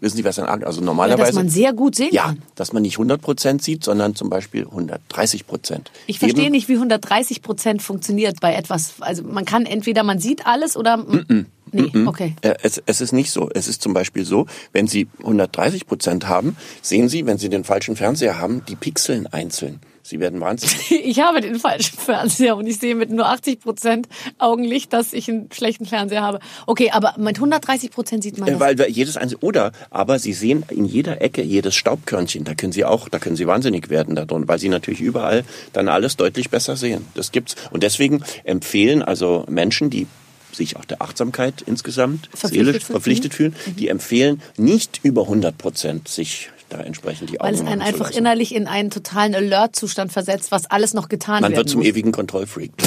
Wissen 0.02 0.18
Sie, 0.18 0.26
was 0.26 0.40
ein 0.40 0.46
Adler, 0.48 0.66
also 0.68 0.80
Ja, 0.82 0.86
normalerweise... 0.88 1.28
dass 1.28 1.36
man 1.36 1.50
sehr 1.50 1.74
gut 1.74 1.96
sehen 1.96 2.10
Ja, 2.12 2.24
kann. 2.26 2.42
dass 2.56 2.74
man 2.74 2.82
nicht 2.82 2.98
100% 2.98 3.62
sieht, 3.62 3.84
sondern 3.84 4.16
zum 4.16 4.30
Beispiel 4.32 4.66
130%. 4.66 5.82
Ich 6.08 6.20
verstehe 6.20 6.46
Eben- 6.46 6.52
nicht, 6.54 6.68
wie 6.70 6.74
130 6.74 7.42
Prozent 7.42 7.82
funktioniert 7.84 8.40
bei 8.42 8.56
etwas. 8.56 8.94
Also 9.00 9.24
man 9.24 9.46
kann 9.46 9.66
entweder 9.68 10.02
man 10.04 10.20
sieht 10.20 10.48
alles 10.48 10.76
oder 10.76 11.06
nee, 11.72 11.92
okay. 12.08 12.36
Äh, 12.42 12.56
Es, 12.64 12.82
es 12.86 13.00
ist 13.02 13.12
nicht 13.14 13.32
so. 13.32 13.50
Es 13.54 13.68
ist 13.68 13.82
zum 13.84 13.94
Beispiel 13.94 14.26
so, 14.26 14.48
wenn 14.74 14.88
Sie 14.88 15.08
130 15.20 15.86
Prozent 15.86 16.28
haben, 16.28 16.58
sehen 16.82 17.08
Sie, 17.08 17.26
wenn 17.28 17.38
Sie 17.38 17.50
den 17.50 17.64
falschen 17.64 17.96
Fernseher 17.96 18.40
haben, 18.40 18.64
die 18.68 18.76
Pixeln 18.76 19.28
einzeln. 19.28 19.80
Sie 20.04 20.20
werden 20.20 20.40
wahnsinnig. 20.40 20.92
Ich 21.12 21.20
habe 21.20 21.42
den 21.42 21.60
falschen 21.60 21.98
Fernseher 21.98 22.56
und 22.56 22.68
ich 22.68 22.80
sehe 22.80 22.96
mit 22.96 23.10
nur 23.10 23.28
80 23.28 23.60
Prozent 23.60 24.08
Augenlicht, 24.38 24.94
dass 24.94 25.14
ich 25.14 25.30
einen 25.30 25.50
schlechten 25.52 25.86
Fernseher 25.86 26.22
habe. 26.22 26.40
Okay, 26.68 26.92
aber 26.92 27.16
mit 27.18 27.36
130 27.38 27.92
Prozent 27.92 28.24
sieht 28.24 28.38
man 28.38 28.48
Äh, 28.48 28.52
das. 28.52 28.60
Weil 28.60 28.90
jedes 28.90 29.18
einzelne 29.18 29.40
oder 29.42 29.72
aber 29.90 30.20
Sie 30.20 30.34
sehen 30.34 30.64
in 30.70 30.86
jeder 30.86 31.22
Ecke 31.22 31.42
jedes 31.42 31.76
Staubkörnchen. 31.76 32.44
Da 32.44 32.54
können 32.56 32.72
Sie 32.72 32.86
auch, 32.86 33.10
da 33.10 33.20
können 33.20 33.36
Sie 33.36 33.48
wahnsinnig 33.48 33.90
werden 33.90 34.16
da 34.16 34.26
drin, 34.26 34.48
weil 34.48 34.60
Sie 34.60 34.70
natürlich 34.70 35.02
überall 35.02 35.44
dann 35.74 35.90
alles 35.90 36.18
deutlich 36.18 36.50
besser 36.50 36.76
sehen. 36.76 37.06
Das 37.14 37.32
gibt's 37.32 37.56
und 37.72 37.84
deswegen 37.84 38.24
empfehlen 38.44 39.02
also 39.02 39.46
Menschen, 39.50 39.90
die 39.90 40.08
sich 40.52 40.76
auch 40.76 40.86
der 40.86 41.02
Achtsamkeit 41.02 41.62
insgesamt 41.66 42.30
Verpflichtet 42.34 42.52
seelisch 42.52 42.66
fühlen. 42.66 42.88
Mhm. 42.88 42.92
verpflichtet 42.92 43.34
fühlen, 43.34 43.56
die 43.78 43.88
empfehlen 43.88 44.42
nicht 44.58 45.00
über 45.04 45.24
100 45.24 45.58
Prozent 45.58 46.08
sich 46.08 46.50
da 46.72 46.80
entsprechend 46.82 47.30
die 47.30 47.40
Augen 47.40 47.48
weil 47.48 47.56
es 47.56 47.62
einen 47.62 47.82
einfach 47.82 48.06
lassen. 48.08 48.18
innerlich 48.20 48.56
in 48.56 48.68
einen 48.68 48.90
totalen 48.90 49.36
Alert-Zustand 49.36 50.12
versetzt, 50.12 50.52
was 50.52 50.66
alles 50.70 50.94
noch 50.94 51.10
getan 51.10 51.42
Man 51.42 51.52
werden 51.52 51.58
wird 51.58 51.70
zum 51.70 51.80
muss. 51.80 51.88
ewigen 51.88 52.12
Kontrollfreak. 52.12 52.72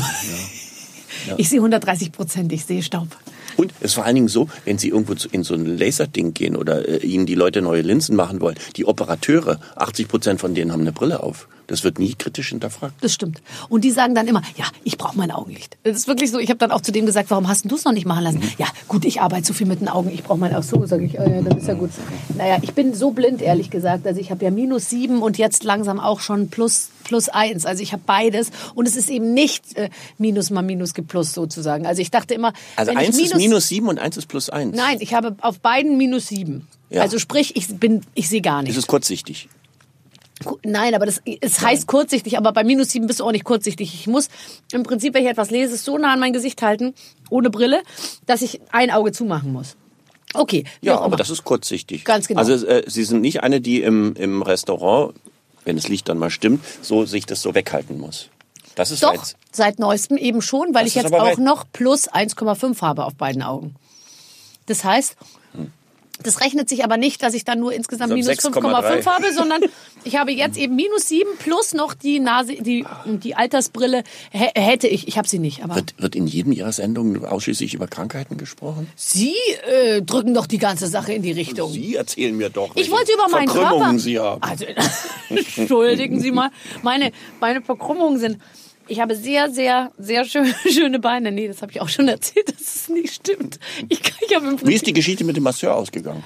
Ich 1.39 1.49
sehe 1.49 1.59
130 1.59 2.12
Prozent, 2.12 2.53
ich 2.53 2.66
sehe 2.66 2.82
Staub. 2.82 3.09
Und 3.57 3.72
es 3.80 3.87
ist 3.87 3.95
vor 3.95 4.05
allen 4.05 4.16
Dingen 4.16 4.28
so, 4.28 4.49
wenn 4.66 4.76
Sie 4.76 4.89
irgendwo 4.89 5.14
in 5.32 5.43
so 5.43 5.55
ein 5.55 5.78
Laserding 5.78 6.35
gehen 6.35 6.55
oder 6.55 6.87
äh, 6.87 6.99
Ihnen 7.07 7.24
die 7.24 7.35
Leute 7.35 7.62
neue 7.62 7.80
Linsen 7.80 8.14
machen 8.14 8.41
wollen, 8.43 8.57
die 8.76 8.85
Operateure, 8.85 9.59
80 9.76 10.09
Prozent 10.09 10.41
von 10.41 10.55
denen 10.55 10.70
haben 10.72 10.82
eine 10.82 10.93
Brille 10.93 11.22
auf. 11.22 11.49
Das 11.67 11.85
wird 11.85 11.99
nie 11.99 12.15
kritisch 12.15 12.51
hinterfragt. 12.51 12.95
Das 13.01 13.12
stimmt. 13.15 13.41
Und 13.69 13.85
die 13.85 13.91
sagen 13.91 14.15
dann 14.15 14.27
immer, 14.29 14.43
ja, 14.57 14.67
ich 14.85 14.99
brauche 14.99 15.17
mein 15.17 15.31
Augenlicht. 15.31 15.79
Das 15.83 15.97
ist 15.97 16.09
wirklich 16.09 16.31
so. 16.31 16.39
Ich 16.39 16.51
habe 16.51 16.59
dann 16.59 16.71
auch 16.71 16.83
zu 16.83 16.93
dem 16.93 17.07
gesagt, 17.07 17.31
warum 17.31 17.49
hast 17.49 17.71
du 17.71 17.75
es 17.77 17.85
noch 17.85 17.93
nicht 17.93 18.07
machen 18.07 18.25
lassen? 18.25 18.39
Mhm. 18.41 18.51
Ja, 18.59 18.67
gut, 18.89 19.05
ich 19.05 19.21
arbeite 19.21 19.47
so 19.47 19.53
viel 19.55 19.67
mit 19.67 19.81
den 19.81 19.89
Augen, 19.89 20.11
ich 20.12 20.23
brauche 20.23 20.39
mein 20.39 20.55
Auge. 20.55 20.65
So 20.67 20.85
sage 20.87 21.05
ich, 21.05 21.19
oh 21.19 21.23
ja, 21.23 21.41
dann 21.43 21.59
ist 21.59 21.67
ja 21.67 21.75
gut. 21.75 21.91
Naja, 22.37 22.59
ich 22.62 22.75
bin 22.75 22.95
so 22.95 23.11
blind, 23.12 23.41
ehrlich 23.43 23.71
gesagt. 23.71 24.07
Also 24.07 24.21
ich 24.21 24.31
habe 24.31 24.45
ja 24.45 24.51
minus 24.51 24.91
sieben 24.91 25.23
und 25.23 25.39
jetzt 25.39 25.65
langsam 25.65 26.01
auch 26.01 26.21
schon 26.21 26.49
plus 26.49 26.91
plus 27.05 27.29
eins. 27.29 27.67
Also 27.67 27.83
ich 27.83 27.93
habe 27.93 28.03
beides 28.07 28.51
und 28.75 28.89
es 28.89 28.97
ist 28.97 29.11
eben 29.11 29.35
nicht 29.35 29.77
äh, 29.77 29.91
minus 30.17 30.49
mal 30.51 30.62
minus 30.62 30.95
gibt 30.95 31.09
plus 31.09 31.35
sozusagen. 31.35 31.87
Also 31.87 32.01
ich 32.01 32.11
dachte 32.11 32.33
immer, 32.33 32.55
Also 32.77 32.93
eins 32.93 33.17
minus, 33.17 33.33
ist 33.33 33.37
minus 33.37 33.69
sieben 33.69 33.89
und 33.89 33.99
eins 33.99 34.17
ist 34.17 34.27
plus 34.27 34.49
eins. 34.49 34.75
Nein, 34.75 34.97
ich 35.01 35.12
habe 35.12 35.37
auf 35.43 35.61
beiden 35.61 35.99
minus 35.99 36.29
sieben. 36.29 36.67
Ja. 36.89 37.03
Also 37.03 37.19
sprich, 37.19 37.57
ich 37.57 37.69
bin, 37.77 38.01
ich 38.15 38.29
sehe 38.31 38.41
gar 38.41 38.61
Es 38.62 38.69
nicht. 38.69 38.79
ist 38.79 38.87
kurzsichtig. 38.87 39.49
Nein, 40.64 40.95
aber 40.95 41.07
das 41.07 41.22
es 41.41 41.61
heißt 41.61 41.87
kurzsichtig, 41.87 42.37
aber 42.37 42.53
bei 42.53 42.64
minus 42.64 42.91
sieben 42.91 43.07
bist 43.07 43.20
du 43.20 43.24
auch 43.24 43.32
nicht 43.32 43.45
kurzsichtig. 43.45 43.95
Ich 43.95 44.07
muss 44.07 44.28
im 44.72 44.82
Prinzip, 44.82 45.14
wenn 45.14 45.22
ich 45.24 45.30
etwas 45.30 45.51
lese, 45.51 45.76
so 45.76 45.97
nah 45.97 46.12
an 46.12 46.20
mein 46.20 46.32
Gesicht 46.32 46.61
halten, 46.61 46.95
ohne 47.30 47.51
Brille, 47.51 47.82
dass 48.26 48.43
ich 48.43 48.61
ein 48.72 48.91
Auge 48.91 49.12
zumachen 49.12 49.53
muss. 49.53 49.76
Okay. 50.35 50.64
Ja, 50.80 51.01
aber 51.01 51.16
das 51.16 51.30
ist 51.30 51.45
kurzsichtig. 51.45 52.05
Ganz 52.05 52.26
genau. 52.26 52.41
Also 52.41 52.66
äh, 52.66 52.82
Sie 52.89 53.05
sind 53.05 53.20
nicht 53.20 53.43
eine, 53.43 53.61
die 53.61 53.82
im, 53.82 54.14
im 54.16 54.43
Restaurant, 54.43 55.14
wenn 55.64 55.76
das 55.76 55.89
Licht 55.89 56.09
dann 56.09 56.18
mal 56.18 56.30
stimmt, 56.30 56.64
so 56.82 57.07
sich 57.07 57.24
das 57.26 57.41
so 57.41 57.55
weghalten 57.55 57.99
muss. 57.99 58.28
Das 58.74 58.91
ist 58.91 59.05
Doch, 59.05 59.14
jetzt. 59.14 59.37
seit 59.53 59.78
neuestem 59.78 60.16
eben 60.16 60.43
schon, 60.43 60.74
weil 60.74 60.82
Das 60.85 60.89
ich 60.89 60.95
jetzt 60.97 61.14
auch 61.14 61.39
noch 61.39 61.64
plus 61.72 62.11
1,5 62.11 62.80
habe 62.82 63.05
auf 63.05 63.14
beiden 63.14 63.43
Augen. 63.43 63.76
Das 64.66 64.82
heißt, 64.82 65.16
das 66.23 66.41
rechnet 66.41 66.69
sich 66.69 66.85
aber 66.85 66.97
nicht, 66.97 67.23
dass 67.23 67.35
ich 67.35 67.45
dann 67.45 67.59
nur 67.61 67.73
insgesamt 67.73 68.12
minus 68.12 68.29
6,3. 68.29 68.62
5,5 68.62 69.07
habe, 69.07 69.33
sondern 69.33 69.61
ich 70.05 70.17
habe 70.17 70.31
jetzt 70.33 70.57
eben 70.57 70.77
minus 70.77 71.09
7 71.09 71.29
plus 71.39 71.75
noch 71.75 71.93
die 71.95 72.21
Nase, 72.21 72.55
die, 72.55 72.85
die 73.07 73.35
Altersbrille 73.35 74.05
hä- 74.31 74.51
hätte 74.55 74.87
ich. 74.87 75.09
Ich 75.09 75.19
habe 75.19 75.27
sie 75.29 75.39
nicht, 75.39 75.65
aber 75.65 75.75
Wird, 75.77 75.95
wird 76.01 76.15
in 76.15 76.27
jedem 76.27 76.53
Ihrer 76.53 76.73
Sendungen 76.73 77.25
ausschließlich 77.25 77.75
über 77.75 77.87
Krankheiten 77.89 78.37
gesprochen? 78.37 78.89
Sie 78.97 79.35
äh, 79.71 80.03
drücken 80.03 80.35
doch 80.35 80.47
die 80.47 80.59
ganze 80.59 80.87
Sache 80.87 81.12
in 81.12 81.23
die 81.23 81.33
Richtung. 81.33 81.73
Sie 81.73 81.97
erzählen 81.97 82.37
mir 82.37 82.51
doch. 82.51 82.77
Ich 82.77 82.91
wollte 82.91 83.12
über 83.12 83.29
meinen 83.29 83.49
Verkrümmungen 83.49 83.81
Körper. 83.85 83.99
Sie 83.99 84.19
haben. 84.19 84.43
Also, 84.43 84.65
entschuldigen 85.57 86.21
Sie 86.21 86.31
mal. 86.31 86.51
Meine, 86.83 87.12
meine 87.41 87.62
Verkrümmungen 87.62 88.19
sind. 88.19 88.39
Ich 88.87 89.01
habe 89.01 89.16
sehr, 89.16 89.51
sehr, 89.51 89.93
sehr 89.99 90.24
schöne, 90.24 90.55
schöne 90.70 90.99
Beine. 90.99 91.32
Nee, 91.32 91.49
das 91.49 91.62
habe 91.62 91.72
ich 91.72 91.80
auch 91.80 91.89
schon 91.89 92.09
erzählt, 92.09 92.49
dass 92.49 92.61
es 92.61 92.89
nicht 92.89 93.14
stimmt. 93.14 93.59
Ich, 93.89 94.01
ich 94.26 94.35
habe 94.35 94.47
im 94.49 94.66
Wie 94.66 94.74
ist 94.74 94.87
die 94.87 94.93
Geschichte 94.93 95.24
mit 95.24 95.37
dem 95.37 95.43
Masseur 95.45 95.74
ausgegangen? 95.74 96.22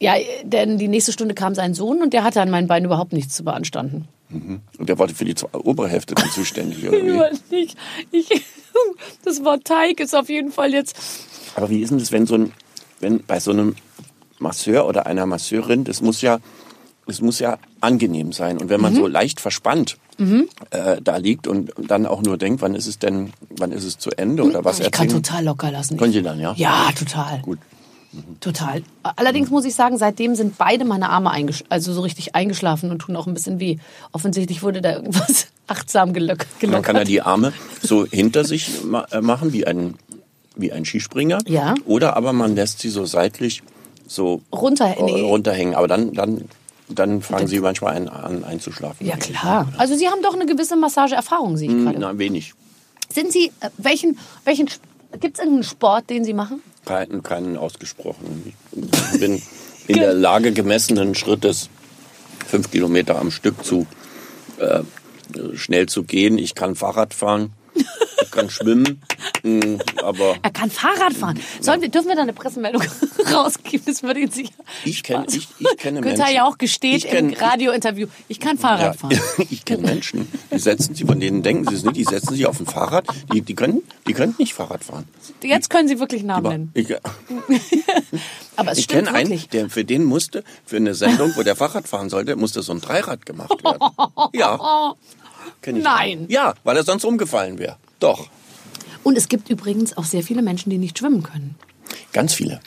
ja, 0.00 0.14
denn 0.42 0.76
die 0.76 0.88
nächste 0.88 1.12
Stunde 1.12 1.34
kam 1.34 1.54
sein 1.54 1.72
Sohn 1.72 2.02
und 2.02 2.12
der 2.12 2.24
hatte 2.24 2.42
an 2.42 2.50
meinen 2.50 2.66
Beinen 2.66 2.84
überhaupt 2.86 3.12
nichts 3.14 3.34
zu 3.36 3.44
beanstanden. 3.44 4.06
Und 4.30 4.88
der 4.88 4.98
war 4.98 5.08
für 5.08 5.24
die 5.24 5.34
obere 5.52 5.88
Hälfte 5.88 6.14
dann 6.14 6.28
zuständig, 6.30 6.86
oder 6.86 6.98
Ich 6.98 7.04
wie? 7.50 7.54
nicht. 7.56 7.76
Ich, 8.10 8.28
das 9.24 9.44
war 9.44 9.60
Teig, 9.62 10.00
ist 10.00 10.14
auf 10.14 10.28
jeden 10.28 10.50
Fall 10.50 10.72
jetzt. 10.74 10.96
Aber 11.54 11.70
wie 11.70 11.80
ist 11.80 11.90
denn 11.90 11.98
das, 11.98 12.10
wenn 12.10 12.26
so 12.26 12.34
ein, 12.34 12.52
wenn 13.00 13.22
bei 13.22 13.38
so 13.38 13.52
einem 13.52 13.76
Masseur 14.40 14.86
oder 14.86 15.06
einer 15.06 15.24
Masseurin, 15.26 15.84
das 15.84 16.02
muss 16.02 16.20
ja, 16.20 16.38
es 17.06 17.20
muss 17.20 17.38
ja 17.38 17.58
angenehm 17.80 18.32
sein. 18.32 18.58
Und 18.58 18.68
wenn 18.68 18.78
Mhm. 18.78 18.82
man 18.82 18.94
so 18.96 19.06
leicht 19.06 19.40
verspannt 19.40 19.96
äh, 20.70 21.00
da 21.02 21.16
liegt 21.16 21.46
und 21.46 21.72
dann 21.88 22.06
auch 22.06 22.22
nur 22.22 22.38
denkt, 22.38 22.62
wann 22.62 22.74
ist 22.74 22.86
es 22.86 22.98
denn, 22.98 23.32
wann 23.50 23.72
ist 23.72 23.84
es 23.84 23.98
zu 23.98 24.10
Ende 24.10 24.44
oder 24.44 24.64
was 24.64 24.80
ich 24.80 24.90
kann 24.90 25.06
erzählen? 25.06 25.22
total 25.22 25.44
locker 25.44 25.70
lassen. 25.70 25.96
Können 25.96 26.12
Sie 26.12 26.22
dann, 26.22 26.38
ja? 26.40 26.54
Ja, 26.56 26.90
total. 26.96 27.40
Gut. 27.40 27.58
Total. 28.40 28.82
Allerdings 29.02 29.50
muss 29.50 29.64
ich 29.64 29.74
sagen, 29.74 29.98
seitdem 29.98 30.36
sind 30.36 30.56
beide 30.56 30.84
meine 30.84 31.10
Arme 31.10 31.32
also 31.68 31.92
so 31.92 32.00
richtig 32.02 32.34
eingeschlafen 32.36 32.90
und 32.92 33.00
tun 33.00 33.16
auch 33.16 33.26
ein 33.26 33.34
bisschen 33.34 33.58
weh. 33.58 33.78
Offensichtlich 34.12 34.62
wurde 34.62 34.80
da 34.80 34.92
irgendwas 34.92 35.48
achtsam 35.66 36.12
gelock 36.12 36.38
Man 36.38 36.46
gelockert. 36.60 36.84
kann 36.84 36.96
ja 36.96 37.04
die 37.04 37.22
Arme 37.22 37.52
so 37.82 38.06
hinter 38.06 38.44
sich 38.44 38.84
ma 38.84 39.04
äh, 39.10 39.20
machen, 39.20 39.52
wie 39.52 39.66
ein, 39.66 39.94
wie 40.54 40.70
ein 40.72 40.84
Skispringer. 40.84 41.40
Ja. 41.48 41.74
Oder 41.86 42.16
aber 42.16 42.32
man 42.32 42.54
lässt 42.54 42.78
sie 42.78 42.88
so 42.90 43.04
seitlich 43.04 43.62
so 44.06 44.42
Runter- 44.52 44.96
äh, 44.96 45.02
nee. 45.02 45.20
runterhängen. 45.20 45.74
Aber 45.74 45.88
dann, 45.88 46.12
dann, 46.12 46.44
dann 46.88 47.22
fangen 47.22 47.46
sie 47.46 47.60
manchmal 47.60 47.94
ein, 47.94 48.08
an 48.08 48.44
einzuschlafen. 48.44 49.06
ja, 49.06 49.16
klar. 49.16 49.72
Also 49.78 49.96
Sie 49.96 50.08
haben 50.08 50.22
doch 50.22 50.34
eine 50.34 50.46
gewisse 50.46 50.76
Massageerfahrung, 50.76 51.56
sehe 51.56 51.70
ich 51.70 51.82
gerade. 51.82 51.98
Na, 51.98 52.18
wenig. 52.18 52.52
Sind 53.10 53.32
Sie, 53.32 53.52
äh, 53.60 53.70
welchen, 53.78 54.18
welchen, 54.44 54.68
gibt 55.20 55.34
es 55.34 55.38
irgendeinen 55.38 55.62
Sport, 55.64 56.10
den 56.10 56.24
Sie 56.24 56.34
machen? 56.34 56.62
Keinen, 56.84 57.22
keinen 57.22 57.56
ausgesprochenen. 57.56 58.52
Ich 59.12 59.20
bin 59.20 59.40
in 59.86 59.96
der 59.96 60.12
Lage, 60.12 60.52
gemessenen 60.52 61.14
Schrittes 61.14 61.70
fünf 62.46 62.70
Kilometer 62.70 63.18
am 63.18 63.30
Stück 63.30 63.64
zu 63.64 63.86
äh, 64.58 64.80
schnell 65.54 65.86
zu 65.86 66.04
gehen. 66.04 66.38
Ich 66.38 66.54
kann 66.54 66.74
Fahrrad 66.74 67.14
fahren, 67.14 67.52
ich 67.74 68.30
kann 68.30 68.50
schwimmen, 68.50 69.02
mh, 69.44 69.78
aber 70.02 70.34
Er 70.42 70.50
kann 70.50 70.70
Fahrrad 70.70 71.12
fahren. 71.12 71.38
Sollen 71.60 71.80
wir, 71.80 71.88
dürfen 71.88 72.08
wir 72.08 72.16
da 72.16 72.22
eine 72.22 72.32
Pressemeldung 72.32 72.82
rausgeben? 73.32 73.84
Das 73.86 74.02
würde 74.02 74.20
ihn 74.20 74.30
sicher. 74.30 74.52
ich 74.84 75.02
kenne 75.04 75.22
Spaß 75.24 75.34
ich, 75.36 75.48
ich 75.60 75.76
kenne 75.76 76.00
Günther 76.00 76.18
Menschen. 76.24 76.34
ja 76.36 76.44
auch 76.46 76.58
gesteht 76.58 76.96
Ich 77.04 77.06
kenn- 77.08 77.28
im 77.32 77.34
Radiointerview, 77.34 78.08
ich 78.28 78.40
kann 78.40 78.58
Fahrrad 78.58 78.80
Ja, 78.80 78.92
fahren. 78.94 79.20
ich 79.50 79.64
kenne 79.64 79.82
Menschen, 79.82 80.26
die 80.52 80.58
setzen 80.58 80.94
sie, 80.96 81.04
von 81.04 81.20
denen 81.20 81.42
denken 81.44 81.68
sie 81.68 81.76
es 81.76 81.84
nicht, 81.84 81.96
die 81.96 82.04
setzen 82.04 82.34
sich 82.34 82.46
auf 82.46 82.58
ein 82.58 82.66
Fahrrad, 82.66 83.06
die, 83.32 83.42
die 83.42 83.54
können, 83.54 83.82
die 84.08 84.12
können 84.14 84.34
nicht 84.38 84.54
Fahrrad 84.54 84.82
fahren. 84.82 85.06
Jetzt 85.42 85.70
können 85.70 85.86
Sie 85.88 86.00
wirklich 86.00 86.22
Namen 86.24 86.48
nennen. 86.48 86.70
ich, 86.74 86.88
Aber 88.56 88.72
es 88.72 88.78
ich 88.78 88.88
kenne 88.88 89.12
einen, 89.12 89.42
der 89.52 89.68
für 89.68 89.84
den 89.84 90.04
musste, 90.04 90.44
für 90.64 90.76
eine 90.76 90.94
Sendung, 90.94 91.32
wo 91.36 91.42
der 91.42 91.56
Fahrrad 91.56 91.86
fahren 91.88 92.08
sollte, 92.08 92.36
musste 92.36 92.62
so 92.62 92.72
ein 92.72 92.80
Dreirad 92.80 93.26
gemacht 93.26 93.62
werden. 93.64 93.80
Ja. 94.32 94.94
Kenn. 95.60 95.80
Nein. 95.80 96.26
Ja, 96.28 96.54
weil 96.64 96.76
er 96.76 96.84
sonst 96.84 97.04
umgefallen 97.04 97.58
wäre. 97.58 97.76
Doch. 98.00 98.28
Und 99.04 99.16
es 99.16 99.28
gibt 99.28 99.48
übrigens 99.50 99.96
auch 99.96 100.04
sehr 100.04 100.22
viele 100.24 100.42
Menschen, 100.42 100.70
die 100.70 100.78
nicht 100.78 100.98
schwimmen 100.98 101.22
können. 101.22 101.54
Ganz 102.12 102.34
viele. 102.34 102.60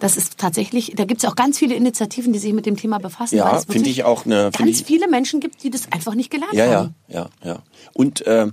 Das 0.00 0.16
ist 0.16 0.38
tatsächlich, 0.38 0.92
da 0.94 1.04
gibt 1.04 1.24
es 1.24 1.28
auch 1.28 1.34
ganz 1.34 1.58
viele 1.58 1.74
Initiativen, 1.74 2.32
die 2.32 2.38
sich 2.38 2.52
mit 2.52 2.66
dem 2.66 2.76
Thema 2.76 2.98
befassen. 2.98 3.36
Ja, 3.36 3.58
finde 3.68 3.90
ich 3.90 4.04
auch 4.04 4.24
eine- 4.26 4.52
Ganz 4.56 4.80
ich- 4.80 4.86
viele 4.86 5.08
Menschen 5.08 5.40
gibt, 5.40 5.64
die 5.64 5.70
das 5.70 5.90
einfach 5.90 6.14
nicht 6.14 6.30
gelernt 6.30 6.52
Ja, 6.52 6.66
ja, 6.66 6.76
haben. 6.78 6.94
ja, 7.08 7.28
ja. 7.42 7.62
Und 7.94 8.24
äh, 8.24 8.46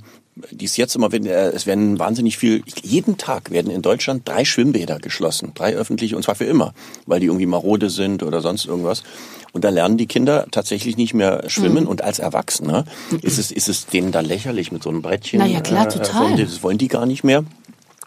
die 0.52 0.66
es 0.66 0.76
jetzt 0.78 0.96
immer, 0.96 1.12
wenn, 1.12 1.26
äh, 1.26 1.50
es 1.50 1.66
werden 1.66 1.98
wahnsinnig 1.98 2.38
viel, 2.38 2.64
jeden 2.84 3.18
Tag 3.18 3.52
werden 3.52 3.72
in 3.72 3.82
Deutschland 3.82 4.28
drei 4.28 4.44
Schwimmbäder 4.44 5.00
geschlossen, 5.00 5.52
drei 5.56 5.76
öffentliche, 5.76 6.16
und 6.16 6.24
zwar 6.24 6.36
für 6.36 6.46
immer, 6.46 6.74
weil 7.06 7.20
die 7.20 7.28
irgendwie 7.28 7.46
marode 7.46 7.90
sind 7.90 8.22
oder 8.22 8.42
sonst 8.42 8.66
irgendwas. 8.66 9.04
Und 9.54 9.64
da 9.64 9.70
lernen 9.70 9.98
die 9.98 10.08
Kinder 10.08 10.48
tatsächlich 10.52 10.98
nicht 10.98 11.14
mehr 11.14 11.50
schwimmen. 11.50 11.84
Mhm. 11.84 11.90
Und 11.90 12.02
als 12.02 12.20
Erwachsener 12.20 12.84
ist 13.22 13.40
es, 13.40 13.52
ist 13.52 13.70
es 13.70 13.86
denen 13.86 14.12
dann 14.12 14.26
lächerlich 14.26 14.74
mit 14.74 14.84
so 14.84 14.90
einem 14.90 15.02
Brettchen. 15.02 15.40
Na 15.40 15.46
ja, 15.46 15.62
klar, 15.62 15.88
äh, 15.88 15.92
total. 15.92 16.38
so, 16.38 16.44
Das 16.44 16.62
wollen 16.62 16.78
die 16.78 16.90
gar 16.90 17.06
nicht 17.06 17.24
mehr. 17.24 17.46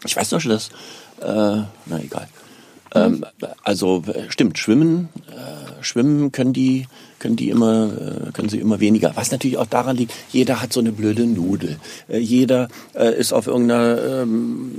Ich 0.05 0.15
weiß 0.15 0.29
noch 0.29 0.41
schon, 0.41 0.51
dass, 0.51 0.69
äh, 1.21 1.25
na 1.25 1.99
egal. 1.99 2.27
Ähm, 2.93 3.25
also 3.63 4.03
äh, 4.07 4.29
stimmt, 4.29 4.59
schwimmen, 4.59 5.09
äh, 5.29 5.83
schwimmen 5.83 6.31
können 6.31 6.53
die, 6.53 6.87
können 7.19 7.35
die 7.35 7.49
immer, 7.49 7.85
äh, 8.27 8.31
können 8.31 8.49
sie 8.49 8.59
immer 8.59 8.79
weniger. 8.79 9.11
Was 9.15 9.31
natürlich 9.31 9.57
auch 9.57 9.67
daran 9.67 9.97
liegt, 9.97 10.13
jeder 10.31 10.61
hat 10.61 10.73
so 10.73 10.79
eine 10.79 10.91
blöde 10.91 11.25
Nudel. 11.25 11.77
Äh, 12.07 12.19
jeder 12.19 12.69
äh, 12.93 13.17
ist 13.17 13.33
auf 13.33 13.47
irgendeiner 13.47 14.21
ähm, 14.21 14.71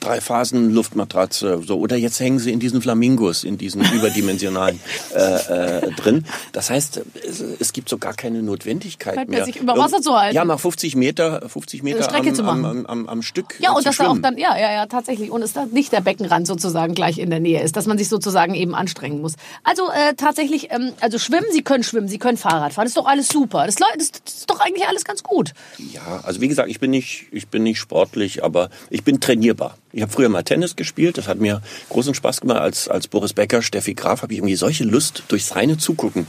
drei 0.00 0.20
Phasen 0.20 0.70
Luftmatratze 0.72 1.62
so 1.66 1.78
oder 1.78 1.96
jetzt 1.96 2.20
hängen 2.20 2.38
sie 2.38 2.52
in 2.52 2.60
diesen 2.60 2.82
Flamingos, 2.82 3.44
in 3.44 3.58
diesen 3.58 3.82
überdimensionalen 3.92 4.80
äh, 5.14 5.78
äh, 5.78 5.90
drin. 5.92 6.24
Das 6.52 6.70
heißt, 6.70 7.02
es, 7.26 7.40
es 7.58 7.72
gibt 7.72 7.88
so 7.88 7.98
gar 7.98 8.14
keine 8.14 8.42
Notwendigkeit 8.42 9.28
mir 9.28 9.36
mehr. 9.36 9.44
sich 9.44 9.56
über 9.56 9.76
Wasser 9.76 10.00
zu 10.00 10.14
halten. 10.16 10.36
Ja, 10.36 10.44
mal 10.44 10.58
50 10.58 10.96
Meter, 10.96 11.48
50 11.48 11.82
Meter 11.82 12.02
Strecke 12.02 12.30
am, 12.30 12.34
zu 12.34 12.42
machen. 12.42 12.64
am, 12.64 12.86
am, 12.86 13.08
am, 13.08 13.22
Stück. 13.22 13.56
Ja, 13.60 13.72
und 13.72 13.78
zu 13.78 13.84
dass 13.84 13.96
da 13.98 14.08
auch 14.08 14.18
dann, 14.18 14.38
ja, 14.38 14.56
ja, 14.58 14.72
ja, 14.72 14.86
tatsächlich. 14.86 15.30
Und 15.30 15.42
es 15.42 15.52
da 15.52 15.66
nicht 15.66 15.92
der 15.92 16.00
Beckenrand 16.00 16.46
sozusagen 16.46 16.94
gleich 16.94 17.18
in 17.18 17.30
der 17.30 17.40
Nähe 17.40 17.62
ist, 17.62 17.76
dass 17.76 17.86
man 17.86 17.98
sich 17.98 18.08
sozusagen 18.08 18.54
eben 18.54 18.74
anstrengen 18.74 19.20
muss. 19.20 19.34
Also 19.64 19.90
äh, 19.90 20.14
tatsächlich, 20.16 20.70
ähm, 20.70 20.92
also 21.00 21.18
schwimmen, 21.18 21.46
Sie 21.52 21.62
können 21.70 21.84
schwimmen, 21.84 22.08
Sie 22.08 22.18
können 22.18 22.36
Fahrrad 22.36 22.72
fahren, 22.72 22.84
das 22.84 22.90
ist 22.90 22.96
doch 22.96 23.06
alles 23.06 23.28
super. 23.28 23.64
Das, 23.64 23.76
das, 23.76 24.10
das 24.24 24.34
ist 24.34 24.50
doch 24.50 24.58
eigentlich 24.58 24.88
alles 24.88 25.04
ganz 25.04 25.22
gut. 25.22 25.54
Ja, 25.78 26.20
also 26.24 26.40
wie 26.40 26.48
gesagt, 26.48 26.68
ich 26.68 26.80
bin 26.80 26.90
nicht, 26.90 27.26
ich 27.30 27.46
bin 27.46 27.62
nicht 27.62 27.78
sportlich, 27.78 28.42
aber 28.42 28.70
ich 28.90 29.04
bin 29.04 29.20
trainierbar. 29.20 29.78
Ich 29.92 30.02
habe 30.02 30.10
früher 30.10 30.28
mal 30.28 30.42
Tennis 30.42 30.74
gespielt, 30.74 31.16
das 31.16 31.28
hat 31.28 31.38
mir 31.38 31.62
großen 31.88 32.12
Spaß 32.12 32.40
gemacht. 32.40 32.58
Als, 32.58 32.88
als 32.88 33.06
Boris 33.06 33.34
Becker, 33.34 33.62
Steffi 33.62 33.94
Graf 33.94 34.22
habe 34.22 34.32
ich 34.32 34.40
irgendwie 34.40 34.56
solche 34.56 34.82
Lust 34.82 35.22
durchs 35.28 35.54
reine 35.54 35.78
Zugucken 35.78 36.26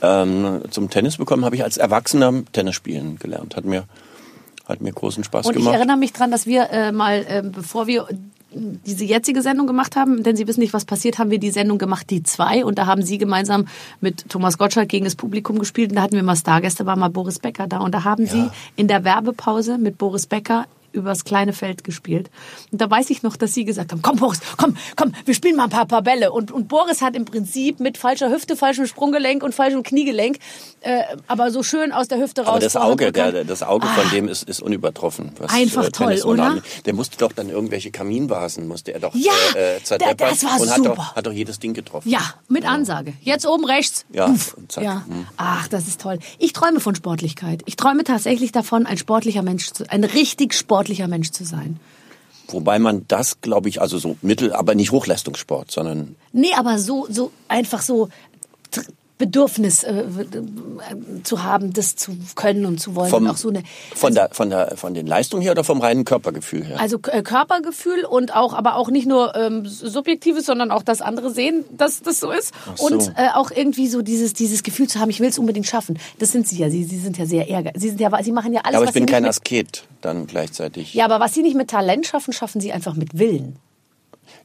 ähm, 0.00 0.62
zum 0.70 0.88
Tennis 0.88 1.18
bekommen, 1.18 1.44
habe 1.44 1.56
ich 1.56 1.64
als 1.64 1.76
Erwachsener 1.76 2.32
Tennis 2.52 2.74
spielen 2.74 3.18
gelernt. 3.18 3.56
Hat 3.56 3.66
mir, 3.66 3.84
hat 4.66 4.80
mir 4.80 4.92
großen 4.92 5.22
Spaß 5.22 5.46
Und 5.46 5.52
ich 5.52 5.58
gemacht. 5.58 5.74
erinnere 5.74 5.98
mich 5.98 6.14
dran, 6.14 6.30
dass 6.30 6.46
wir 6.46 6.70
äh, 6.70 6.92
mal, 6.92 7.26
äh, 7.28 7.42
bevor 7.44 7.86
wir 7.86 8.08
diese 8.50 9.04
jetzige 9.04 9.42
Sendung 9.42 9.66
gemacht 9.66 9.96
haben, 9.96 10.22
denn 10.22 10.36
Sie 10.36 10.46
wissen 10.46 10.60
nicht, 10.60 10.72
was 10.72 10.84
passiert, 10.84 11.18
haben 11.18 11.30
wir 11.30 11.38
die 11.38 11.50
Sendung 11.50 11.78
gemacht, 11.78 12.08
die 12.10 12.22
zwei. 12.22 12.64
Und 12.64 12.78
da 12.78 12.86
haben 12.86 13.02
Sie 13.02 13.18
gemeinsam 13.18 13.66
mit 14.00 14.28
Thomas 14.28 14.56
Gottschalk 14.58 14.88
gegen 14.88 15.04
das 15.04 15.16
Publikum 15.16 15.58
gespielt. 15.58 15.90
Und 15.90 15.96
da 15.96 16.02
hatten 16.02 16.16
wir 16.16 16.22
mal 16.22 16.36
Stargäste, 16.36 16.86
war 16.86 16.96
mal 16.96 17.10
Boris 17.10 17.38
Becker 17.38 17.66
da. 17.66 17.78
Und 17.78 17.94
da 17.94 18.04
haben 18.04 18.26
Sie 18.26 18.48
in 18.76 18.88
der 18.88 19.04
Werbepause 19.04 19.78
mit 19.78 19.98
Boris 19.98 20.26
Becker 20.26 20.66
übers 20.92 21.24
kleine 21.24 21.52
Feld 21.52 21.84
gespielt. 21.84 22.30
Und 22.72 22.80
da 22.80 22.90
weiß 22.90 23.10
ich 23.10 23.22
noch, 23.22 23.36
dass 23.36 23.52
Sie 23.54 23.64
gesagt 23.64 23.92
haben, 23.92 24.02
komm 24.02 24.16
Boris, 24.16 24.40
komm, 24.56 24.76
komm, 24.96 25.12
wir 25.24 25.34
spielen 25.34 25.56
mal 25.56 25.64
ein 25.64 25.70
paar, 25.70 25.86
paar 25.86 26.02
Bälle. 26.02 26.32
Und, 26.32 26.50
und 26.50 26.68
Boris 26.68 27.02
hat 27.02 27.14
im 27.14 27.24
Prinzip 27.24 27.78
mit 27.80 27.98
falscher 27.98 28.30
Hüfte, 28.30 28.56
falschem 28.56 28.86
Sprunggelenk 28.86 29.42
und 29.42 29.54
falschem 29.54 29.82
Kniegelenk, 29.82 30.38
äh, 30.80 31.02
aber 31.26 31.50
so 31.50 31.62
schön 31.62 31.92
aus 31.92 32.08
der 32.08 32.18
Hüfte 32.18 32.42
raus. 32.42 32.48
Aber 32.50 32.60
das 32.60 32.76
Auge, 32.76 33.12
der, 33.12 33.44
das 33.44 33.62
Auge 33.62 33.86
von 33.86 34.08
dem 34.10 34.28
ist, 34.28 34.44
ist 34.44 34.60
unübertroffen. 34.62 35.32
Was, 35.38 35.50
Ah. 35.50 35.54
Einfach 35.56 35.84
äh, 35.86 35.90
toll, 35.90 36.20
oder? 36.24 36.62
Der 36.86 36.94
musste 36.94 37.18
doch 37.18 37.32
dann 37.32 37.50
irgendwelche 37.50 37.90
Kaminvasen, 37.90 38.66
musste 38.68 38.92
er 38.94 39.00
doch 39.00 39.14
Ja, 39.14 39.32
äh, 39.56 39.76
äh, 39.76 39.82
zerdeppern 39.82 40.16
da- 40.16 40.28
das 40.30 40.44
war 40.44 40.60
und 40.60 40.70
hat 40.70 40.76
super. 40.76 40.94
doch, 40.94 41.16
hat 41.16 41.26
doch 41.26 41.32
jedes 41.32 41.58
Ding 41.58 41.74
getroffen. 41.74 42.08
Ja, 42.08 42.20
mit 42.48 42.64
Ansage. 42.66 43.12
Jetzt 43.22 43.46
oben 43.46 43.64
rechts. 43.64 44.04
Ja, 44.12 44.34
ja. 44.80 45.02
Hm. 45.06 45.26
Ach, 45.36 45.68
das 45.68 45.86
ist 45.88 46.00
toll. 46.00 46.18
Ich 46.38 46.52
träume 46.52 46.80
von 46.80 46.94
Sportlichkeit. 46.94 47.62
Ich 47.66 47.76
träume 47.76 48.04
tatsächlich 48.04 48.52
davon, 48.52 48.86
ein 48.86 48.96
sportlicher 48.98 49.42
Mensch 49.42 49.70
zu, 49.72 49.84
ein 49.90 50.04
richtig 50.04 50.54
sportlicher 50.54 50.77
Mensch 51.08 51.30
zu 51.30 51.44
sein. 51.44 51.78
Wobei 52.50 52.78
man 52.78 53.04
das, 53.08 53.42
glaube 53.42 53.68
ich, 53.68 53.80
also 53.82 53.98
so 53.98 54.16
mittel, 54.22 54.52
aber 54.54 54.74
nicht 54.74 54.90
Hochleistungssport, 54.90 55.70
sondern 55.70 56.16
Nee, 56.32 56.52
aber 56.56 56.78
so, 56.78 57.06
so 57.10 57.30
einfach 57.46 57.82
so 57.82 58.08
Bedürfnis 59.18 59.82
äh, 59.82 60.00
äh, 60.00 61.22
zu 61.24 61.42
haben, 61.42 61.72
das 61.72 61.96
zu 61.96 62.16
können 62.36 62.64
und 62.64 62.80
zu 62.80 62.94
wollen. 62.94 63.10
vom, 63.10 63.24
und 63.24 63.30
auch 63.30 63.36
so 63.36 63.48
eine, 63.48 63.64
von, 63.94 64.14
der, 64.14 64.30
von, 64.32 64.48
der, 64.48 64.76
von 64.76 64.94
den 64.94 65.06
Leistungen 65.06 65.42
her 65.42 65.52
oder 65.52 65.64
vom 65.64 65.80
reinen 65.80 66.04
Körpergefühl 66.04 66.64
her? 66.64 66.80
Also 66.80 66.98
äh, 67.08 67.22
Körpergefühl 67.22 68.04
und 68.04 68.34
auch, 68.34 68.54
aber 68.54 68.76
auch 68.76 68.90
nicht 68.90 69.06
nur 69.06 69.34
ähm, 69.34 69.66
subjektives, 69.66 70.46
sondern 70.46 70.70
auch 70.70 70.84
das 70.84 71.02
andere 71.02 71.30
sehen, 71.30 71.64
dass 71.76 72.00
das 72.00 72.20
so 72.20 72.30
ist. 72.30 72.54
so. 72.76 72.86
Und 72.86 73.12
äh, 73.16 73.30
auch 73.34 73.50
irgendwie 73.50 73.88
so 73.88 74.02
dieses, 74.02 74.34
dieses 74.34 74.62
Gefühl 74.62 74.88
zu 74.88 75.00
haben, 75.00 75.10
ich 75.10 75.18
will 75.18 75.28
es 75.28 75.38
unbedingt 75.38 75.66
schaffen. 75.66 75.98
Das 76.20 76.30
sind 76.30 76.46
sie 76.46 76.58
ja. 76.58 76.70
Sie, 76.70 76.84
sie 76.84 76.98
sind 76.98 77.18
ja 77.18 77.26
sehr 77.26 77.48
ehrgeizig. 77.48 77.82
Sie 77.82 77.88
sind 77.88 78.00
ja, 78.00 78.22
sie 78.22 78.32
machen 78.32 78.52
ja 78.52 78.60
alles, 78.62 78.76
aber 78.76 78.86
was 78.86 78.90
ich 78.90 78.94
bin 78.94 79.08
sie 79.08 79.12
kein 79.12 79.24
Asket 79.24 79.84
dann 80.00 80.28
gleichzeitig. 80.28 80.94
Ja, 80.94 81.04
aber 81.04 81.18
was 81.18 81.34
sie 81.34 81.42
nicht 81.42 81.56
mit 81.56 81.70
Talent 81.70 82.06
schaffen, 82.06 82.32
schaffen 82.32 82.60
sie 82.60 82.72
einfach 82.72 82.94
mit 82.94 83.18
Willen. 83.18 83.58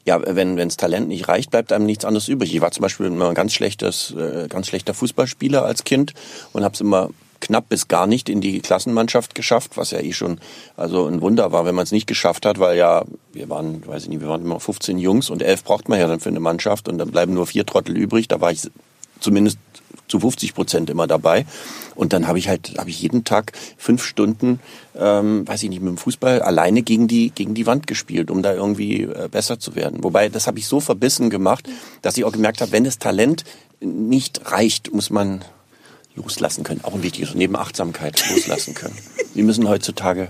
Ja, 0.06 0.22
wenn 0.26 0.58
wenns 0.58 0.78
Talent 0.78 1.08
nicht 1.08 1.28
reicht, 1.28 1.52
bleibt 1.52 1.72
einem 1.72 1.86
nichts 1.86 2.06
anderes 2.06 2.28
übrig. 2.28 2.54
Ich 2.54 2.62
war 2.62 2.72
zum 2.72 2.82
Beispiel 2.82 3.06
immer 3.06 3.30
ein 3.30 3.36
ganz 3.36 3.54
schlechtes, 3.54 4.12
äh, 4.12 4.48
ganz 4.50 4.68
schlechter 4.68 4.94
Fußballspieler 4.94 5.64
als 5.64 5.84
Kind 5.84 6.14
und 6.52 6.64
habe 6.64 6.74
es 6.74 6.82
immer 6.82 7.10
knapp 7.44 7.68
bis 7.68 7.90
gar 7.90 8.08
nicht 8.08 8.30
in 8.30 8.40
die 8.40 8.62
Klassenmannschaft 8.62 9.36
geschafft, 9.36 9.76
was 9.76 9.92
ja 9.92 10.00
eh 10.00 10.14
schon 10.14 10.40
also 10.78 11.08
ein 11.08 11.22
Wunder 11.22 11.52
war, 11.52 11.66
wenn 11.66 11.76
man 11.76 11.84
es 11.84 11.92
nicht 11.92 12.08
geschafft 12.08 12.46
hat, 12.46 12.58
weil 12.58 12.78
ja 12.78 13.04
wir 13.34 13.50
waren, 13.50 13.86
weiß 13.86 14.04
ich 14.04 14.10
nicht, 14.10 14.22
wir 14.22 14.30
waren 14.30 14.42
immer 14.42 14.60
15 14.60 14.98
Jungs 14.98 15.30
und 15.30 15.42
elf 15.42 15.64
braucht 15.64 15.90
man 15.90 16.00
ja 16.00 16.08
dann 16.08 16.22
für 16.22 16.30
eine 16.30 16.40
Mannschaft 16.40 16.88
und 16.88 16.98
dann 16.98 17.12
bleiben 17.12 17.34
nur 17.34 17.46
vier 17.46 17.66
Trottel 17.66 17.98
übrig. 17.98 18.30
Da 18.30 18.40
war 18.40 18.52
ich 18.52 18.62
zumindest 19.20 19.58
zu 20.08 20.20
50 20.20 20.54
Prozent 20.54 20.90
immer 20.90 21.08
dabei. 21.08 21.46
Und 21.96 22.14
dann 22.14 22.28
habe 22.28 22.40
ich 22.40 22.50
halt, 22.50 22.78
habe 22.78 22.90
ich 22.90 23.02
jeden 23.02 23.24
Tag 23.24 23.54
fünf 23.78 24.04
Stunden, 24.04 24.60
ähm, 24.96 25.48
weiß 25.48 25.64
ich 25.64 25.70
nicht, 25.70 25.82
mit 25.82 25.90
dem 25.90 25.98
Fußball 25.98 26.42
alleine 26.42 26.82
gegen 26.82 27.08
die 27.08 27.32
gegen 27.32 27.54
die 27.54 27.66
Wand 27.66 27.88
gespielt, 27.88 28.32
um 28.32 28.42
da 28.42 28.54
irgendwie 28.54 29.04
äh, 29.04 29.28
besser 29.32 29.60
zu 29.60 29.76
werden. 29.76 30.04
Wobei 30.04 30.30
das 30.30 30.48
habe 30.48 30.60
ich 30.60 30.68
so 30.68 30.80
verbissen 30.80 31.30
gemacht, 31.30 31.68
dass 32.02 32.18
ich 32.18 32.26
auch 32.26 32.32
gemerkt 32.32 32.62
habe, 32.62 32.72
wenn 32.72 32.84
das 32.84 33.00
Talent 33.00 33.44
nicht 33.80 34.52
reicht, 34.52 34.94
muss 34.94 35.10
man 35.10 35.44
loslassen 36.16 36.64
können. 36.64 36.82
Auch 36.84 36.94
ein 36.94 37.04
wichtiges 37.04 37.34
neben 37.36 37.56
Achtsamkeit 37.56 38.24
loslassen 38.30 38.74
können. 38.74 38.98
Sie 39.34 39.42
müssen 39.42 39.68
heutzutage 39.68 40.30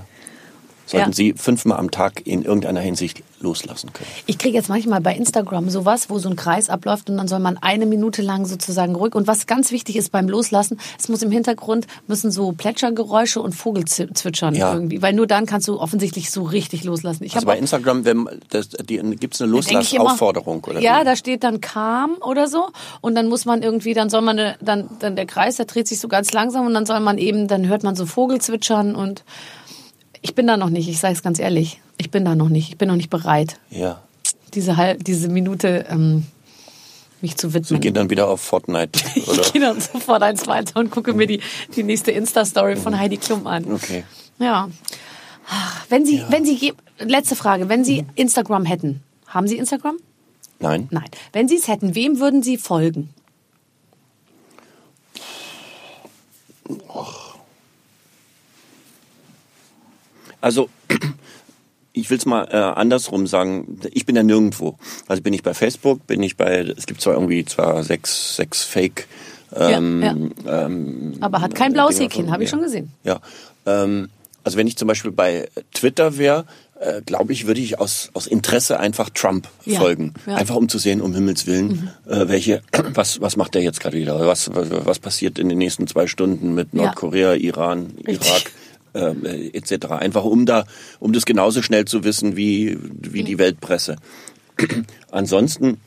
sollten 0.86 1.10
Ja. 1.12 1.16
Sie 1.16 1.34
fünfmal 1.34 1.78
am 1.80 1.92
Tag 1.92 2.26
in 2.26 2.44
irgendeiner 2.44 2.80
Hinsicht 2.82 3.24
loslassen 3.40 3.92
können. 3.94 4.10
Ich 4.26 4.38
kriege 4.38 4.56
jetzt 4.56 4.70
manchmal 4.70 5.02
bei 5.02 5.14
Instagram 5.16 5.70
sowas, 5.70 6.10
wo 6.10 6.18
so 6.20 6.30
ein 6.30 6.36
Kreis 6.38 6.70
abläuft 6.70 7.10
und 7.10 7.18
dann 7.18 7.28
soll 7.28 7.40
man 7.40 7.58
eine 7.58 7.86
Minute 7.86 8.22
lang 8.22 8.46
sozusagen 8.46 8.96
ruhig. 8.96 9.16
Und 9.16 9.28
was 9.28 9.48
ganz 9.48 9.72
wichtig 9.72 9.98
ist 9.98 10.12
beim 10.12 10.30
Loslassen, 10.30 10.80
es 10.98 11.10
muss 11.10 11.22
im 11.24 11.32
Hintergrund 11.32 11.88
müssen 12.08 12.32
so 12.32 12.54
Plätschergeräusche 12.54 13.42
und 13.42 13.54
Vogelzwitschern 13.54 14.56
Ja. 14.56 14.74
irgendwie, 14.74 15.02
weil 15.02 15.14
nur 15.14 15.28
dann 15.28 15.46
kannst 15.46 15.68
du 15.68 15.80
offensichtlich 15.80 16.32
so 16.32 16.44
richtig 16.44 16.84
loslassen. 16.86 17.24
Ich 17.26 17.36
Also 17.36 17.46
bei 17.48 17.58
Instagram 17.58 18.04
die, 18.04 18.98
gibt's 19.20 19.42
eine 19.42 19.52
Loslassaufforderung 19.52 20.64
oder 20.64 20.80
Ja, 20.80 21.02
wie? 21.02 21.06
da 21.06 21.16
steht 21.16 21.44
dann 21.44 21.60
calm 21.62 22.12
oder 22.22 22.48
so 22.48 22.68
und 23.02 23.16
dann 23.16 23.28
muss 23.28 23.46
man 23.46 23.62
irgendwie, 23.62 23.94
dann 23.94 24.10
soll 24.10 24.22
man 24.22 24.40
eine, 24.40 24.56
dann 24.62 24.90
dann 25.00 25.16
der 25.16 25.26
Kreis, 25.26 25.58
der 25.58 25.66
dreht 25.66 25.88
sich 25.88 26.00
so 26.00 26.08
ganz 26.08 26.32
langsam 26.34 26.66
und 26.66 26.74
dann 26.74 26.86
soll 26.86 27.00
man 27.00 27.18
eben, 27.18 27.48
dann 27.48 27.68
hört 27.68 27.84
man 27.84 27.96
so 27.96 28.06
Vogelzwitschern 28.06 28.96
und 28.96 29.24
ich 30.24 30.34
bin 30.34 30.48
da 30.48 30.58
noch 30.58 30.70
nicht. 30.70 30.90
Ich 30.90 31.00
sage 31.00 31.14
es 31.14 31.22
ganz 31.22 31.38
ehrlich, 31.38 31.80
ich 31.98 32.10
bin 32.10 32.26
da 32.26 32.34
noch 32.34 32.50
nicht. 32.50 32.70
Ich 32.70 32.78
bin 32.78 32.88
noch 32.88 32.96
nicht 32.96 33.12
bereit, 33.12 33.60
ja. 33.70 34.02
diese 34.56 34.98
diese 35.00 35.28
Minute 35.28 35.86
ähm, 35.90 36.26
mich 37.22 37.38
zu 37.38 37.50
Sie 37.50 37.54
widmen. 37.56 37.82
gehen 37.82 37.94
dann 37.94 38.10
wieder 38.10 38.28
auf 38.28 38.42
Fortnite, 38.42 39.00
oder? 39.28 39.42
ich 39.42 39.54
gehe 39.54 39.62
dann 39.62 39.80
sofort 39.80 40.24
eins 40.24 40.48
weiter 40.48 40.80
und 40.80 40.90
gucke 40.90 41.14
mir 41.14 41.28
die, 41.28 41.42
die 41.76 41.84
nächste 41.84 42.12
Insta-Story 42.12 42.76
von 42.78 42.98
Heidi 42.98 43.18
Klum 43.18 43.46
an. 43.46 43.72
Okay. 43.72 44.04
Ja. 44.40 44.70
Wenn 45.90 46.06
Sie, 46.06 46.24
wenn 46.30 46.46
Sie, 46.46 46.74
letzte 47.00 47.36
Frage, 47.36 47.70
wenn 47.70 47.84
Sie 47.84 48.06
Instagram 48.16 48.66
hätten, 48.66 49.02
haben 49.28 49.48
Sie 49.48 49.58
Instagram? 49.58 49.98
Nein. 50.60 50.88
Nein. 50.92 51.10
Wenn 51.34 51.48
Sie 51.48 51.58
es 51.58 51.68
hätten, 51.68 51.96
wem 51.96 52.20
würden 52.20 52.44
Sie 52.44 52.58
folgen? 52.58 53.10
Also, 60.44 60.70
ich 61.94 62.10
will 62.10 62.18
es 62.18 62.26
mal 62.26 62.44
äh, 62.52 62.56
andersrum 62.58 63.28
sagen. 63.28 63.80
Ich 63.94 64.06
bin 64.06 64.16
ja 64.16 64.24
nirgendwo. 64.24 64.78
Also 65.08 65.22
bin 65.22 65.34
ich 65.34 65.42
bei 65.42 65.54
Facebook, 65.54 66.06
bin 66.06 66.22
ich 66.22 66.36
bei, 66.36 66.60
es 66.78 66.86
gibt 66.86 67.02
zwar 67.02 67.14
irgendwie 67.14 67.46
zwar 67.46 67.84
sechs, 67.84 68.36
sechs 68.36 68.64
Fake, 68.64 69.08
ähm, 69.56 70.32
ja. 70.46 70.66
ähm, 70.66 71.14
Aber 71.22 71.40
hat 71.42 71.56
kein 71.56 71.72
blaues 71.74 72.00
Häkchen, 72.00 72.32
habe 72.32 72.44
ich 72.44 72.50
schon 72.50 72.62
gesehen. 72.62 72.92
Ja. 73.04 73.20
Ähm, 73.66 74.10
also 74.44 74.58
wenn 74.58 74.68
ich 74.68 74.76
zum 74.76 74.88
Beispiel 74.90 75.12
bei 75.12 75.48
Twitter 75.74 76.18
wäre, 76.18 76.46
äh, 76.82 77.02
glaube 77.04 77.32
ich, 77.32 77.48
würde 77.48 77.62
ich 77.62 77.80
aus, 77.80 78.10
aus 78.14 78.28
Interesse 78.28 78.80
einfach 78.80 79.10
Trump 79.12 79.48
Ja, 79.64 79.80
folgen. 79.80 80.14
ja. 80.26 80.36
Einfach 80.36 80.56
um 80.56 80.68
zu 80.68 80.80
sehen, 80.80 81.00
um 81.00 81.14
Himmels 81.14 81.48
Willen, 81.48 81.90
äh, 82.06 82.28
welche, 82.28 82.64
was, 82.96 83.22
was 83.22 83.38
macht 83.38 83.54
der 83.56 83.62
jetzt 83.62 83.80
gerade 83.80 83.96
wieder? 83.98 84.20
Was, 84.28 84.54
was, 84.54 84.68
was 84.72 85.00
passiert 85.00 85.40
in 85.40 85.48
den 85.48 85.60
nächsten 85.60 85.88
zwei 85.88 86.08
Stunden 86.08 86.54
mit 86.56 86.70
Ja. 86.74 86.84
Nordkorea, 86.86 87.36
Iran. 87.36 87.94
Irak? 88.06 88.52
Ähm, 88.94 89.26
äh, 89.26 89.48
etc. 89.50 89.88
Einfach 89.92 90.24
um 90.24 90.46
da, 90.46 90.66
um 91.00 91.14
das 91.14 91.26
genauso 91.26 91.62
schnell 91.62 91.86
zu 91.86 92.04
wissen 92.04 92.36
wie 92.36 92.78
wie 92.82 93.24
die 93.24 93.38
Weltpresse. 93.38 93.98
Ansonsten 95.12 95.78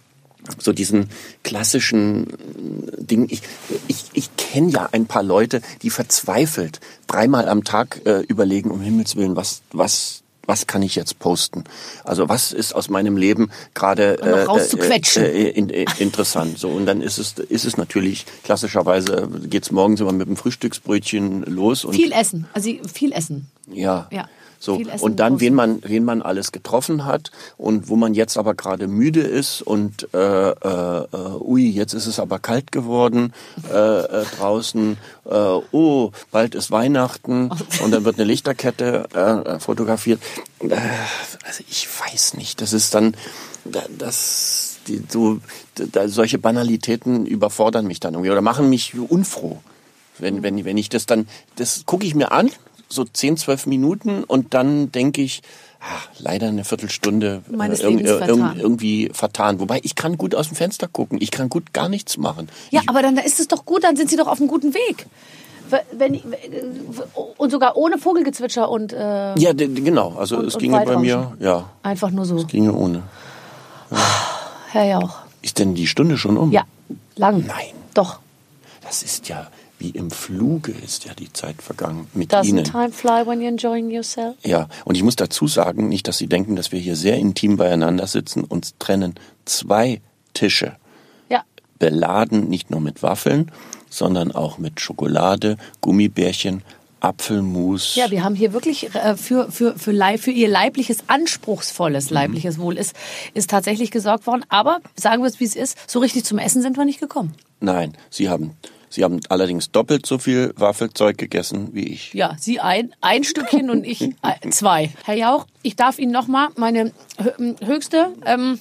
so 0.59 0.73
diesen 0.73 1.09
klassischen 1.43 2.27
Ding. 2.99 3.27
Ich, 3.31 3.43
ich, 3.89 4.05
ich 4.13 4.37
kenne 4.37 4.71
ja 4.71 4.89
ein 4.93 5.07
paar 5.07 5.23
Leute, 5.23 5.61
die 5.83 5.91
verzweifelt 5.91 6.81
dreimal 7.07 7.49
am 7.49 7.65
Tag 7.65 8.03
äh, 8.05 8.21
überlegen, 8.21 8.71
um 8.71 8.81
Himmels 8.81 9.17
Willen, 9.17 9.37
was, 9.37 9.63
was 9.73 10.23
was 10.47 10.67
kann 10.67 10.83
ich 10.83 10.95
jetzt 10.95 11.19
posten? 11.19 11.65
Also 12.05 12.29
was 12.29 12.53
ist 12.53 12.75
aus 12.75 12.89
meinem 12.89 13.17
Leben 13.17 13.51
gerade 13.75 14.19
rauszuquetschen. 14.47 15.25
äh, 15.25 15.29
äh, 15.29 15.49
in, 15.51 15.71
äh, 15.71 15.87
interessant? 15.99 16.59
So 16.59 16.69
und 16.69 16.87
dann 16.87 17.03
ist 17.03 17.19
es 17.19 17.33
ist 17.33 17.65
es 17.65 17.77
natürlich 17.77 18.27
klassischerweise 18.45 19.29
geht's 19.45 19.71
morgens 19.71 20.01
immer 20.01 20.13
mit 20.13 20.29
dem 20.29 20.37
Frühstücksbrötchen 20.37 21.43
los 21.45 21.85
und 21.85 21.95
Viel 21.95 22.13
essen. 22.13 22.47
Also 22.53 22.71
viel 22.93 23.13
essen. 23.13 23.51
ja. 23.73 24.09
Ja. 24.11 24.29
So, 24.67 24.75
und 25.01 25.17
dann, 25.21 25.39
wen 25.41 25.55
man, 25.55 25.79
wen 25.85 26.05
man 26.05 26.23
alles 26.23 26.51
getroffen 26.51 27.05
hat 27.05 27.31
und 27.57 27.89
wo 27.89 27.95
man 27.95 28.15
jetzt 28.15 28.37
aber 28.37 28.55
gerade 28.55 28.89
müde 28.89 29.21
ist 29.21 29.63
und 29.63 30.13
äh, 30.13 30.51
äh, 30.51 31.07
ui, 31.41 31.71
jetzt 31.71 31.93
ist 31.95 32.07
es 32.07 32.19
aber 32.19 32.41
kalt 32.41 32.73
geworden 32.73 33.33
äh, 33.73 33.77
äh, 34.01 34.25
draußen, 34.37 34.97
äh, 35.25 35.31
oh, 35.71 36.11
bald 36.33 36.57
ist 36.57 36.73
Weihnachten 36.73 37.51
und 37.85 37.93
dann 37.93 38.05
wird 38.05 38.17
eine 38.17 38.25
Lichterkette 38.25 39.07
äh, 39.15 39.61
fotografiert. 39.61 40.21
Äh, 40.59 40.75
also 41.47 41.63
ich 41.71 41.87
weiß 42.01 42.35
nicht, 42.35 42.61
das 42.61 42.73
ist 42.73 42.93
dann, 42.95 43.15
da- 43.65 43.85
das, 43.97 44.79
die, 44.89 45.01
so, 45.09 45.39
da, 45.93 46.09
solche 46.09 46.39
Banalitäten 46.39 47.25
überfordern 47.25 47.87
mich 47.87 48.01
dann 48.01 48.15
irgendwie 48.15 48.33
oder 48.33 48.43
machen 48.43 48.69
mich 48.69 48.95
unfroh. 48.99 49.61
Wenn, 50.19 50.43
wenn, 50.43 50.65
wenn 50.65 50.79
ich 50.79 50.89
das 50.89 51.07
dann, 51.07 51.29
das 51.57 51.85
gucke 51.87 52.05
ich 52.07 52.15
mir 52.17 52.33
an, 52.33 52.51
so 52.89 53.05
10, 53.05 53.37
12 53.37 53.67
Minuten 53.67 54.23
und 54.25 54.55
dann 54.55 54.93
denke 54.93 55.23
ich, 55.23 55.43
ah, 55.81 55.85
leider 56.19 56.49
eine 56.49 56.65
Viertelstunde 56.65 57.43
äh, 57.51 57.57
Meines 57.57 57.83
irg- 57.83 57.89
Lebens 57.97 58.11
vertan. 58.11 58.59
irgendwie 58.61 59.11
vertan. 59.13 59.61
Wobei 59.61 59.81
ich 59.83 59.95
kann 59.95 60.17
gut 60.17 60.35
aus 60.35 60.49
dem 60.49 60.57
Fenster 60.57 60.87
gucken, 60.89 61.19
ich 61.21 61.31
kann 61.31 61.49
gut 61.49 61.73
gar 61.73 61.89
nichts 61.89 62.17
machen. 62.17 62.49
Ja, 62.71 62.83
ich, 62.83 62.89
aber 62.89 63.03
dann 63.03 63.17
ist 63.19 63.41
es 63.41 63.49
doch 63.49 63.65
gut, 63.65 63.83
dann 63.85 63.97
sind 63.97 64.09
sie 64.11 64.17
doch 64.17 64.29
auf 64.29 64.39
einem 64.39 64.49
guten 64.49 64.73
Weg. 64.75 65.07
Wenn, 65.91 66.23
und 67.39 67.51
sogar 67.51 67.77
ohne 67.77 67.99
Vogelgezwitscher 67.99 68.69
und 68.71 68.93
äh, 68.93 69.37
ja, 69.37 69.53
genau. 69.53 70.15
Also 70.17 70.37
Und- 70.39 70.47
es 70.47 70.59
ginge 70.59 70.81
bei 70.85 70.97
mir, 70.97 71.37
ja, 71.41 71.69
einfach 71.83 72.11
nur 72.13 72.25
so. 72.25 72.37
es 72.37 72.47
ginge 72.47 72.73
ohne. 72.73 73.03
Herr 74.71 74.85
Jauch. 74.85 75.17
Ist 75.43 75.59
denn 75.59 75.75
die 75.75 75.87
Stunde 75.87 76.19
schon 76.19 76.37
um? 76.37 76.53
Ja, 76.53 76.63
lang. 77.17 77.45
Nein. 77.47 77.67
Doch. 77.95 78.19
Das 78.83 79.03
ist 79.03 79.29
ja 79.29 79.49
wie 79.79 79.91
im 79.91 80.11
Fluge 80.11 80.73
ist 80.73 81.05
ja 81.05 81.15
die 81.15 81.33
Zeit 81.33 81.61
vergangen 81.63 82.07
mit 82.15 82.33
Doesn't 82.33 82.47
Ihnen. 82.49 82.65
time 82.65 82.91
fly 82.91 83.27
when 83.27 83.41
you're 83.41 83.49
enjoying 83.49 83.91
yourself? 83.91 84.37
Ja, 84.45 84.69
und 84.85 84.95
ich 84.97 85.03
muss 85.03 85.17
dazu 85.17 85.47
sagen, 85.49 85.89
nicht, 85.89 86.09
dass 86.09 86.19
Sie 86.19 86.27
denken, 86.29 86.57
dass 86.57 86.73
wir 86.73 86.79
hier 86.81 86.97
sehr 86.97 87.17
intim 87.19 87.57
beieinander 87.57 88.07
sitzen. 88.07 88.43
Uns 88.45 88.75
trennen 88.79 89.15
zwei 89.45 90.01
Tische, 90.35 90.77
Ja. 91.29 91.43
beladen 91.79 92.49
nicht 92.49 92.71
nur 92.71 92.81
mit 92.81 93.03
Waffeln, 93.03 93.51
sondern 93.91 94.33
auch 94.33 94.59
mit 94.59 94.81
Schokolade, 94.81 95.57
Gummibärchen, 95.81 96.63
Apfelmus. 97.01 97.95
Ja, 97.95 98.11
wir 98.11 98.25
haben 98.25 98.35
hier 98.35 98.53
wirklich 98.53 98.95
äh, 98.95 99.17
für, 99.17 99.51
für, 99.53 99.79
für, 99.79 99.93
Leib, 99.93 100.21
für 100.21 100.31
ihr 100.31 100.49
leibliches, 100.49 100.99
anspruchsvolles 101.09 102.11
leibliches 102.11 102.59
Wohl 102.59 102.77
ist, 102.79 102.95
ist 103.35 103.51
tatsächlich 103.51 103.91
gesorgt 103.91 104.27
worden. 104.27 104.45
Aber 104.49 104.81
sagen 104.97 105.23
wir 105.23 105.29
es, 105.29 105.39
wie 105.39 105.45
es 105.45 105.55
ist, 105.55 105.79
so 105.89 105.99
richtig 106.01 106.25
zum 106.25 106.39
Essen 106.39 106.63
sind 106.63 106.77
wir 106.77 106.85
nicht 106.85 107.01
gekommen. 107.01 107.35
Nein, 107.61 107.97
Sie 108.11 108.29
haben, 108.29 108.53
Sie 108.89 109.03
haben 109.05 109.21
allerdings 109.29 109.71
doppelt 109.73 110.07
so 110.07 110.19
viel 110.19 110.53
Waffelzeug 110.57 111.19
gegessen 111.19 111.71
wie 111.73 111.87
ich. 111.89 112.15
Ja, 112.15 112.37
Sie 112.39 112.61
ein, 112.61 112.95
ein 113.01 113.25
Stückchen 113.25 113.69
und 113.71 113.85
ich 113.85 114.15
ein- 114.23 114.51
zwei. 114.53 114.91
Herr 115.05 115.17
Jauch, 115.17 115.47
ich 115.63 115.77
darf 115.77 115.99
Ihnen 115.99 116.13
nochmal 116.13 116.49
meine 116.57 116.93
hö- 117.19 117.67
höchste 117.67 118.09
ähm, 118.25 118.59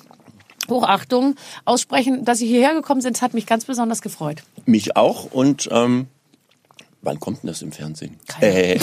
Hochachtung 0.70 1.36
aussprechen, 1.64 2.26
dass 2.26 2.40
Sie 2.40 2.48
hierher 2.48 2.74
gekommen 2.74 3.02
sind. 3.02 3.16
Das 3.18 3.22
hat 3.22 3.34
mich 3.36 3.46
ganz 3.46 3.66
besonders 3.66 4.02
gefreut. 4.02 4.44
Mich 4.66 4.98
auch 4.98 5.26
und 5.32 5.70
ähm, 5.72 6.08
wann 7.04 7.20
kommt 7.20 7.44
denn 7.44 7.48
das 7.50 7.62
im 7.62 7.72
Fernsehen? 7.72 8.18
Keine 8.28 8.74
Äh, 8.76 8.80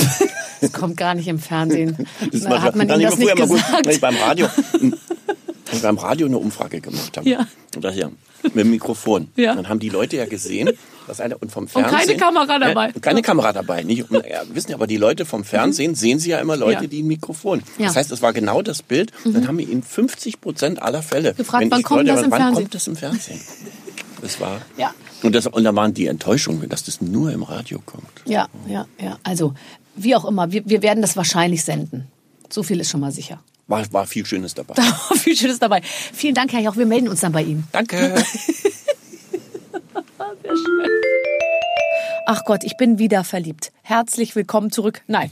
Das 0.60 0.72
kommt 0.72 0.96
gar 0.96 1.14
nicht 1.16 1.26
im 1.26 1.40
Fernsehen. 1.40 2.06
das 2.32 2.46
hat 2.46 2.76
man 2.76 2.86
dann 2.86 3.00
Ihnen 3.00 3.10
das 3.10 3.18
nicht 3.18 3.36
gut, 3.36 3.48
gesagt. 3.50 3.86
ich 3.88 4.00
beim 4.00 4.14
Radio, 4.16 4.46
wenn 5.72 5.76
ich 5.78 5.82
beim 5.82 5.98
Radio 5.98 6.26
eine 6.26 6.38
Umfrage 6.38 6.80
gemacht 6.80 7.16
habe. 7.16 7.28
Ja. 7.28 7.46
Und 7.74 7.82
das 7.84 7.96
ja 7.96 8.10
mit 8.42 8.56
dem 8.56 8.70
Mikrofon. 8.70 9.28
Ja. 9.36 9.54
Dann 9.54 9.68
haben 9.68 9.78
die 9.80 9.88
Leute 9.88 10.16
ja 10.16 10.26
gesehen, 10.26 10.70
dass 11.06 11.20
einer 11.20 11.40
und 11.40 11.50
vom 11.52 11.66
keine 11.68 11.88
Fernsehen 11.88 12.18
Kamera 12.18 12.58
dabei. 12.58 12.86
Ja, 12.88 13.00
keine 13.00 13.22
Kamera 13.22 13.52
dabei. 13.52 13.82
Nicht, 13.82 14.10
und, 14.10 14.24
ja, 14.26 14.42
wissen 14.52 14.70
ja, 14.70 14.76
aber 14.76 14.86
die 14.86 14.96
Leute 14.96 15.24
vom 15.24 15.44
Fernsehen 15.44 15.94
sehen 15.94 16.18
sie 16.18 16.30
ja 16.30 16.38
immer 16.38 16.56
Leute, 16.56 16.82
Ja. 16.82 16.88
die 16.88 17.02
ein 17.02 17.06
Mikrofon. 17.06 17.60
Ja. 17.60 17.64
Mhm. 17.78 17.84
Das 17.86 17.96
heißt, 17.96 18.10
es 18.12 18.20
war 18.22 18.32
genau 18.32 18.62
das 18.62 18.82
Bild. 18.82 19.12
Dann 19.24 19.46
haben 19.48 19.58
wir 19.58 19.68
in 19.68 19.82
50 19.82 20.40
Prozent 20.40 20.82
aller 20.82 21.02
Fälle 21.02 21.34
Gefragt, 21.34 21.62
wenn 21.64 21.70
wann 21.70 21.82
kommt 21.82 22.00
Leute- 22.06 22.12
das 22.14 22.22
im 22.24 22.30
wann 22.30 22.40
Fernsehen? 22.40 22.62
kommt 22.64 22.74
das 22.74 22.86
im 22.88 22.96
Fernsehen? 22.96 23.40
Das 24.20 24.40
war 24.40 24.60
Ja. 24.76 24.94
und, 25.22 25.34
das, 25.34 25.46
und 25.46 25.64
da 25.64 25.74
waren 25.74 25.94
die 25.94 26.06
Enttäuschungen, 26.06 26.68
dass 26.68 26.84
das 26.84 27.00
nur 27.00 27.32
im 27.32 27.42
Radio 27.42 27.80
kommt. 27.84 28.06
Ja, 28.24 28.48
ja, 28.68 28.86
ja. 29.00 29.18
Also, 29.24 29.54
wie 29.96 30.14
auch 30.14 30.24
immer, 30.24 30.50
wir, 30.52 30.62
wir 30.66 30.82
werden 30.82 31.00
das 31.02 31.16
wahrscheinlich 31.16 31.64
senden. 31.64 32.06
So 32.50 32.62
viel 32.62 32.80
ist 32.80 32.90
schon 32.90 33.00
mal 33.00 33.12
sicher. 33.12 33.40
War, 33.66 33.92
war 33.92 34.06
viel 34.06 34.26
Schönes 34.26 34.54
dabei. 34.54 34.74
Da 34.76 34.82
war 34.82 35.16
viel 35.16 35.36
Schönes 35.36 35.58
dabei. 35.58 35.82
Vielen 35.82 36.34
Dank, 36.34 36.52
Herr 36.52 36.60
Jauch. 36.60 36.76
Wir 36.76 36.86
melden 36.86 37.08
uns 37.08 37.20
dann 37.20 37.32
bei 37.32 37.42
Ihnen. 37.42 37.66
Danke. 37.72 38.14
Ach 42.26 42.44
Gott, 42.44 42.64
ich 42.64 42.76
bin 42.76 42.98
wieder 42.98 43.24
verliebt. 43.24 43.72
Herzlich 43.82 44.36
willkommen 44.36 44.70
zurück. 44.70 45.02
Nein. 45.06 45.30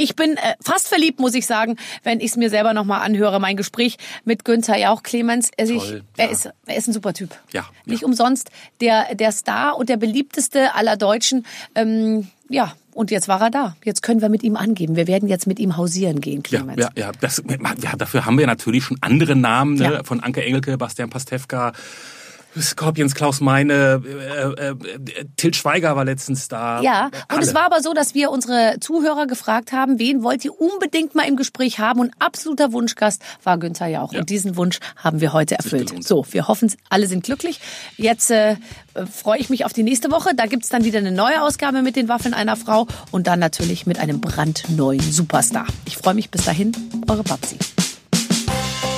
Ich 0.00 0.14
bin 0.14 0.36
äh, 0.36 0.54
fast 0.62 0.86
verliebt, 0.86 1.18
muss 1.18 1.34
ich 1.34 1.44
sagen, 1.44 1.76
wenn 2.04 2.20
ich 2.20 2.26
es 2.26 2.36
mir 2.36 2.50
selber 2.50 2.72
nochmal 2.72 3.00
anhöre. 3.00 3.40
Mein 3.40 3.56
Gespräch 3.56 3.96
mit 4.24 4.44
Günther 4.44 4.76
Jauch 4.78 5.02
Clemens. 5.02 5.50
Also 5.58 5.74
ich, 5.74 5.82
Toll, 5.82 6.04
er, 6.16 6.26
ja. 6.26 6.30
ist, 6.30 6.48
er 6.66 6.76
ist 6.76 6.86
ein 6.86 6.92
super 6.92 7.12
Typ. 7.12 7.36
Ja, 7.52 7.66
Nicht 7.84 8.02
ja. 8.02 8.06
umsonst 8.06 8.50
der, 8.80 9.16
der 9.16 9.32
Star 9.32 9.76
und 9.76 9.88
der 9.88 9.96
beliebteste 9.96 10.74
aller 10.76 10.96
Deutschen. 10.96 11.44
Ähm, 11.74 12.28
ja, 12.48 12.72
und 12.94 13.10
jetzt 13.10 13.28
war 13.28 13.40
er 13.40 13.50
da. 13.50 13.76
Jetzt 13.84 14.02
können 14.02 14.20
wir 14.22 14.28
mit 14.28 14.42
ihm 14.42 14.56
angeben. 14.56 14.96
Wir 14.96 15.06
werden 15.06 15.28
jetzt 15.28 15.46
mit 15.46 15.58
ihm 15.60 15.76
hausieren 15.76 16.20
gehen, 16.20 16.42
Ja, 16.48 16.60
Clemens. 16.60 16.80
ja, 16.80 16.88
ja, 16.96 17.12
das, 17.20 17.42
ja, 17.82 17.96
dafür 17.96 18.26
haben 18.26 18.38
wir 18.38 18.46
natürlich 18.46 18.84
schon 18.84 18.96
andere 19.00 19.36
Namen, 19.36 19.74
ne? 19.74 19.84
Ja. 19.94 20.04
von 20.04 20.20
Anke 20.20 20.44
Engelke, 20.44 20.76
Bastian 20.78 21.10
Pastewka, 21.10 21.72
Scorpions, 22.62 23.14
Klaus 23.14 23.40
Meine, 23.40 24.02
äh, 24.04 24.42
äh, 24.42 24.70
äh, 24.70 25.24
Til 25.36 25.54
Schweiger 25.54 25.96
war 25.96 26.04
letztens 26.04 26.48
da. 26.48 26.80
Ja, 26.80 27.06
und 27.06 27.12
Alle. 27.28 27.42
es 27.42 27.54
war 27.54 27.62
aber 27.62 27.82
so, 27.82 27.94
dass 27.94 28.14
wir 28.14 28.30
unsere 28.30 28.76
Zuhörer 28.80 29.26
gefragt 29.26 29.72
haben, 29.72 29.98
wen 29.98 30.22
wollt 30.22 30.44
ihr 30.44 30.58
unbedingt 30.58 31.14
mal 31.14 31.26
im 31.26 31.36
Gespräch 31.36 31.78
haben? 31.78 32.00
Und 32.00 32.12
absoluter 32.18 32.72
Wunschgast 32.72 33.22
war 33.42 33.58
Günther 33.58 33.86
Jauch. 33.86 34.12
Ja. 34.12 34.20
Und 34.20 34.30
diesen 34.30 34.56
Wunsch 34.56 34.78
haben 34.96 35.20
wir 35.20 35.32
heute 35.32 35.56
erfüllt. 35.56 35.92
So, 36.04 36.24
wir 36.30 36.48
hoffen, 36.48 36.72
alle 36.88 37.06
sind 37.06 37.24
glücklich. 37.24 37.60
Jetzt 37.96 38.30
äh, 38.30 38.56
äh, 38.98 39.06
freue 39.06 39.38
ich 39.38 39.50
mich 39.50 39.64
auf 39.64 39.72
die 39.72 39.82
nächste 39.82 40.10
Woche. 40.10 40.34
Da 40.34 40.46
gibt's 40.46 40.68
dann 40.68 40.84
wieder 40.84 40.98
eine 40.98 41.12
neue 41.12 41.42
Ausgabe 41.42 41.82
mit 41.82 41.96
den 41.96 42.08
Waffeln 42.08 42.34
einer 42.34 42.56
Frau 42.56 42.86
und 43.10 43.26
dann 43.26 43.38
natürlich 43.38 43.86
mit 43.86 43.98
einem 43.98 44.20
brandneuen 44.20 45.00
Superstar. 45.00 45.66
Ich 45.84 45.96
freue 45.96 46.14
mich 46.14 46.30
bis 46.30 46.44
dahin, 46.44 46.72
eure 47.08 47.22
Babsi. 47.22 47.56